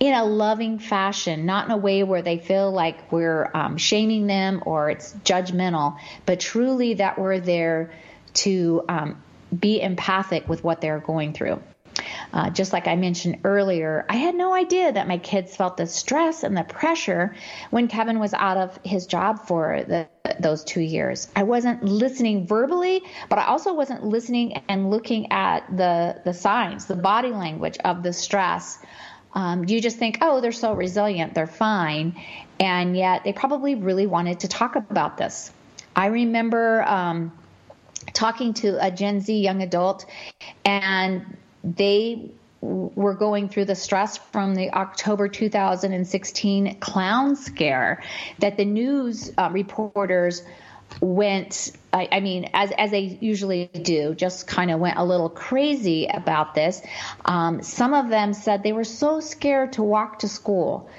in 0.04 0.14
a 0.14 0.26
loving 0.26 0.80
fashion, 0.80 1.46
not 1.46 1.66
in 1.66 1.72
a 1.72 1.78
way 1.78 2.04
where 2.04 2.22
they 2.22 2.38
feel 2.38 2.70
like 2.70 3.10
we're 3.10 3.50
um, 3.54 3.78
shaming 3.78 4.28
them 4.28 4.62
or 4.66 4.90
it's 4.90 5.14
judgmental, 5.24 5.98
but 6.26 6.42
truly 6.42 6.96
that 6.96 7.18
we're 7.18 7.40
there 7.40 7.90
to 8.34 8.84
um, 8.90 9.24
be 9.58 9.82
empathic 9.82 10.50
with 10.50 10.62
what 10.62 10.82
they're 10.82 11.00
going 11.00 11.32
through. 11.32 11.64
Uh, 12.34 12.50
just 12.50 12.74
like 12.74 12.86
I 12.86 12.98
mentioned 12.98 13.40
earlier, 13.46 14.06
I 14.10 14.18
had 14.18 14.36
no 14.36 14.54
idea 14.54 14.92
that 14.92 15.08
my 15.08 15.20
kids 15.20 15.56
felt 15.56 15.78
the 15.78 15.88
stress 15.88 16.44
and 16.44 16.58
the 16.58 16.64
pressure 16.64 17.34
when 17.70 17.88
Kevin 17.88 18.20
was 18.20 18.34
out 18.34 18.58
of 18.58 18.78
his 18.84 19.06
job 19.06 19.48
for 19.48 19.86
the, 19.88 20.10
those 20.38 20.66
two 20.66 20.82
years. 20.82 21.30
I 21.34 21.44
wasn't 21.44 21.82
listening 21.82 22.46
verbally, 22.46 23.04
but 23.30 23.40
I 23.40 23.46
also 23.46 23.74
wasn't 23.74 24.04
listening 24.04 24.64
and 24.68 24.90
looking 24.90 25.32
at 25.32 25.66
the 25.78 26.20
the 26.26 26.34
signs, 26.34 26.88
the 26.88 26.96
body 26.96 27.30
language 27.30 27.78
of 27.86 28.04
the 28.04 28.12
stress 28.12 28.80
um, 29.34 29.66
you 29.66 29.82
just 29.82 29.98
think, 29.98 30.20
oh, 30.22 30.42
they're 30.42 30.52
so 30.52 30.74
resilient, 30.74 31.34
they're 31.34 31.48
fine. 31.48 32.22
And 32.60 32.96
yet 32.96 33.24
they 33.24 33.34
probably 33.34 33.76
really 33.76 34.08
wanted 34.08 34.42
to 34.42 34.48
talk 34.48 34.76
about 34.76 35.18
this. 35.18 35.52
I 35.96 36.08
remember 36.08 36.84
um, 36.84 37.32
talking 38.14 38.54
to 38.56 38.84
a 38.86 38.92
Gen 38.92 39.22
Z 39.22 39.36
young 39.36 39.62
adult, 39.62 40.06
and 40.66 41.38
they 41.64 42.32
were 42.62 43.14
going 43.14 43.50
through 43.50 43.66
the 43.66 43.76
stress 43.76 44.18
from 44.18 44.56
the 44.56 44.74
October 44.74 45.28
2016 45.28 46.80
clown 46.80 47.36
scare 47.36 48.02
that 48.40 48.56
the 48.56 48.64
news 48.64 49.34
uh, 49.38 49.50
reporters 49.52 50.44
went 51.02 51.72
I, 51.92 52.08
I, 52.12 52.20
mean 52.22 52.50
as 52.54 52.72
as 52.72 52.92
they 52.92 53.18
usually 53.20 53.68
do 53.68 54.16
just 54.16 54.48
kind 54.48 54.72
of 54.72 54.80
went 54.80 54.98
a 54.98 55.04
little 55.04 55.30
crazy 55.30 56.08
about 56.08 56.56
this. 56.56 56.82
Um, 57.26 57.62
some 57.62 57.94
of 57.94 58.10
them 58.10 58.34
said 58.34 58.64
they 58.64 58.74
were 58.74 58.84
so 58.84 59.20
scared 59.20 59.74
to 59.74 59.84
walk 59.84 60.20
to 60.20 60.28
school. 60.28 60.90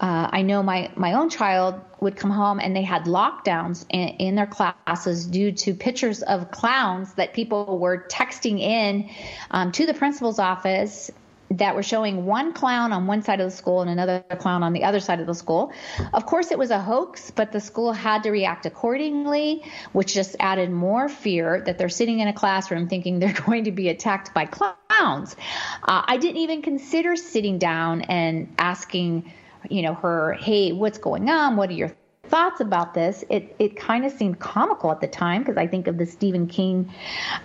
Uh, 0.00 0.28
I 0.30 0.42
know 0.42 0.62
my 0.62 0.90
my 0.94 1.14
own 1.14 1.28
child 1.28 1.80
would 2.00 2.16
come 2.16 2.30
home 2.30 2.60
and 2.60 2.74
they 2.74 2.82
had 2.82 3.04
lockdowns 3.04 3.84
in, 3.90 4.08
in 4.08 4.34
their 4.36 4.46
classes 4.46 5.26
due 5.26 5.52
to 5.52 5.74
pictures 5.74 6.22
of 6.22 6.50
clowns 6.50 7.12
that 7.14 7.34
people 7.34 7.78
were 7.78 8.06
texting 8.08 8.60
in 8.60 9.10
um, 9.50 9.72
to 9.72 9.86
the 9.86 9.94
principal's 9.94 10.38
office 10.38 11.10
that 11.50 11.74
were 11.74 11.82
showing 11.82 12.26
one 12.26 12.52
clown 12.52 12.92
on 12.92 13.06
one 13.06 13.22
side 13.22 13.40
of 13.40 13.50
the 13.50 13.56
school 13.56 13.80
and 13.80 13.90
another 13.90 14.22
clown 14.38 14.62
on 14.62 14.72
the 14.72 14.84
other 14.84 15.00
side 15.00 15.20
of 15.20 15.26
the 15.26 15.34
school. 15.34 15.72
Of 16.12 16.26
course, 16.26 16.50
it 16.50 16.58
was 16.58 16.70
a 16.70 16.80
hoax, 16.80 17.30
but 17.30 17.52
the 17.52 17.60
school 17.60 17.92
had 17.92 18.24
to 18.24 18.30
react 18.30 18.66
accordingly, 18.66 19.64
which 19.92 20.12
just 20.12 20.36
added 20.40 20.70
more 20.70 21.08
fear 21.08 21.62
that 21.62 21.78
they're 21.78 21.88
sitting 21.88 22.20
in 22.20 22.28
a 22.28 22.34
classroom 22.34 22.88
thinking 22.88 23.18
they're 23.18 23.32
going 23.46 23.64
to 23.64 23.72
be 23.72 23.88
attacked 23.88 24.34
by 24.34 24.44
clowns. 24.44 25.36
Uh, 25.82 26.02
I 26.06 26.18
didn't 26.18 26.38
even 26.38 26.62
consider 26.62 27.16
sitting 27.16 27.58
down 27.58 28.02
and 28.02 28.54
asking, 28.58 29.32
you 29.70 29.82
know, 29.82 29.94
her, 29.94 30.34
hey, 30.34 30.72
what's 30.72 30.98
going 30.98 31.30
on? 31.30 31.56
What 31.56 31.70
are 31.70 31.74
your 31.74 31.94
thoughts 32.28 32.60
about 32.60 32.94
this, 32.94 33.24
it, 33.30 33.56
it 33.58 33.76
kind 33.76 34.04
of 34.04 34.12
seemed 34.12 34.38
comical 34.38 34.90
at 34.90 35.00
the 35.00 35.06
time 35.06 35.42
because 35.42 35.56
I 35.56 35.66
think 35.66 35.86
of 35.86 35.96
the 35.96 36.06
Stephen 36.06 36.46
King 36.46 36.92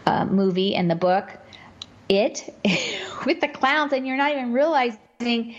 uh, 0.06 0.26
movie 0.26 0.76
and 0.76 0.90
the 0.90 0.96
book 0.96 1.30
it 2.18 2.54
with 3.26 3.42
the 3.42 3.48
clowns 3.48 3.94
and 3.94 4.08
you're 4.08 4.18
not 4.18 4.32
even 4.32 4.54
realizing 4.54 5.56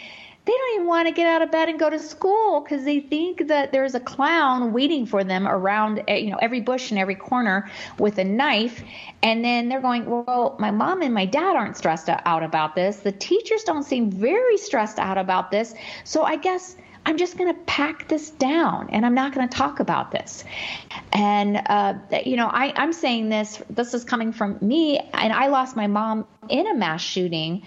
they 0.46 0.52
don't 0.52 0.74
even 0.74 0.86
want 0.86 1.08
to 1.08 1.14
get 1.14 1.26
out 1.26 1.40
of 1.40 1.50
bed 1.50 1.70
and 1.70 1.78
go 1.78 1.88
to 1.88 1.98
school 1.98 2.60
because 2.60 2.84
they 2.84 3.00
think 3.00 3.48
that 3.48 3.72
there's 3.72 3.94
a 3.94 4.00
clown 4.00 4.74
waiting 4.74 5.06
for 5.06 5.24
them 5.24 5.48
around 5.48 6.02
eh, 6.06 6.16
you 6.16 6.30
know 6.30 6.36
every 6.36 6.60
bush 6.60 6.90
and 6.90 6.98
every 6.98 7.14
corner 7.14 7.70
with 7.98 8.18
a 8.18 8.24
knife. 8.24 8.82
And 9.22 9.42
then 9.42 9.70
they're 9.70 9.80
going 9.80 10.04
well 10.04 10.56
my 10.58 10.70
mom 10.70 11.00
and 11.00 11.14
my 11.14 11.24
dad 11.24 11.56
aren't 11.56 11.78
stressed 11.78 12.10
out 12.10 12.42
about 12.42 12.74
this. 12.74 12.98
The 12.98 13.12
teachers 13.12 13.64
don't 13.64 13.84
seem 13.84 14.10
very 14.10 14.58
stressed 14.58 14.98
out 14.98 15.16
about 15.16 15.50
this. 15.50 15.74
So 16.04 16.24
i 16.24 16.36
guess 16.36 16.76
I'm 17.06 17.18
just 17.18 17.36
going 17.36 17.52
to 17.52 17.60
pack 17.62 18.08
this 18.08 18.30
down 18.30 18.88
and 18.90 19.04
I'm 19.04 19.14
not 19.14 19.34
going 19.34 19.48
to 19.48 19.54
talk 19.54 19.80
about 19.80 20.10
this. 20.10 20.44
And, 21.12 21.60
uh, 21.66 21.94
you 22.24 22.36
know, 22.36 22.46
I, 22.46 22.72
I'm 22.74 22.92
saying 22.92 23.28
this, 23.28 23.62
this 23.68 23.92
is 23.94 24.04
coming 24.04 24.32
from 24.32 24.58
me, 24.60 24.98
and 24.98 25.32
I 25.32 25.48
lost 25.48 25.76
my 25.76 25.86
mom 25.86 26.26
in 26.48 26.66
a 26.66 26.74
mass 26.74 27.02
shooting. 27.02 27.62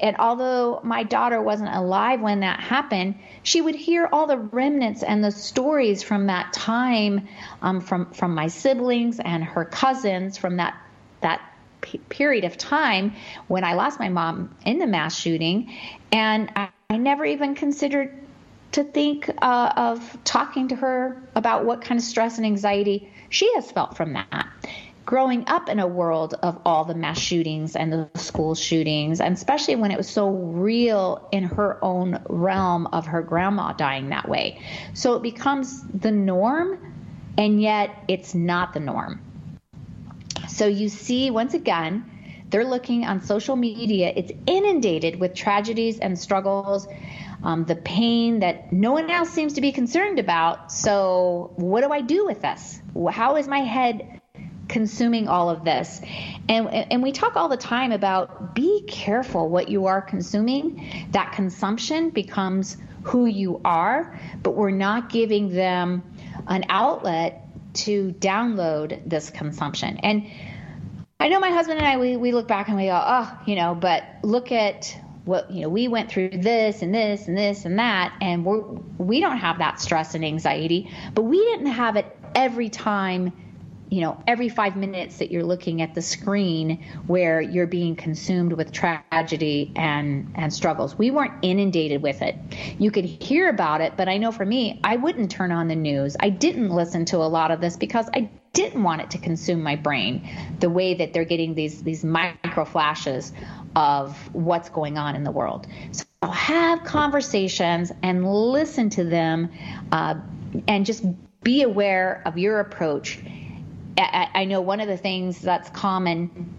And 0.00 0.16
although 0.18 0.80
my 0.84 1.02
daughter 1.02 1.42
wasn't 1.42 1.74
alive 1.74 2.20
when 2.20 2.40
that 2.40 2.60
happened, 2.60 3.16
she 3.42 3.60
would 3.60 3.74
hear 3.74 4.08
all 4.10 4.26
the 4.26 4.38
remnants 4.38 5.02
and 5.02 5.22
the 5.22 5.32
stories 5.32 6.02
from 6.02 6.28
that 6.28 6.52
time 6.52 7.28
um, 7.62 7.80
from 7.80 8.12
from 8.12 8.34
my 8.34 8.46
siblings 8.46 9.18
and 9.18 9.42
her 9.42 9.64
cousins 9.64 10.38
from 10.38 10.58
that 10.58 10.80
that 11.20 11.42
p- 11.80 11.98
period 11.98 12.44
of 12.44 12.56
time 12.56 13.14
when 13.48 13.64
I 13.64 13.74
lost 13.74 13.98
my 13.98 14.08
mom 14.08 14.54
in 14.64 14.78
the 14.78 14.86
mass 14.86 15.18
shooting, 15.18 15.74
and 16.12 16.52
I, 16.54 16.68
I 16.90 16.96
never 16.96 17.24
even 17.24 17.56
considered 17.56 18.27
to 18.78 18.84
think 18.84 19.28
uh, 19.42 19.72
of 19.76 20.18
talking 20.22 20.68
to 20.68 20.76
her 20.76 21.20
about 21.34 21.64
what 21.64 21.82
kind 21.82 21.98
of 21.98 22.04
stress 22.04 22.36
and 22.36 22.46
anxiety 22.46 23.12
she 23.28 23.52
has 23.54 23.72
felt 23.72 23.96
from 23.96 24.12
that. 24.12 24.46
Growing 25.04 25.42
up 25.48 25.68
in 25.68 25.80
a 25.80 25.86
world 25.86 26.34
of 26.44 26.60
all 26.64 26.84
the 26.84 26.94
mass 26.94 27.18
shootings 27.18 27.74
and 27.74 27.92
the 27.92 28.08
school 28.14 28.54
shootings, 28.54 29.20
and 29.20 29.34
especially 29.34 29.74
when 29.74 29.90
it 29.90 29.96
was 29.96 30.08
so 30.08 30.30
real 30.30 31.28
in 31.32 31.42
her 31.42 31.82
own 31.82 32.22
realm 32.28 32.86
of 32.88 33.06
her 33.06 33.20
grandma 33.20 33.72
dying 33.72 34.10
that 34.10 34.28
way. 34.28 34.62
So 34.94 35.14
it 35.14 35.22
becomes 35.22 35.82
the 35.82 36.12
norm, 36.12 36.78
and 37.36 37.60
yet 37.60 37.90
it's 38.06 38.32
not 38.32 38.74
the 38.74 38.80
norm. 38.80 39.20
So 40.48 40.66
you 40.66 40.88
see, 40.88 41.30
once 41.30 41.54
again, 41.54 42.04
they're 42.50 42.64
looking 42.64 43.04
on 43.04 43.22
social 43.22 43.56
media, 43.56 44.12
it's 44.14 44.32
inundated 44.46 45.18
with 45.18 45.34
tragedies 45.34 45.98
and 45.98 46.16
struggles 46.16 46.86
um, 47.42 47.64
the 47.64 47.76
pain 47.76 48.40
that 48.40 48.72
no 48.72 48.92
one 48.92 49.10
else 49.10 49.30
seems 49.30 49.54
to 49.54 49.60
be 49.60 49.72
concerned 49.72 50.18
about. 50.18 50.72
So, 50.72 51.52
what 51.56 51.82
do 51.82 51.90
I 51.90 52.00
do 52.00 52.26
with 52.26 52.42
this? 52.42 52.80
How 53.10 53.36
is 53.36 53.46
my 53.46 53.60
head 53.60 54.18
consuming 54.68 55.28
all 55.28 55.50
of 55.50 55.64
this. 55.64 56.00
And, 56.48 56.68
and 56.68 57.02
we 57.02 57.12
talk 57.12 57.36
all 57.36 57.48
the 57.48 57.56
time 57.56 57.92
about 57.92 58.54
be 58.54 58.82
careful 58.86 59.48
what 59.48 59.68
you 59.68 59.86
are 59.86 60.00
consuming. 60.00 61.08
That 61.10 61.32
consumption 61.32 62.10
becomes 62.10 62.76
who 63.02 63.26
you 63.26 63.60
are, 63.64 64.18
but 64.42 64.54
we're 64.54 64.70
not 64.70 65.08
giving 65.08 65.48
them 65.48 66.02
an 66.46 66.64
outlet 66.68 67.46
to 67.74 68.12
download 68.12 69.08
this 69.08 69.30
consumption. 69.30 69.98
And 69.98 70.30
I 71.20 71.28
know 71.28 71.40
my 71.40 71.50
husband 71.50 71.78
and 71.78 71.88
I, 71.88 71.96
we, 71.96 72.16
we 72.16 72.32
look 72.32 72.46
back 72.46 72.68
and 72.68 72.76
we 72.76 72.84
go, 72.84 73.02
oh, 73.02 73.38
you 73.46 73.56
know, 73.56 73.74
but 73.74 74.04
look 74.22 74.52
at 74.52 74.96
what, 75.28 75.50
you 75.50 75.60
know, 75.60 75.68
we 75.68 75.88
went 75.88 76.10
through 76.10 76.30
this 76.30 76.80
and 76.80 76.94
this 76.94 77.28
and 77.28 77.36
this 77.36 77.66
and 77.66 77.78
that, 77.78 78.16
and 78.20 78.44
we're, 78.44 78.62
we 78.96 79.20
don't 79.20 79.36
have 79.36 79.58
that 79.58 79.78
stress 79.78 80.14
and 80.14 80.24
anxiety, 80.24 80.90
but 81.14 81.22
we 81.22 81.38
didn't 81.38 81.66
have 81.66 81.96
it 81.96 82.16
every 82.34 82.70
time 82.70 83.32
you 83.90 84.02
know, 84.02 84.22
every 84.26 84.50
five 84.50 84.76
minutes 84.76 85.16
that 85.16 85.30
you're 85.30 85.44
looking 85.44 85.80
at 85.80 85.94
the 85.94 86.02
screen 86.02 86.84
where 87.06 87.40
you're 87.40 87.66
being 87.66 87.96
consumed 87.96 88.52
with 88.52 88.70
tragedy 88.70 89.72
and, 89.76 90.30
and 90.34 90.52
struggles. 90.52 90.98
We 90.98 91.10
weren't 91.10 91.32
inundated 91.40 92.02
with 92.02 92.20
it. 92.20 92.36
You 92.78 92.90
could 92.90 93.06
hear 93.06 93.48
about 93.48 93.80
it, 93.80 93.94
but 93.96 94.06
I 94.06 94.18
know 94.18 94.30
for 94.30 94.44
me, 94.44 94.78
I 94.84 94.96
wouldn't 94.96 95.30
turn 95.30 95.52
on 95.52 95.68
the 95.68 95.74
news. 95.74 96.16
I 96.20 96.28
didn't 96.28 96.68
listen 96.68 97.06
to 97.06 97.16
a 97.16 97.28
lot 97.28 97.50
of 97.50 97.62
this 97.62 97.76
because 97.76 98.10
I 98.12 98.28
didn't 98.52 98.82
want 98.82 99.00
it 99.00 99.10
to 99.10 99.18
consume 99.18 99.62
my 99.62 99.76
brain 99.76 100.28
the 100.58 100.68
way 100.68 100.94
that 100.94 101.12
they're 101.12 101.24
getting 101.24 101.54
these, 101.54 101.82
these 101.82 102.04
micro 102.04 102.64
flashes 102.64 103.32
of 103.78 104.16
what's 104.34 104.68
going 104.70 104.98
on 104.98 105.14
in 105.14 105.22
the 105.22 105.30
world. 105.30 105.66
So 105.92 106.04
have 106.28 106.82
conversations 106.84 107.92
and 108.02 108.28
listen 108.28 108.90
to 108.90 109.04
them 109.04 109.50
uh, 109.92 110.16
and 110.66 110.84
just 110.84 111.04
be 111.42 111.62
aware 111.62 112.22
of 112.26 112.36
your 112.36 112.58
approach 112.58 113.20
I, 113.98 114.28
I 114.34 114.44
know 114.44 114.60
one 114.60 114.80
of 114.80 114.88
the 114.88 114.96
things 114.96 115.40
that's 115.40 115.68
common 115.70 116.54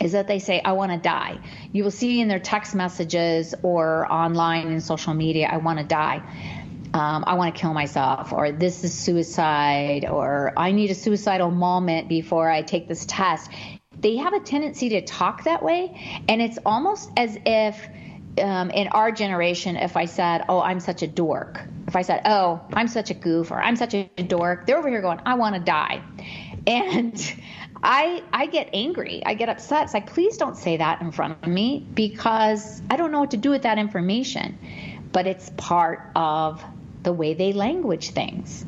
is 0.00 0.12
that 0.12 0.26
they 0.26 0.38
say, 0.38 0.60
I 0.64 0.72
want 0.72 0.92
to 0.92 0.98
die. 0.98 1.38
You 1.72 1.84
will 1.84 1.90
see 1.90 2.20
in 2.20 2.28
their 2.28 2.38
text 2.38 2.74
messages 2.74 3.54
or 3.62 4.10
online 4.10 4.68
in 4.68 4.80
social 4.80 5.14
media, 5.14 5.48
I 5.50 5.58
want 5.58 5.78
to 5.78 5.84
die. 5.84 6.22
Um, 6.92 7.22
I 7.26 7.34
want 7.34 7.54
to 7.54 7.60
kill 7.60 7.72
myself, 7.72 8.32
or 8.32 8.50
this 8.50 8.82
is 8.82 8.92
suicide, 8.92 10.06
or 10.06 10.52
I 10.56 10.72
need 10.72 10.90
a 10.90 10.94
suicidal 10.94 11.50
moment 11.50 12.08
before 12.08 12.50
I 12.50 12.62
take 12.62 12.88
this 12.88 13.04
test. 13.06 13.48
They 14.00 14.16
have 14.16 14.32
a 14.32 14.40
tendency 14.40 14.90
to 14.90 15.02
talk 15.02 15.44
that 15.44 15.62
way, 15.62 16.22
and 16.28 16.40
it's 16.40 16.58
almost 16.64 17.10
as 17.16 17.38
if 17.44 17.88
um, 18.38 18.70
in 18.70 18.88
our 18.88 19.12
generation, 19.12 19.76
if 19.76 19.96
I 19.96 20.06
said, 20.06 20.44
Oh, 20.48 20.60
I'm 20.60 20.80
such 20.80 21.02
a 21.02 21.06
dork, 21.06 21.60
if 21.86 21.96
I 21.96 22.02
said, 22.02 22.22
Oh, 22.24 22.60
I'm 22.72 22.88
such 22.88 23.10
a 23.10 23.14
goof, 23.14 23.50
or 23.50 23.60
I'm 23.60 23.76
such 23.76 23.94
a 23.94 24.08
dork, 24.16 24.66
they're 24.66 24.78
over 24.78 24.88
here 24.88 25.02
going, 25.02 25.20
I 25.26 25.34
want 25.34 25.54
to 25.56 25.60
die. 25.60 26.02
And 26.66 27.34
I 27.82 28.22
I 28.32 28.46
get 28.46 28.70
angry. 28.74 29.22
I 29.24 29.34
get 29.34 29.48
upset. 29.48 29.84
It's 29.84 29.94
like, 29.94 30.12
please 30.12 30.36
don't 30.36 30.56
say 30.56 30.76
that 30.78 31.00
in 31.00 31.12
front 31.12 31.42
of 31.42 31.48
me 31.48 31.86
because 31.94 32.82
I 32.90 32.96
don't 32.96 33.10
know 33.10 33.20
what 33.20 33.30
to 33.30 33.38
do 33.38 33.50
with 33.50 33.62
that 33.62 33.78
information. 33.78 34.58
But 35.12 35.26
it's 35.26 35.50
part 35.56 36.10
of 36.14 36.62
the 37.02 37.12
way 37.12 37.34
they 37.34 37.52
language 37.52 38.10
things. 38.10 38.64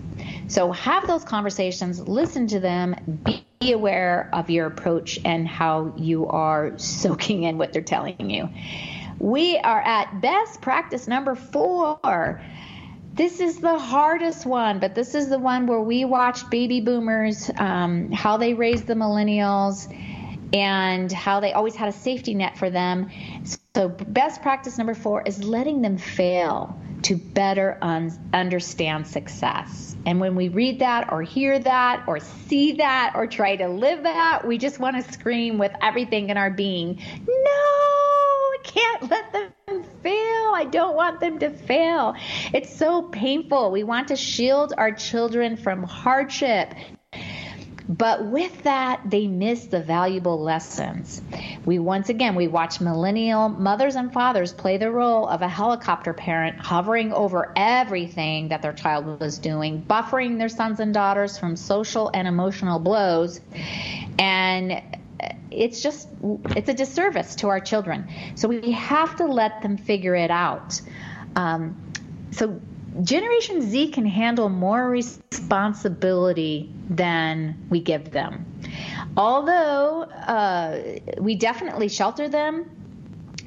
So 0.49 0.72
have 0.72 1.07
those 1.07 1.24
conversations, 1.24 2.01
listen 2.01 2.49
to 2.49 2.61
them, 2.61 3.20
be 3.24 3.45
aware 3.70 4.28
of 4.32 4.50
your 4.50 4.66
approach 4.66 5.20
and 5.24 5.46
how 5.46 5.94
you 5.96 6.26
are 6.26 6.76
soaking 6.78 7.44
in 7.44 7.58
what 7.58 7.72
they're 7.72 7.82
telling 7.82 8.28
you. 8.28 8.48
We 9.20 9.56
are 9.58 9.80
at 9.80 10.20
best 10.20 10.60
practice 10.60 11.06
number 11.06 11.36
four. 11.36 12.40
This 13.14 13.38
is 13.38 13.58
the 13.58 13.78
hardest 13.78 14.44
one, 14.44 14.80
but 14.80 14.96
this 14.96 15.14
is 15.14 15.28
the 15.28 15.38
one 15.38 15.68
where 15.68 15.80
we 15.80 16.04
watched 16.04 16.50
baby 16.50 16.80
boomers, 16.80 17.48
um, 17.56 18.10
how 18.10 18.38
they 18.38 18.54
raised 18.54 18.88
the 18.88 18.94
millennials, 18.94 19.86
and 20.52 21.12
how 21.12 21.38
they 21.38 21.52
always 21.52 21.76
had 21.76 21.88
a 21.88 21.92
safety 21.92 22.34
net 22.34 22.58
for 22.58 22.68
them. 22.68 23.10
So, 23.76 23.88
best 23.88 24.42
practice 24.42 24.76
number 24.76 24.94
four 24.94 25.22
is 25.22 25.44
letting 25.44 25.82
them 25.82 25.98
fail 25.98 26.82
to 27.05 27.16
better 27.16 27.78
un- 27.82 28.12
understand 28.32 29.07
success. 29.07 29.96
And 30.07 30.20
when 30.20 30.34
we 30.34 30.48
read 30.48 30.80
that 30.80 31.12
or 31.12 31.22
hear 31.22 31.59
that 31.59 32.05
or 32.07 32.20
see 32.20 32.72
that 32.74 33.12
or 33.14 33.26
try 33.26 33.57
to 33.57 33.68
live 33.68 34.03
that, 34.03 34.46
we 34.46 34.59
just 34.59 34.78
want 34.78 34.96
to 34.96 35.12
scream 35.12 35.59
with 35.59 35.72
everything 35.80 36.30
in 36.30 36.36
our 36.36 36.50
being, 36.50 36.96
No, 36.96 37.28
I 37.28 38.59
can't 38.64 39.11
let 39.11 39.32
them 39.32 39.84
fail. 40.03 40.53
I 40.55 40.66
don't 40.70 40.96
want 40.96 41.20
them 41.20 41.38
to 41.40 41.50
fail. 41.50 42.14
It's 42.53 42.74
so 42.76 43.03
painful. 43.03 43.70
We 43.70 43.84
want 43.84 44.09
to 44.09 44.16
shield 44.16 44.72
our 44.76 44.92
children 44.92 45.57
from 45.57 45.82
hardship. 45.82 46.74
But 47.89 48.24
with 48.24 48.62
that, 48.62 49.01
they 49.05 49.26
miss 49.26 49.66
the 49.66 49.80
valuable 49.80 50.41
lessons. 50.41 51.20
We 51.64 51.78
once 51.78 52.09
again 52.09 52.35
we 52.35 52.49
watch 52.49 52.80
millennial 52.80 53.49
mothers 53.49 53.97
and 53.97 54.12
fathers 54.12 54.53
play 54.53 54.76
the 54.76 54.91
role 54.91 55.26
of 55.26 55.43
a 55.43 55.49
helicopter 55.49 56.12
parent 56.12 56.59
hovering 56.59 57.12
over 57.12 57.53
everything 57.57 58.49
that 58.49 58.62
their 58.62 58.72
child 58.72 59.20
was 59.20 59.39
doing, 59.39 59.83
buffering 59.83 60.39
their 60.39 60.49
sons 60.49 60.80
and 60.80 60.95
daughters 60.95 61.39
from 61.39 61.57
social 61.57 62.11
and 62.14 62.28
emotional 62.28 62.78
blows. 62.78 63.41
And 64.18 64.83
it's 65.51 65.83
just 65.83 66.09
it's 66.57 66.68
a 66.68 66.74
disservice 66.74 67.37
to 67.37 67.49
our 67.49 67.61
children. 67.61 68.09
So 68.37 68.49
we 68.49 68.72
have 68.72 69.16
to 69.16 69.26
let 69.26 69.62
them 69.62 69.76
figure 69.76 70.14
it 70.14 70.30
out. 70.30 70.80
Um, 71.37 71.76
so 72.30 72.61
Generation 73.03 73.62
Z 73.62 73.88
can 73.88 74.05
handle 74.07 74.49
more 74.49 74.88
responsibility 74.88 76.72
than 76.90 77.57
we 77.70 77.80
give 77.80 78.11
them. 78.11 78.45
Although 79.16 80.03
uh, 80.03 80.99
we 81.18 81.36
definitely 81.36 81.88
shelter 81.88 82.28
them 82.28 82.70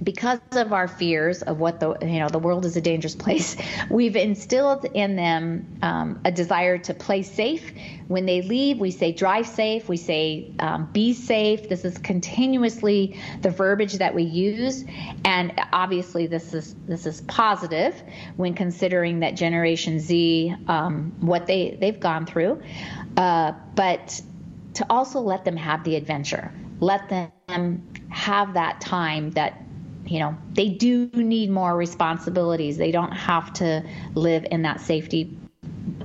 because 0.04 0.40
of 0.52 0.74
our 0.74 0.88
fears 0.88 1.42
of 1.42 1.60
what 1.60 1.80
the 1.80 1.98
you 2.02 2.20
know 2.20 2.30
the 2.30 2.40
world 2.40 2.66
is 2.66 2.76
a 2.76 2.82
dangerous 2.82 3.16
place 3.16 3.56
we've 3.90 4.16
instilled 4.16 4.86
in 4.94 5.16
them 5.16 5.78
um, 5.82 6.20
a 6.26 6.32
desire 6.32 6.78
to 6.78 6.94
play 6.94 7.22
safe. 7.24 7.74
When 8.08 8.26
they 8.26 8.42
leave 8.42 8.80
we 8.80 8.92
say 8.92 9.12
drive 9.12 9.48
safe. 9.48 9.88
We 9.90 9.98
say 9.98 10.52
um, 10.60 10.90
be 10.92 11.14
safe. 11.14 11.70
This 11.70 11.86
is 11.86 11.98
continuously 11.98 13.20
the 13.42 13.50
verbiage 13.50 13.94
that 13.94 14.14
we 14.14 14.24
use. 14.24 14.86
And 15.24 15.54
obviously 15.74 16.28
this 16.28 16.54
is 16.54 16.76
this 16.88 17.06
is 17.06 17.22
positive 17.22 18.02
when 18.36 18.54
considering 18.54 19.20
that 19.22 19.36
generation 19.36 20.00
z 20.00 20.56
um, 20.68 21.16
what 21.20 21.48
they 21.48 21.78
they've 21.80 22.00
gone 22.00 22.26
through. 22.26 22.62
Uh, 23.18 23.54
but 23.76 24.22
to 24.76 24.86
also 24.90 25.22
let 25.22 25.46
them 25.46 25.56
have 25.56 25.84
the 25.84 25.96
adventure. 25.96 26.52
Let 26.80 27.10
them 27.10 27.32
have 28.10 28.54
that 28.54 28.82
time 28.82 29.32
that 29.32 29.65
you 30.06 30.20
know, 30.20 30.38
they 30.54 30.70
do 30.70 31.08
need 31.14 31.50
more 31.50 31.76
responsibilities. 31.76 32.78
They 32.78 32.92
don't 32.92 33.12
have 33.12 33.54
to 33.54 33.84
live 34.14 34.46
in 34.50 34.62
that 34.64 34.80
safety 34.82 35.38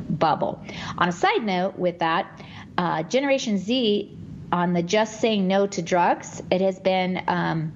bubble. 0.09 0.63
On 0.99 1.09
a 1.09 1.13
side 1.13 1.45
note, 1.45 1.79
with 1.79 1.99
that, 1.99 2.41
uh, 2.79 3.03
Generation 3.05 3.59
Z 3.59 4.17
on 4.53 4.73
the 4.73 4.83
just 4.83 5.21
saying 5.21 5.47
no 5.47 5.67
to 5.67 5.83
drugs, 5.83 6.43
it 6.51 6.61
has 6.61 6.79
been 6.81 7.23
um, 7.29 7.73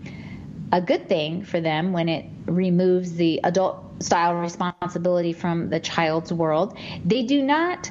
a 0.72 0.80
good 0.80 1.08
thing 1.08 1.44
for 1.44 1.60
them 1.60 1.92
when 1.92 2.08
it 2.08 2.26
removes 2.46 3.14
the 3.14 3.40
adult 3.44 4.02
style 4.02 4.34
responsibility 4.34 5.32
from 5.32 5.68
the 5.68 5.80
child's 5.80 6.32
world. 6.32 6.76
They 7.04 7.24
do 7.24 7.42
not 7.42 7.90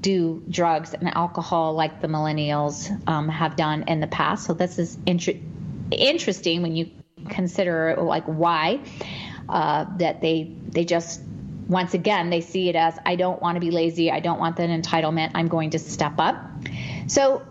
do 0.00 0.42
drugs 0.50 0.92
and 0.92 1.08
alcohol 1.16 1.74
like 1.74 2.02
the 2.02 2.08
millennials 2.08 2.90
um, 3.08 3.28
have 3.28 3.56
done 3.56 3.84
in 3.86 4.00
the 4.00 4.06
past. 4.06 4.46
So 4.46 4.52
this 4.52 4.78
is 4.78 4.98
inter- 5.06 5.40
interesting 5.90 6.62
when 6.62 6.76
you 6.76 6.90
consider 7.28 7.96
like 7.96 8.24
why 8.24 8.80
uh, 9.48 9.86
that 9.98 10.20
they 10.20 10.54
they 10.68 10.84
just 10.84 11.20
once 11.68 11.94
again 11.94 12.30
they 12.30 12.40
see 12.40 12.68
it 12.68 12.76
as 12.76 12.98
I 13.04 13.16
don't 13.16 13.40
want 13.40 13.56
to 13.56 13.60
be 13.60 13.70
lazy, 13.70 14.10
I 14.10 14.20
don't 14.20 14.38
want 14.38 14.56
that 14.56 14.68
entitlement, 14.68 15.32
I'm 15.34 15.48
going 15.48 15.70
to 15.70 15.78
step 15.78 16.14
up. 16.18 16.36
So 17.06 17.42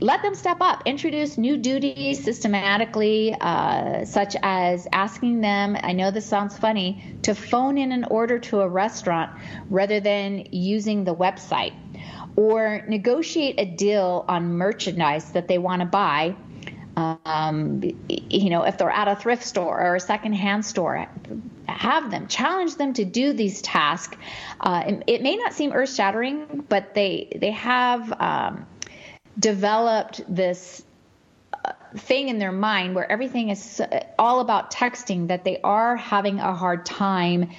let 0.00 0.22
them 0.22 0.34
step 0.34 0.58
up. 0.60 0.82
Introduce 0.86 1.36
new 1.36 1.56
duties 1.56 2.22
systematically, 2.22 3.34
uh, 3.40 4.04
such 4.04 4.36
as 4.42 4.86
asking 4.92 5.40
them, 5.40 5.76
I 5.80 5.92
know 5.92 6.10
this 6.10 6.26
sounds 6.26 6.56
funny, 6.56 7.16
to 7.22 7.34
phone 7.34 7.78
in 7.78 7.90
an 7.90 8.04
order 8.04 8.38
to 8.38 8.60
a 8.60 8.68
restaurant 8.68 9.32
rather 9.70 10.00
than 10.00 10.46
using 10.52 11.04
the 11.04 11.14
website, 11.14 11.74
or 12.36 12.84
negotiate 12.88 13.58
a 13.58 13.64
deal 13.64 14.24
on 14.28 14.52
merchandise 14.52 15.32
that 15.32 15.48
they 15.48 15.58
want 15.58 15.80
to 15.80 15.86
buy 15.86 16.36
um, 16.96 17.82
you 18.08 18.50
know, 18.50 18.62
if 18.62 18.78
they're 18.78 18.90
at 18.90 19.08
a 19.08 19.16
thrift 19.16 19.42
store 19.42 19.80
or 19.80 19.96
a 19.96 20.00
secondhand 20.00 20.64
store, 20.64 21.08
have 21.66 22.10
them 22.10 22.28
challenge 22.28 22.76
them 22.76 22.92
to 22.94 23.04
do 23.04 23.32
these 23.32 23.62
tasks. 23.62 24.16
Uh, 24.60 25.00
it, 25.06 25.22
may 25.22 25.36
not 25.36 25.52
seem 25.52 25.72
earth-shattering, 25.72 26.64
but 26.68 26.94
they 26.94 27.36
they 27.40 27.50
have 27.50 28.12
um, 28.20 28.66
developed 29.38 30.22
this 30.28 30.84
uh, 31.64 31.72
thing 31.96 32.28
in 32.28 32.38
their 32.38 32.52
mind 32.52 32.94
where 32.94 33.10
everything 33.10 33.48
is 33.48 33.82
all 34.18 34.40
about 34.40 34.70
texting 34.70 35.28
that 35.28 35.44
they 35.44 35.60
are 35.62 35.96
having 35.96 36.38
a 36.38 36.54
hard 36.54 36.86
time 36.86 37.50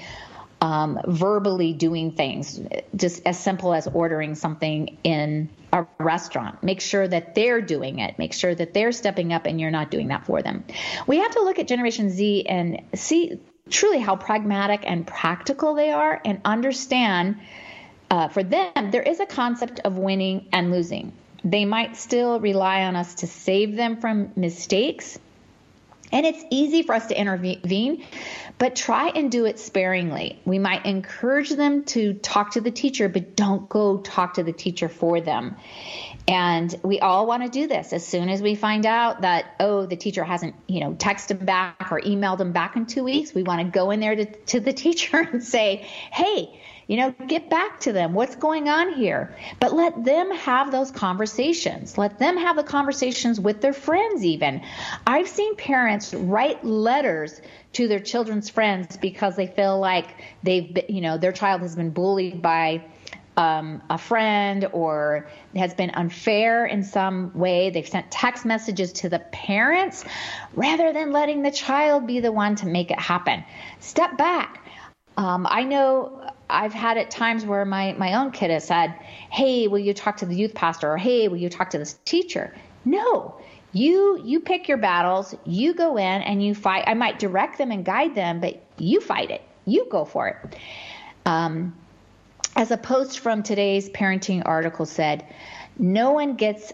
um, 0.61 0.99
verbally 1.05 1.73
doing 1.73 2.11
things, 2.11 2.59
just 2.95 3.21
as 3.25 3.37
simple 3.37 3.73
as 3.73 3.87
ordering 3.87 4.35
something 4.35 4.97
in 5.03 5.49
a 5.73 5.85
restaurant. 5.99 6.63
Make 6.63 6.81
sure 6.81 7.07
that 7.07 7.35
they're 7.35 7.61
doing 7.61 7.99
it. 7.99 8.17
Make 8.17 8.33
sure 8.33 8.55
that 8.55 8.73
they're 8.73 8.91
stepping 8.91 9.33
up 9.33 9.45
and 9.45 9.59
you're 9.59 9.71
not 9.71 9.91
doing 9.91 10.07
that 10.09 10.25
for 10.25 10.41
them. 10.41 10.63
We 11.07 11.17
have 11.17 11.31
to 11.31 11.41
look 11.41 11.59
at 11.59 11.67
Generation 11.67 12.09
Z 12.09 12.45
and 12.47 12.81
see 12.93 13.39
truly 13.69 13.99
how 13.99 14.15
pragmatic 14.15 14.83
and 14.85 15.05
practical 15.05 15.73
they 15.73 15.91
are 15.91 16.21
and 16.23 16.39
understand 16.45 17.37
uh, 18.09 18.27
for 18.27 18.43
them, 18.43 18.91
there 18.91 19.01
is 19.01 19.19
a 19.19 19.25
concept 19.25 19.79
of 19.81 19.97
winning 19.97 20.47
and 20.53 20.71
losing. 20.71 21.11
They 21.43 21.65
might 21.65 21.95
still 21.97 22.39
rely 22.39 22.83
on 22.83 22.95
us 22.95 23.15
to 23.15 23.27
save 23.27 23.75
them 23.75 23.97
from 23.97 24.31
mistakes. 24.35 25.19
And 26.11 26.25
it's 26.25 26.43
easy 26.49 26.83
for 26.83 26.93
us 26.93 27.07
to 27.07 27.19
intervene, 27.19 28.05
but 28.57 28.75
try 28.75 29.09
and 29.09 29.31
do 29.31 29.45
it 29.45 29.59
sparingly. 29.59 30.39
We 30.45 30.59
might 30.59 30.85
encourage 30.85 31.49
them 31.49 31.83
to 31.85 32.13
talk 32.13 32.51
to 32.51 32.61
the 32.61 32.71
teacher, 32.71 33.09
but 33.09 33.35
don't 33.35 33.67
go 33.69 33.97
talk 33.97 34.35
to 34.35 34.43
the 34.43 34.53
teacher 34.53 34.87
for 34.87 35.19
them. 35.19 35.55
And 36.27 36.73
we 36.83 36.99
all 36.99 37.27
want 37.27 37.43
to 37.43 37.49
do 37.49 37.67
this 37.67 37.93
as 37.93 38.05
soon 38.05 38.29
as 38.29 38.41
we 38.41 38.55
find 38.55 38.85
out 38.85 39.21
that, 39.21 39.55
oh, 39.59 39.85
the 39.85 39.95
teacher 39.95 40.23
hasn't, 40.23 40.55
you 40.67 40.79
know, 40.79 40.93
texted 40.93 41.37
them 41.37 41.45
back 41.45 41.91
or 41.91 42.01
emailed 42.01 42.39
them 42.39 42.51
back 42.51 42.75
in 42.75 42.85
two 42.85 43.03
weeks. 43.03 43.33
We 43.33 43.43
want 43.43 43.61
to 43.61 43.65
go 43.65 43.91
in 43.91 43.99
there 43.99 44.15
to, 44.15 44.25
to 44.25 44.59
the 44.59 44.73
teacher 44.85 45.17
and 45.17 45.43
say, 45.43 45.87
hey, 46.11 46.59
you 46.87 46.97
know, 46.97 47.11
get 47.27 47.49
back 47.49 47.79
to 47.81 47.93
them. 47.93 48.13
What's 48.13 48.35
going 48.35 48.69
on 48.69 48.93
here? 48.93 49.35
But 49.59 49.73
let 49.73 50.03
them 50.03 50.31
have 50.31 50.71
those 50.71 50.91
conversations. 50.91 51.97
Let 51.97 52.19
them 52.19 52.37
have 52.37 52.55
the 52.55 52.63
conversations 52.63 53.39
with 53.39 53.61
their 53.61 53.73
friends, 53.73 54.23
even. 54.23 54.61
I've 55.07 55.27
seen 55.27 55.55
parents 55.55 56.13
write 56.13 56.63
letters 56.63 57.41
to 57.73 57.87
their 57.87 57.99
children's 57.99 58.49
friends 58.49 58.97
because 58.97 59.35
they 59.35 59.47
feel 59.47 59.79
like 59.79 60.07
they've, 60.43 60.77
you 60.87 61.01
know, 61.01 61.17
their 61.17 61.31
child 61.31 61.61
has 61.61 61.75
been 61.75 61.89
bullied 61.89 62.41
by 62.41 62.85
um, 63.37 63.81
a 63.89 63.97
friend 63.97 64.67
or 64.71 65.27
has 65.55 65.73
been 65.73 65.89
unfair 65.91 66.65
in 66.65 66.83
some 66.83 67.37
way. 67.37 67.69
They've 67.69 67.87
sent 67.87 68.09
text 68.11 68.45
messages 68.45 68.93
to 68.93 69.09
the 69.09 69.19
parents 69.19 70.05
rather 70.53 70.93
than 70.93 71.11
letting 71.11 71.41
the 71.41 71.51
child 71.51 72.07
be 72.07 72.19
the 72.19 72.31
one 72.31 72.55
to 72.57 72.65
make 72.65 72.91
it 72.91 72.99
happen. 72.99 73.43
Step 73.79 74.17
back. 74.17 74.65
Um, 75.17 75.47
I 75.49 75.63
know 75.63 76.24
I've 76.49 76.73
had 76.73 76.97
at 76.97 77.09
times 77.09 77.45
where 77.45 77.65
my, 77.65 77.93
my 77.93 78.13
own 78.13 78.31
kid 78.31 78.51
has 78.51 78.65
said, 78.65 78.93
Hey, 79.29 79.67
will 79.67 79.79
you 79.79 79.93
talk 79.93 80.17
to 80.17 80.25
the 80.25 80.35
youth 80.35 80.53
pastor? 80.53 80.91
Or 80.91 80.97
Hey, 80.97 81.27
will 81.27 81.37
you 81.37 81.49
talk 81.49 81.71
to 81.71 81.77
this 81.77 81.97
teacher? 82.05 82.53
No. 82.83 83.39
You 83.73 84.21
you 84.23 84.39
pick 84.39 84.69
your 84.69 84.77
battles, 84.77 85.35
you 85.45 85.73
go 85.73 85.97
in 85.97 86.21
and 86.21 86.41
you 86.41 86.55
fight. 86.55 86.85
I 86.87 86.93
might 86.93 87.19
direct 87.19 87.57
them 87.57 87.71
and 87.71 87.83
guide 87.83 88.15
them, 88.15 88.39
but 88.39 88.63
you 88.77 89.01
fight 89.01 89.31
it. 89.31 89.41
You 89.65 89.87
go 89.89 90.05
for 90.05 90.29
it. 90.29 90.55
Um, 91.25 91.75
as 92.55 92.71
a 92.71 92.77
post 92.77 93.19
from 93.19 93.43
today's 93.43 93.89
parenting 93.89 94.43
article 94.45 94.85
said, 94.85 95.25
no 95.77 96.11
one 96.11 96.35
gets 96.35 96.71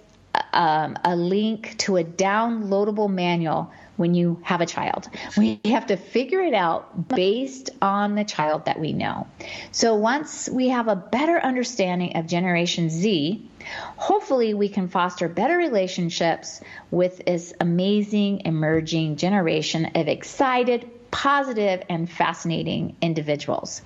um, 0.53 0.97
a 1.03 1.15
link 1.15 1.77
to 1.79 1.97
a 1.97 2.03
downloadable 2.03 3.09
manual 3.09 3.71
when 4.01 4.15
you 4.15 4.41
have 4.43 4.59
a 4.59 4.65
child. 4.65 5.07
We 5.37 5.61
have 5.65 5.85
to 5.87 5.95
figure 5.95 6.41
it 6.41 6.53
out 6.53 7.07
based 7.07 7.69
on 7.81 8.15
the 8.15 8.25
child 8.25 8.65
that 8.65 8.79
we 8.79 8.91
know. 8.91 9.27
So 9.71 9.95
once 9.95 10.49
we 10.49 10.69
have 10.69 10.87
a 10.87 10.95
better 10.95 11.39
understanding 11.39 12.17
of 12.17 12.25
Generation 12.25 12.89
Z, 12.89 13.49
hopefully 13.95 14.53
we 14.55 14.67
can 14.67 14.89
foster 14.89 15.29
better 15.29 15.55
relationships 15.55 16.61
with 16.89 17.21
this 17.25 17.53
amazing 17.61 18.41
emerging 18.45 19.17
generation 19.17 19.91
of 19.95 20.07
excited, 20.07 20.89
positive, 21.11 21.83
and 21.87 22.09
fascinating 22.09 22.95
individuals. 23.01 23.83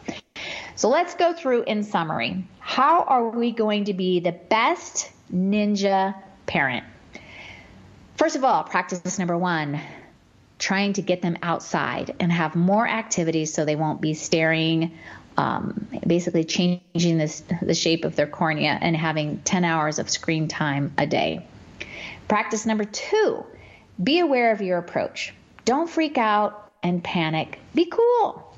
So 0.75 0.89
let's 0.89 1.15
go 1.15 1.33
through 1.33 1.63
in 1.63 1.83
summary. 1.83 2.47
How 2.59 3.03
are 3.03 3.29
we 3.29 3.51
going 3.51 3.85
to 3.85 3.93
be 3.93 4.21
the 4.21 4.31
best 4.31 5.11
ninja 5.33 6.15
parent? 6.45 6.85
First 8.15 8.37
of 8.37 8.45
all, 8.45 8.63
practice 8.63 9.19
number 9.19 9.37
one 9.37 9.81
trying 10.59 10.93
to 10.93 11.01
get 11.01 11.21
them 11.21 11.37
outside 11.41 12.15
and 12.19 12.31
have 12.31 12.55
more 12.55 12.87
activities 12.87 13.53
so 13.53 13.65
they 13.65 13.75
won't 13.75 14.01
be 14.01 14.13
staring, 14.13 14.97
um, 15.37 15.87
basically 16.05 16.43
changing 16.43 17.17
this, 17.17 17.43
the 17.61 17.73
shape 17.73 18.05
of 18.05 18.15
their 18.15 18.27
cornea 18.27 18.77
and 18.81 18.95
having 18.95 19.39
10 19.39 19.65
hours 19.65 19.99
of 19.99 20.09
screen 20.09 20.47
time 20.47 20.93
a 20.97 21.05
day. 21.05 21.45
Practice 22.27 22.65
number 22.65 22.85
two 22.85 23.45
be 24.03 24.19
aware 24.19 24.51
of 24.51 24.61
your 24.61 24.77
approach. 24.77 25.33
Don't 25.63 25.89
freak 25.89 26.17
out 26.17 26.71
and 26.83 27.03
panic. 27.03 27.59
Be 27.73 27.85
cool. 27.85 28.53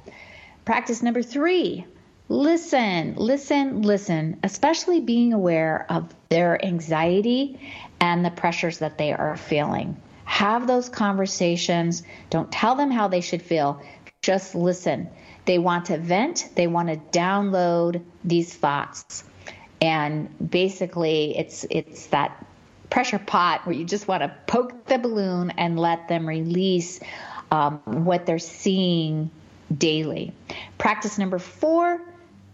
Practice 0.66 1.04
number 1.04 1.22
three 1.22 1.86
listen, 2.30 3.16
listen, 3.16 3.84
listen, 3.84 4.38
especially 4.44 5.00
being 5.00 5.32
aware 5.32 5.86
of 5.90 6.14
their 6.28 6.64
anxiety 6.64 7.58
and 8.02 8.26
the 8.26 8.30
pressures 8.30 8.80
that 8.80 8.98
they 8.98 9.14
are 9.14 9.38
feeling. 9.38 9.96
Have 10.28 10.68
those 10.68 10.90
conversations. 10.90 12.04
Don't 12.30 12.52
tell 12.52 12.76
them 12.76 12.92
how 12.92 13.08
they 13.08 13.22
should 13.22 13.42
feel. 13.42 13.82
Just 14.22 14.54
listen. 14.54 15.10
They 15.46 15.58
want 15.58 15.86
to 15.86 15.98
vent, 15.98 16.50
they 16.56 16.68
want 16.68 16.90
to 16.90 16.98
download 17.18 18.04
these 18.24 18.54
thoughts. 18.54 19.24
And 19.82 20.30
basically 20.52 21.38
it's 21.38 21.66
it's 21.70 22.08
that 22.08 22.46
pressure 22.90 23.20
pot 23.20 23.66
where 23.66 23.76
you 23.76 23.86
just 23.86 24.08
want 24.08 24.24
to 24.24 24.36
poke 24.46 24.86
the 24.86 24.98
balloon 24.98 25.52
and 25.52 25.80
let 25.80 26.08
them 26.08 26.28
release 26.28 27.00
um, 27.52 27.80
what 27.86 28.26
they're 28.26 28.40
seeing 28.40 29.32
daily. 29.76 30.34
Practice 30.78 31.18
number 31.18 31.40
four 31.40 32.02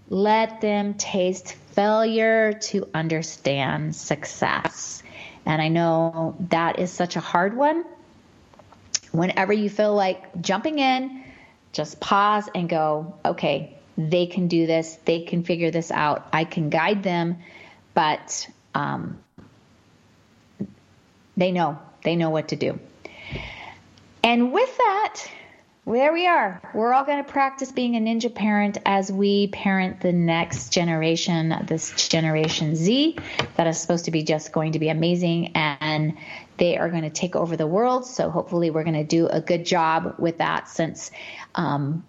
let 0.09 0.61
them 0.61 0.93
taste 0.95 1.53
failure 1.71 2.53
to 2.53 2.87
understand 2.93 3.95
success. 3.95 5.02
And 5.45 5.61
I 5.61 5.67
know 5.67 6.35
that 6.49 6.79
is 6.79 6.91
such 6.91 7.15
a 7.15 7.19
hard 7.19 7.55
one. 7.55 7.85
Whenever 9.11 9.53
you 9.53 9.69
feel 9.69 9.93
like 9.93 10.41
jumping 10.41 10.79
in, 10.79 11.23
just 11.71 11.99
pause 11.99 12.49
and 12.53 12.69
go, 12.69 13.15
okay, 13.25 13.77
they 13.97 14.25
can 14.25 14.47
do 14.47 14.65
this, 14.65 14.97
they 15.05 15.21
can 15.21 15.43
figure 15.43 15.71
this 15.71 15.91
out, 15.91 16.27
I 16.33 16.45
can 16.45 16.69
guide 16.69 17.03
them, 17.03 17.37
but 17.93 18.49
um, 18.73 19.19
they 21.37 21.51
know, 21.51 21.79
they 22.03 22.15
know 22.15 22.29
what 22.29 22.49
to 22.49 22.55
do. 22.55 22.79
And 24.23 24.51
with 24.51 24.77
that, 24.77 25.27
there 25.85 26.13
we 26.13 26.27
are. 26.27 26.61
We're 26.73 26.93
all 26.93 27.03
going 27.03 27.23
to 27.23 27.29
practice 27.29 27.71
being 27.71 27.95
a 27.95 27.99
ninja 27.99 28.33
parent 28.33 28.77
as 28.85 29.11
we 29.11 29.47
parent 29.47 29.99
the 29.99 30.13
next 30.13 30.69
generation, 30.69 31.53
this 31.67 32.07
generation 32.07 32.75
Z, 32.75 33.17
that 33.55 33.67
is 33.67 33.79
supposed 33.79 34.05
to 34.05 34.11
be 34.11 34.23
just 34.23 34.53
going 34.53 34.73
to 34.73 34.79
be 34.79 34.89
amazing 34.89 35.51
and 35.55 36.17
they 36.57 36.77
are 36.77 36.89
going 36.89 37.03
to 37.03 37.09
take 37.09 37.35
over 37.35 37.57
the 37.57 37.67
world. 37.67 38.05
So 38.05 38.29
hopefully, 38.29 38.69
we're 38.69 38.83
going 38.83 38.95
to 38.95 39.03
do 39.03 39.27
a 39.27 39.41
good 39.41 39.65
job 39.65 40.15
with 40.19 40.37
that 40.37 40.69
since 40.69 41.11
um, 41.55 42.05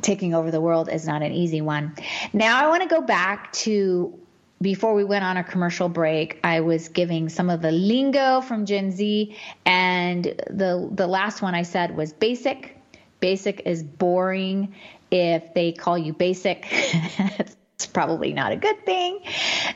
taking 0.00 0.34
over 0.34 0.50
the 0.50 0.60
world 0.60 0.88
is 0.88 1.06
not 1.06 1.22
an 1.22 1.32
easy 1.32 1.60
one. 1.60 1.94
Now, 2.32 2.62
I 2.62 2.68
want 2.68 2.82
to 2.82 2.88
go 2.88 3.00
back 3.00 3.52
to 3.52 4.18
before 4.62 4.94
we 4.94 5.04
went 5.04 5.24
on 5.24 5.36
a 5.36 5.44
commercial 5.44 5.88
break, 5.88 6.38
I 6.44 6.60
was 6.60 6.88
giving 6.88 7.28
some 7.28 7.50
of 7.50 7.60
the 7.60 7.72
lingo 7.72 8.40
from 8.40 8.64
Gen 8.64 8.92
Z, 8.92 9.36
and 9.66 10.24
the 10.24 10.88
the 10.92 11.06
last 11.06 11.42
one 11.42 11.54
I 11.54 11.62
said 11.62 11.96
was 11.96 12.12
basic. 12.12 12.78
Basic 13.20 13.62
is 13.66 13.82
boring. 13.82 14.74
If 15.10 15.52
they 15.54 15.72
call 15.72 15.98
you 15.98 16.12
basic, 16.12 16.66
it's 16.70 17.86
probably 17.86 18.32
not 18.32 18.52
a 18.52 18.56
good 18.56 18.86
thing. 18.86 19.20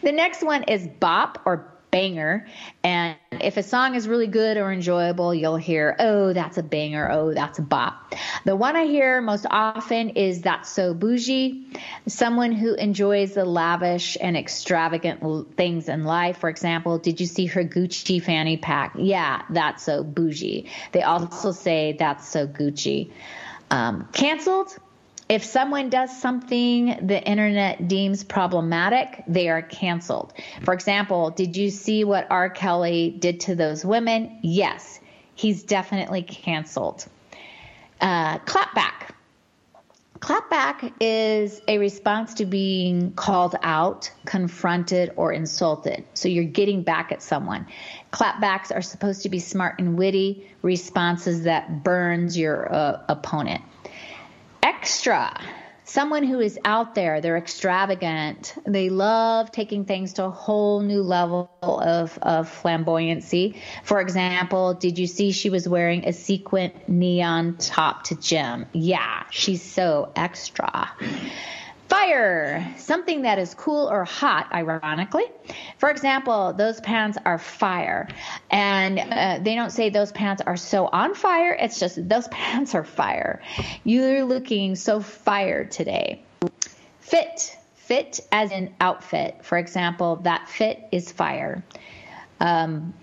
The 0.03 0.13
next 0.13 0.43
one 0.43 0.63
is 0.65 0.87
bop 0.87 1.43
or 1.45 1.76
banger. 1.97 2.47
And 2.85 3.17
if 3.41 3.57
a 3.57 3.63
song 3.63 3.95
is 3.95 4.07
really 4.07 4.27
good 4.27 4.59
or 4.59 4.71
enjoyable, 4.71 5.35
you'll 5.35 5.57
hear, 5.57 5.97
oh, 5.99 6.35
that's 6.35 6.59
a 6.59 6.63
banger. 6.63 7.11
Oh, 7.11 7.33
that's 7.33 7.59
a 7.59 7.63
bop. 7.63 8.15
The 8.45 8.55
one 8.55 8.77
I 8.77 8.85
hear 8.85 9.23
most 9.23 9.47
often 9.51 10.11
is 10.11 10.43
that's 10.43 10.69
so 10.69 10.93
bougie. 10.93 11.67
Someone 12.07 12.53
who 12.53 12.75
enjoys 12.75 13.33
the 13.33 13.47
lavish 13.47 14.19
and 14.21 14.37
extravagant 14.37 15.57
things 15.57 15.89
in 15.89 16.05
life. 16.05 16.37
For 16.37 16.51
example, 16.51 16.99
did 16.99 17.19
you 17.19 17.27
see 17.27 17.47
her 17.47 17.65
Gucci 17.65 18.23
fanny 18.23 18.59
pack? 18.59 18.93
Yeah, 18.97 19.43
that's 19.49 19.83
so 19.83 20.05
bougie. 20.05 20.69
They 20.93 21.03
also 21.03 21.53
say 21.53 21.97
that's 21.99 22.29
so 22.29 22.47
Gucci. 22.47 23.11
Um, 23.71 24.07
canceled 24.13 24.77
if 25.29 25.45
someone 25.45 25.91
does 25.91 26.17
something 26.17 27.07
the 27.07 27.21
internet 27.23 27.89
deems 27.89 28.23
problematic, 28.23 29.25
they 29.27 29.49
are 29.49 29.63
canceled. 29.63 30.33
For 30.63 30.73
example, 30.73 31.31
did 31.31 31.57
you 31.57 31.71
see 31.71 32.05
what 32.05 32.29
R. 32.31 32.49
Kelly 32.49 33.11
did 33.19 33.41
to 33.41 33.55
those 33.55 33.85
women? 33.85 34.39
Yes, 34.43 35.01
he's 35.35 35.65
definitely 35.65 36.23
canceled. 36.23 37.07
Uh, 38.01 38.39
clapback. 38.41 39.11
Clapback 40.21 40.93
is 40.99 41.61
a 41.69 41.79
response 41.79 42.35
to 42.35 42.47
being 42.47 43.13
called 43.13 43.55
out, 43.63 44.11
confronted, 44.25 45.13
or 45.17 45.31
insulted. 45.33 46.05
So 46.15 46.29
you're 46.29 46.45
getting 46.45 46.83
back 46.83 47.13
at 47.13 47.23
someone. 47.23 47.67
Clapbacks 48.13 48.75
are 48.75 48.81
supposed 48.81 49.23
to 49.25 49.29
be 49.29 49.41
smart 49.41 49.79
and 49.79 49.99
witty 49.99 50.49
responses 50.63 51.43
that 51.43 51.85
burns 51.85 52.39
your 52.39 52.73
uh, 52.73 53.03
opponent 53.09 53.63
extra. 54.67 55.33
someone 55.85 56.25
who 56.25 56.41
is 56.41 56.59
out 56.65 56.97
there, 56.97 57.21
they're 57.21 57.37
extravagant. 57.37 58.55
They 58.67 58.91
love 58.91 59.53
taking 59.53 59.85
things 59.85 60.15
to 60.15 60.25
a 60.25 60.31
whole 60.31 60.81
new 60.81 61.03
level 61.03 61.49
of, 61.63 62.19
of 62.21 62.49
flamboyancy. 62.63 63.57
For 63.85 64.01
example, 64.01 64.75
did 64.75 64.99
you 64.99 65.07
see 65.07 65.31
she 65.31 65.49
was 65.49 65.69
wearing 65.69 66.09
a 66.09 66.13
sequin 66.13 66.73
neon 66.89 67.57
top 67.59 68.05
to 68.05 68.17
gym? 68.17 68.67
Yeah, 68.73 69.23
she's 69.31 69.63
so 69.63 70.11
extra. 70.17 70.91
Fire, 71.89 72.75
something 72.79 73.23
that 73.23 73.39
is 73.39 73.55
cool 73.55 73.89
or 73.89 74.05
hot, 74.05 74.49
ironically. 74.53 75.25
For 75.79 75.89
example, 75.89 76.53
those 76.53 76.81
pants 76.81 77.17
are 77.25 77.39
fire. 77.39 78.09
And 78.51 78.99
uh, 78.99 79.39
they 79.43 79.55
don't 79.55 79.71
say 79.71 79.91
those 79.91 80.11
pants 80.11 80.43
are 80.45 80.57
so 80.57 80.87
on 80.87 81.15
fire, 81.15 81.57
it's 81.59 81.79
just 81.79 82.09
those 82.09 82.27
pants 82.31 82.75
are 82.75 82.85
fire. 82.85 83.41
You're 83.85 84.25
looking 84.25 84.75
so 84.75 85.01
fire 85.01 85.65
today. 85.65 86.23
Fit, 87.01 87.57
fit 87.77 88.21
as 88.33 88.51
in 88.51 88.75
outfit. 88.81 89.45
For 89.45 89.57
example, 89.57 90.17
that 90.25 90.49
fit 90.49 90.89
is 90.91 91.13
fire. 91.13 91.63
Um, 92.41 92.95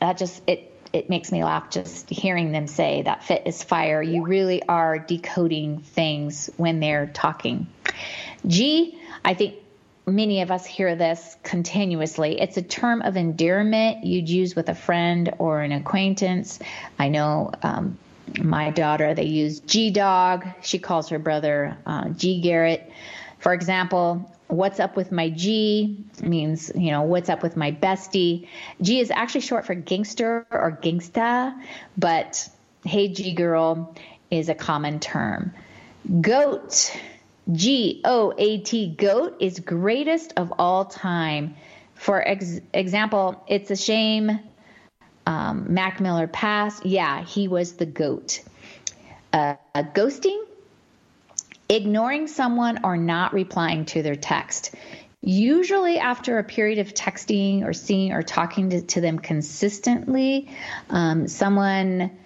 that 0.00 0.16
just, 0.16 0.42
it, 0.46 0.75
it 0.92 1.08
makes 1.10 1.32
me 1.32 1.44
laugh 1.44 1.70
just 1.70 2.08
hearing 2.10 2.52
them 2.52 2.66
say 2.66 3.02
that 3.02 3.24
fit 3.24 3.42
is 3.46 3.62
fire. 3.62 4.02
You 4.02 4.24
really 4.24 4.62
are 4.62 4.98
decoding 4.98 5.80
things 5.80 6.50
when 6.56 6.80
they're 6.80 7.06
talking. 7.06 7.66
G, 8.46 8.98
I 9.24 9.34
think 9.34 9.56
many 10.06 10.42
of 10.42 10.50
us 10.50 10.64
hear 10.64 10.94
this 10.94 11.36
continuously. 11.42 12.40
It's 12.40 12.56
a 12.56 12.62
term 12.62 13.02
of 13.02 13.16
endearment 13.16 14.04
you'd 14.04 14.28
use 14.28 14.54
with 14.54 14.68
a 14.68 14.74
friend 14.74 15.34
or 15.38 15.60
an 15.60 15.72
acquaintance. 15.72 16.58
I 16.98 17.08
know 17.08 17.50
um, 17.62 17.98
my 18.38 18.70
daughter, 18.70 19.14
they 19.14 19.24
use 19.24 19.60
G 19.60 19.90
Dog. 19.90 20.46
She 20.62 20.78
calls 20.78 21.08
her 21.08 21.18
brother 21.18 21.76
uh, 21.86 22.10
G 22.10 22.40
Garrett. 22.40 22.90
For 23.38 23.52
example, 23.52 24.30
what's 24.48 24.80
up 24.80 24.96
with 24.96 25.12
my 25.12 25.30
G 25.30 26.04
means, 26.22 26.70
you 26.74 26.90
know, 26.90 27.02
what's 27.02 27.28
up 27.28 27.42
with 27.42 27.56
my 27.56 27.72
bestie. 27.72 28.48
G 28.80 29.00
is 29.00 29.10
actually 29.10 29.42
short 29.42 29.66
for 29.66 29.74
gangster 29.74 30.46
or 30.50 30.78
gangsta, 30.82 31.54
but 31.96 32.48
hey, 32.84 33.08
G 33.08 33.34
girl 33.34 33.94
is 34.30 34.48
a 34.48 34.54
common 34.54 35.00
term. 35.00 35.52
Goat, 36.20 36.96
G 37.52 38.00
O 38.04 38.32
A 38.36 38.58
T, 38.58 38.94
goat 38.94 39.36
is 39.40 39.60
greatest 39.60 40.32
of 40.36 40.52
all 40.58 40.84
time. 40.84 41.56
For 41.94 42.26
ex- 42.26 42.60
example, 42.72 43.42
it's 43.48 43.70
a 43.70 43.76
shame 43.76 44.38
um, 45.26 45.72
Mac 45.72 46.00
Miller 46.00 46.28
passed. 46.28 46.86
Yeah, 46.86 47.22
he 47.22 47.48
was 47.48 47.74
the 47.74 47.86
goat. 47.86 48.42
Uh, 49.32 49.56
ghosting 49.74 50.40
ignoring 51.68 52.26
someone 52.28 52.80
or 52.84 52.96
not 52.96 53.32
replying 53.32 53.84
to 53.86 54.02
their 54.02 54.16
text. 54.16 54.74
Usually, 55.20 55.98
after 55.98 56.38
a 56.38 56.44
period 56.44 56.78
of 56.78 56.94
texting 56.94 57.64
or 57.64 57.72
seeing 57.72 58.12
or 58.12 58.22
talking 58.22 58.70
to, 58.70 58.82
to 58.82 59.00
them 59.00 59.18
consistently, 59.18 60.48
um, 60.90 61.26
someone 61.26 62.16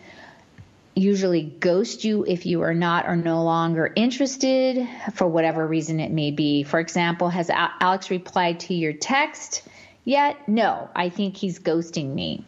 usually 0.94 1.42
ghosts 1.42 2.04
you 2.04 2.24
if 2.26 2.46
you 2.46 2.62
are 2.62 2.74
not 2.74 3.06
or 3.06 3.16
no 3.16 3.42
longer 3.44 3.90
interested 3.94 4.86
for 5.14 5.26
whatever 5.26 5.66
reason 5.66 6.00
it 6.00 6.10
may 6.10 6.30
be. 6.30 6.62
For 6.62 6.78
example, 6.78 7.28
has 7.30 7.48
Alex 7.48 8.10
replied 8.10 8.60
to 8.60 8.74
your 8.74 8.92
text 8.92 9.62
yet? 10.04 10.48
No, 10.48 10.90
I 10.94 11.08
think 11.08 11.36
he's 11.36 11.58
ghosting 11.58 12.12
me. 12.12 12.44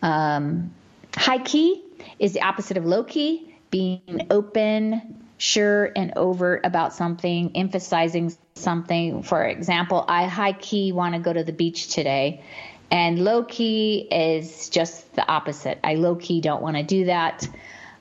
Um, 0.00 0.72
high 1.14 1.38
key 1.38 1.82
is 2.18 2.32
the 2.32 2.42
opposite 2.42 2.76
of 2.76 2.86
low 2.86 3.04
key, 3.04 3.54
being 3.70 4.26
open, 4.30 5.19
sure 5.40 5.90
and 5.96 6.12
overt 6.16 6.60
about 6.64 6.92
something, 6.92 7.52
emphasizing 7.54 8.36
something. 8.54 9.22
For 9.22 9.42
example, 9.42 10.04
I 10.06 10.26
high 10.26 10.52
key 10.52 10.92
want 10.92 11.14
to 11.14 11.20
go 11.20 11.32
to 11.32 11.42
the 11.42 11.52
beach 11.52 11.88
today. 11.88 12.44
And 12.90 13.24
low 13.24 13.44
key 13.44 14.06
is 14.10 14.68
just 14.68 15.14
the 15.14 15.26
opposite. 15.26 15.78
I 15.82 15.94
low 15.94 16.16
key 16.16 16.42
don't 16.42 16.60
want 16.60 16.76
to 16.76 16.82
do 16.82 17.06
that. 17.06 17.48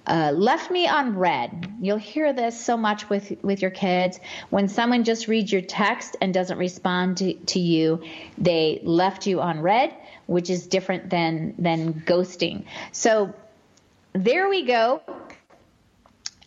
Uh, 0.06 0.32
left 0.36 0.70
me 0.70 0.88
on 0.88 1.16
read. 1.16 1.72
You'll 1.80 1.98
hear 1.98 2.34
this 2.34 2.60
so 2.60 2.76
much 2.76 3.10
with 3.10 3.32
with 3.44 3.62
your 3.62 3.72
kids. 3.72 4.20
When 4.50 4.68
someone 4.68 5.04
just 5.04 5.28
reads 5.28 5.52
your 5.52 5.62
text 5.62 6.18
and 6.20 6.34
doesn't 6.34 6.58
respond 6.58 7.18
to, 7.18 7.34
to 7.36 7.60
you, 7.60 8.04
they 8.38 8.82
left 8.84 9.28
you 9.28 9.40
on 9.40 9.62
read, 9.62 9.94
which 10.26 10.50
is 10.50 10.68
different 10.68 11.10
than 11.10 11.54
than 11.60 11.94
ghosting. 11.94 12.66
So 12.92 13.34
there 14.14 14.50
we 14.50 14.66
go. 14.66 15.02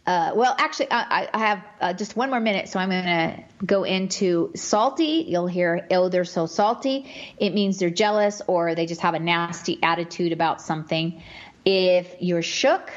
Uh, 0.05 0.33
well, 0.35 0.55
actually, 0.59 0.91
I, 0.91 1.29
I 1.33 1.39
have 1.39 1.65
uh, 1.81 1.93
just 1.93 2.17
one 2.17 2.31
more 2.31 2.41
minute, 2.41 2.69
so 2.69 2.81
I'm 2.81 2.91
going 2.91 3.05
to 3.05 3.45
go 3.65 3.85
into 3.85 4.51
salty. 4.57 5.25
You'll 5.29 5.47
hear, 5.47 5.87
oh, 5.93 6.09
they're 6.09 6.25
so 6.25 6.47
salty. 6.47 7.09
It 7.39 7.55
means 7.55 7.79
they're 7.79 7.91
jealous 7.91 8.43
or 8.49 8.75
they 8.75 8.87
just 8.87 9.03
have 9.03 9.15
a 9.15 9.21
nasty 9.21 9.79
attitude 9.81 10.33
about 10.33 10.61
something. 10.61 11.23
If 11.65 12.17
you're 12.19 12.43
shook, 12.43 12.91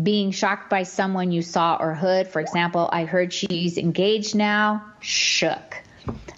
being 0.00 0.32
shocked 0.32 0.68
by 0.68 0.82
someone 0.82 1.30
you 1.30 1.42
saw 1.42 1.76
or 1.78 1.94
heard, 1.94 2.26
for 2.26 2.40
example, 2.40 2.88
I 2.92 3.04
heard 3.04 3.32
she's 3.32 3.78
engaged 3.78 4.34
now, 4.34 4.84
shook. 4.98 5.76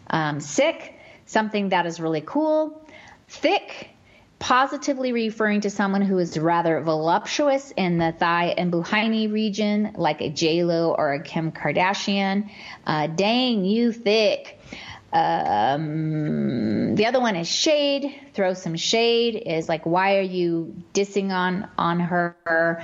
Um, 0.08 0.40
sick, 0.40 0.98
something 1.24 1.70
that 1.70 1.86
is 1.86 1.98
really 1.98 2.22
cool. 2.24 2.86
Thick, 3.28 3.88
positively 4.40 5.12
referring 5.12 5.60
to 5.60 5.70
someone 5.70 6.02
who 6.02 6.18
is 6.18 6.36
rather 6.36 6.80
voluptuous 6.80 7.72
in 7.76 7.98
the 7.98 8.10
thigh 8.10 8.54
and 8.56 8.72
behind 8.72 9.12
region, 9.32 9.92
like 9.96 10.20
a 10.22 10.62
Lo 10.64 10.92
or 10.96 11.12
a 11.12 11.22
Kim 11.22 11.52
Kardashian. 11.52 12.50
Uh, 12.84 13.06
dang, 13.06 13.64
you 13.64 13.92
thick. 13.92 14.58
Um, 15.12 16.94
the 16.94 17.06
other 17.06 17.20
one 17.20 17.36
is 17.36 17.48
shade. 17.48 18.14
Throw 18.32 18.54
some 18.54 18.76
shade. 18.76 19.42
Is 19.46 19.68
like, 19.68 19.84
why 19.84 20.16
are 20.16 20.22
you 20.22 20.82
dissing 20.94 21.30
on 21.30 21.68
on 21.76 22.00
her? 22.00 22.82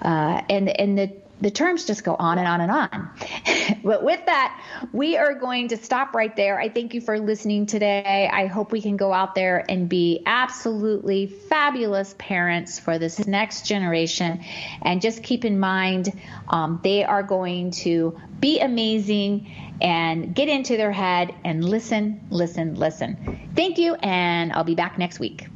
Uh, 0.00 0.42
and 0.48 0.68
and 0.68 0.98
the 0.98 1.12
the 1.40 1.50
terms 1.50 1.84
just 1.84 2.02
go 2.02 2.14
on 2.14 2.38
and 2.38 2.48
on 2.48 2.60
and 2.60 2.70
on. 2.70 3.10
but 3.84 4.02
with 4.02 4.24
that, 4.26 4.64
we 4.92 5.16
are 5.16 5.34
going 5.34 5.68
to 5.68 5.76
stop 5.76 6.14
right 6.14 6.34
there. 6.34 6.58
I 6.58 6.68
thank 6.68 6.94
you 6.94 7.00
for 7.00 7.18
listening 7.18 7.66
today. 7.66 8.28
I 8.32 8.46
hope 8.46 8.72
we 8.72 8.80
can 8.80 8.96
go 8.96 9.12
out 9.12 9.34
there 9.34 9.64
and 9.68 9.88
be 9.88 10.22
absolutely 10.24 11.26
fabulous 11.26 12.14
parents 12.18 12.78
for 12.78 12.98
this 12.98 13.26
next 13.26 13.66
generation. 13.66 14.44
And 14.82 15.02
just 15.02 15.22
keep 15.22 15.44
in 15.44 15.60
mind, 15.60 16.18
um, 16.48 16.80
they 16.82 17.04
are 17.04 17.22
going 17.22 17.72
to 17.72 18.18
be 18.40 18.60
amazing 18.60 19.52
and 19.80 20.34
get 20.34 20.48
into 20.48 20.76
their 20.76 20.92
head 20.92 21.34
and 21.44 21.62
listen, 21.62 22.26
listen, 22.30 22.76
listen. 22.76 23.50
Thank 23.54 23.76
you, 23.78 23.94
and 23.96 24.52
I'll 24.52 24.64
be 24.64 24.74
back 24.74 24.98
next 24.98 25.20
week. 25.20 25.48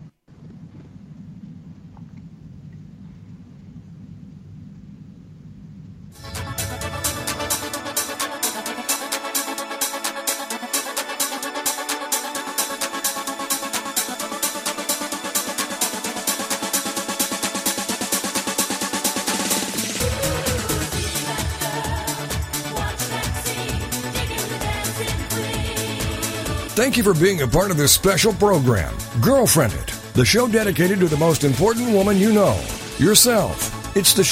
Thank 26.91 27.07
you 27.07 27.15
for 27.15 27.21
being 27.21 27.43
a 27.43 27.47
part 27.47 27.71
of 27.71 27.77
this 27.77 27.93
special 27.93 28.33
program, 28.33 28.93
GirlfriendIT, 29.23 30.13
the 30.15 30.25
show 30.25 30.49
dedicated 30.49 30.99
to 30.99 31.07
the 31.07 31.17
most 31.17 31.45
important 31.45 31.93
woman 31.93 32.19
you 32.19 32.33
know, 32.33 32.61
yourself. 32.99 33.97
It's 33.97 34.13
the 34.13 34.25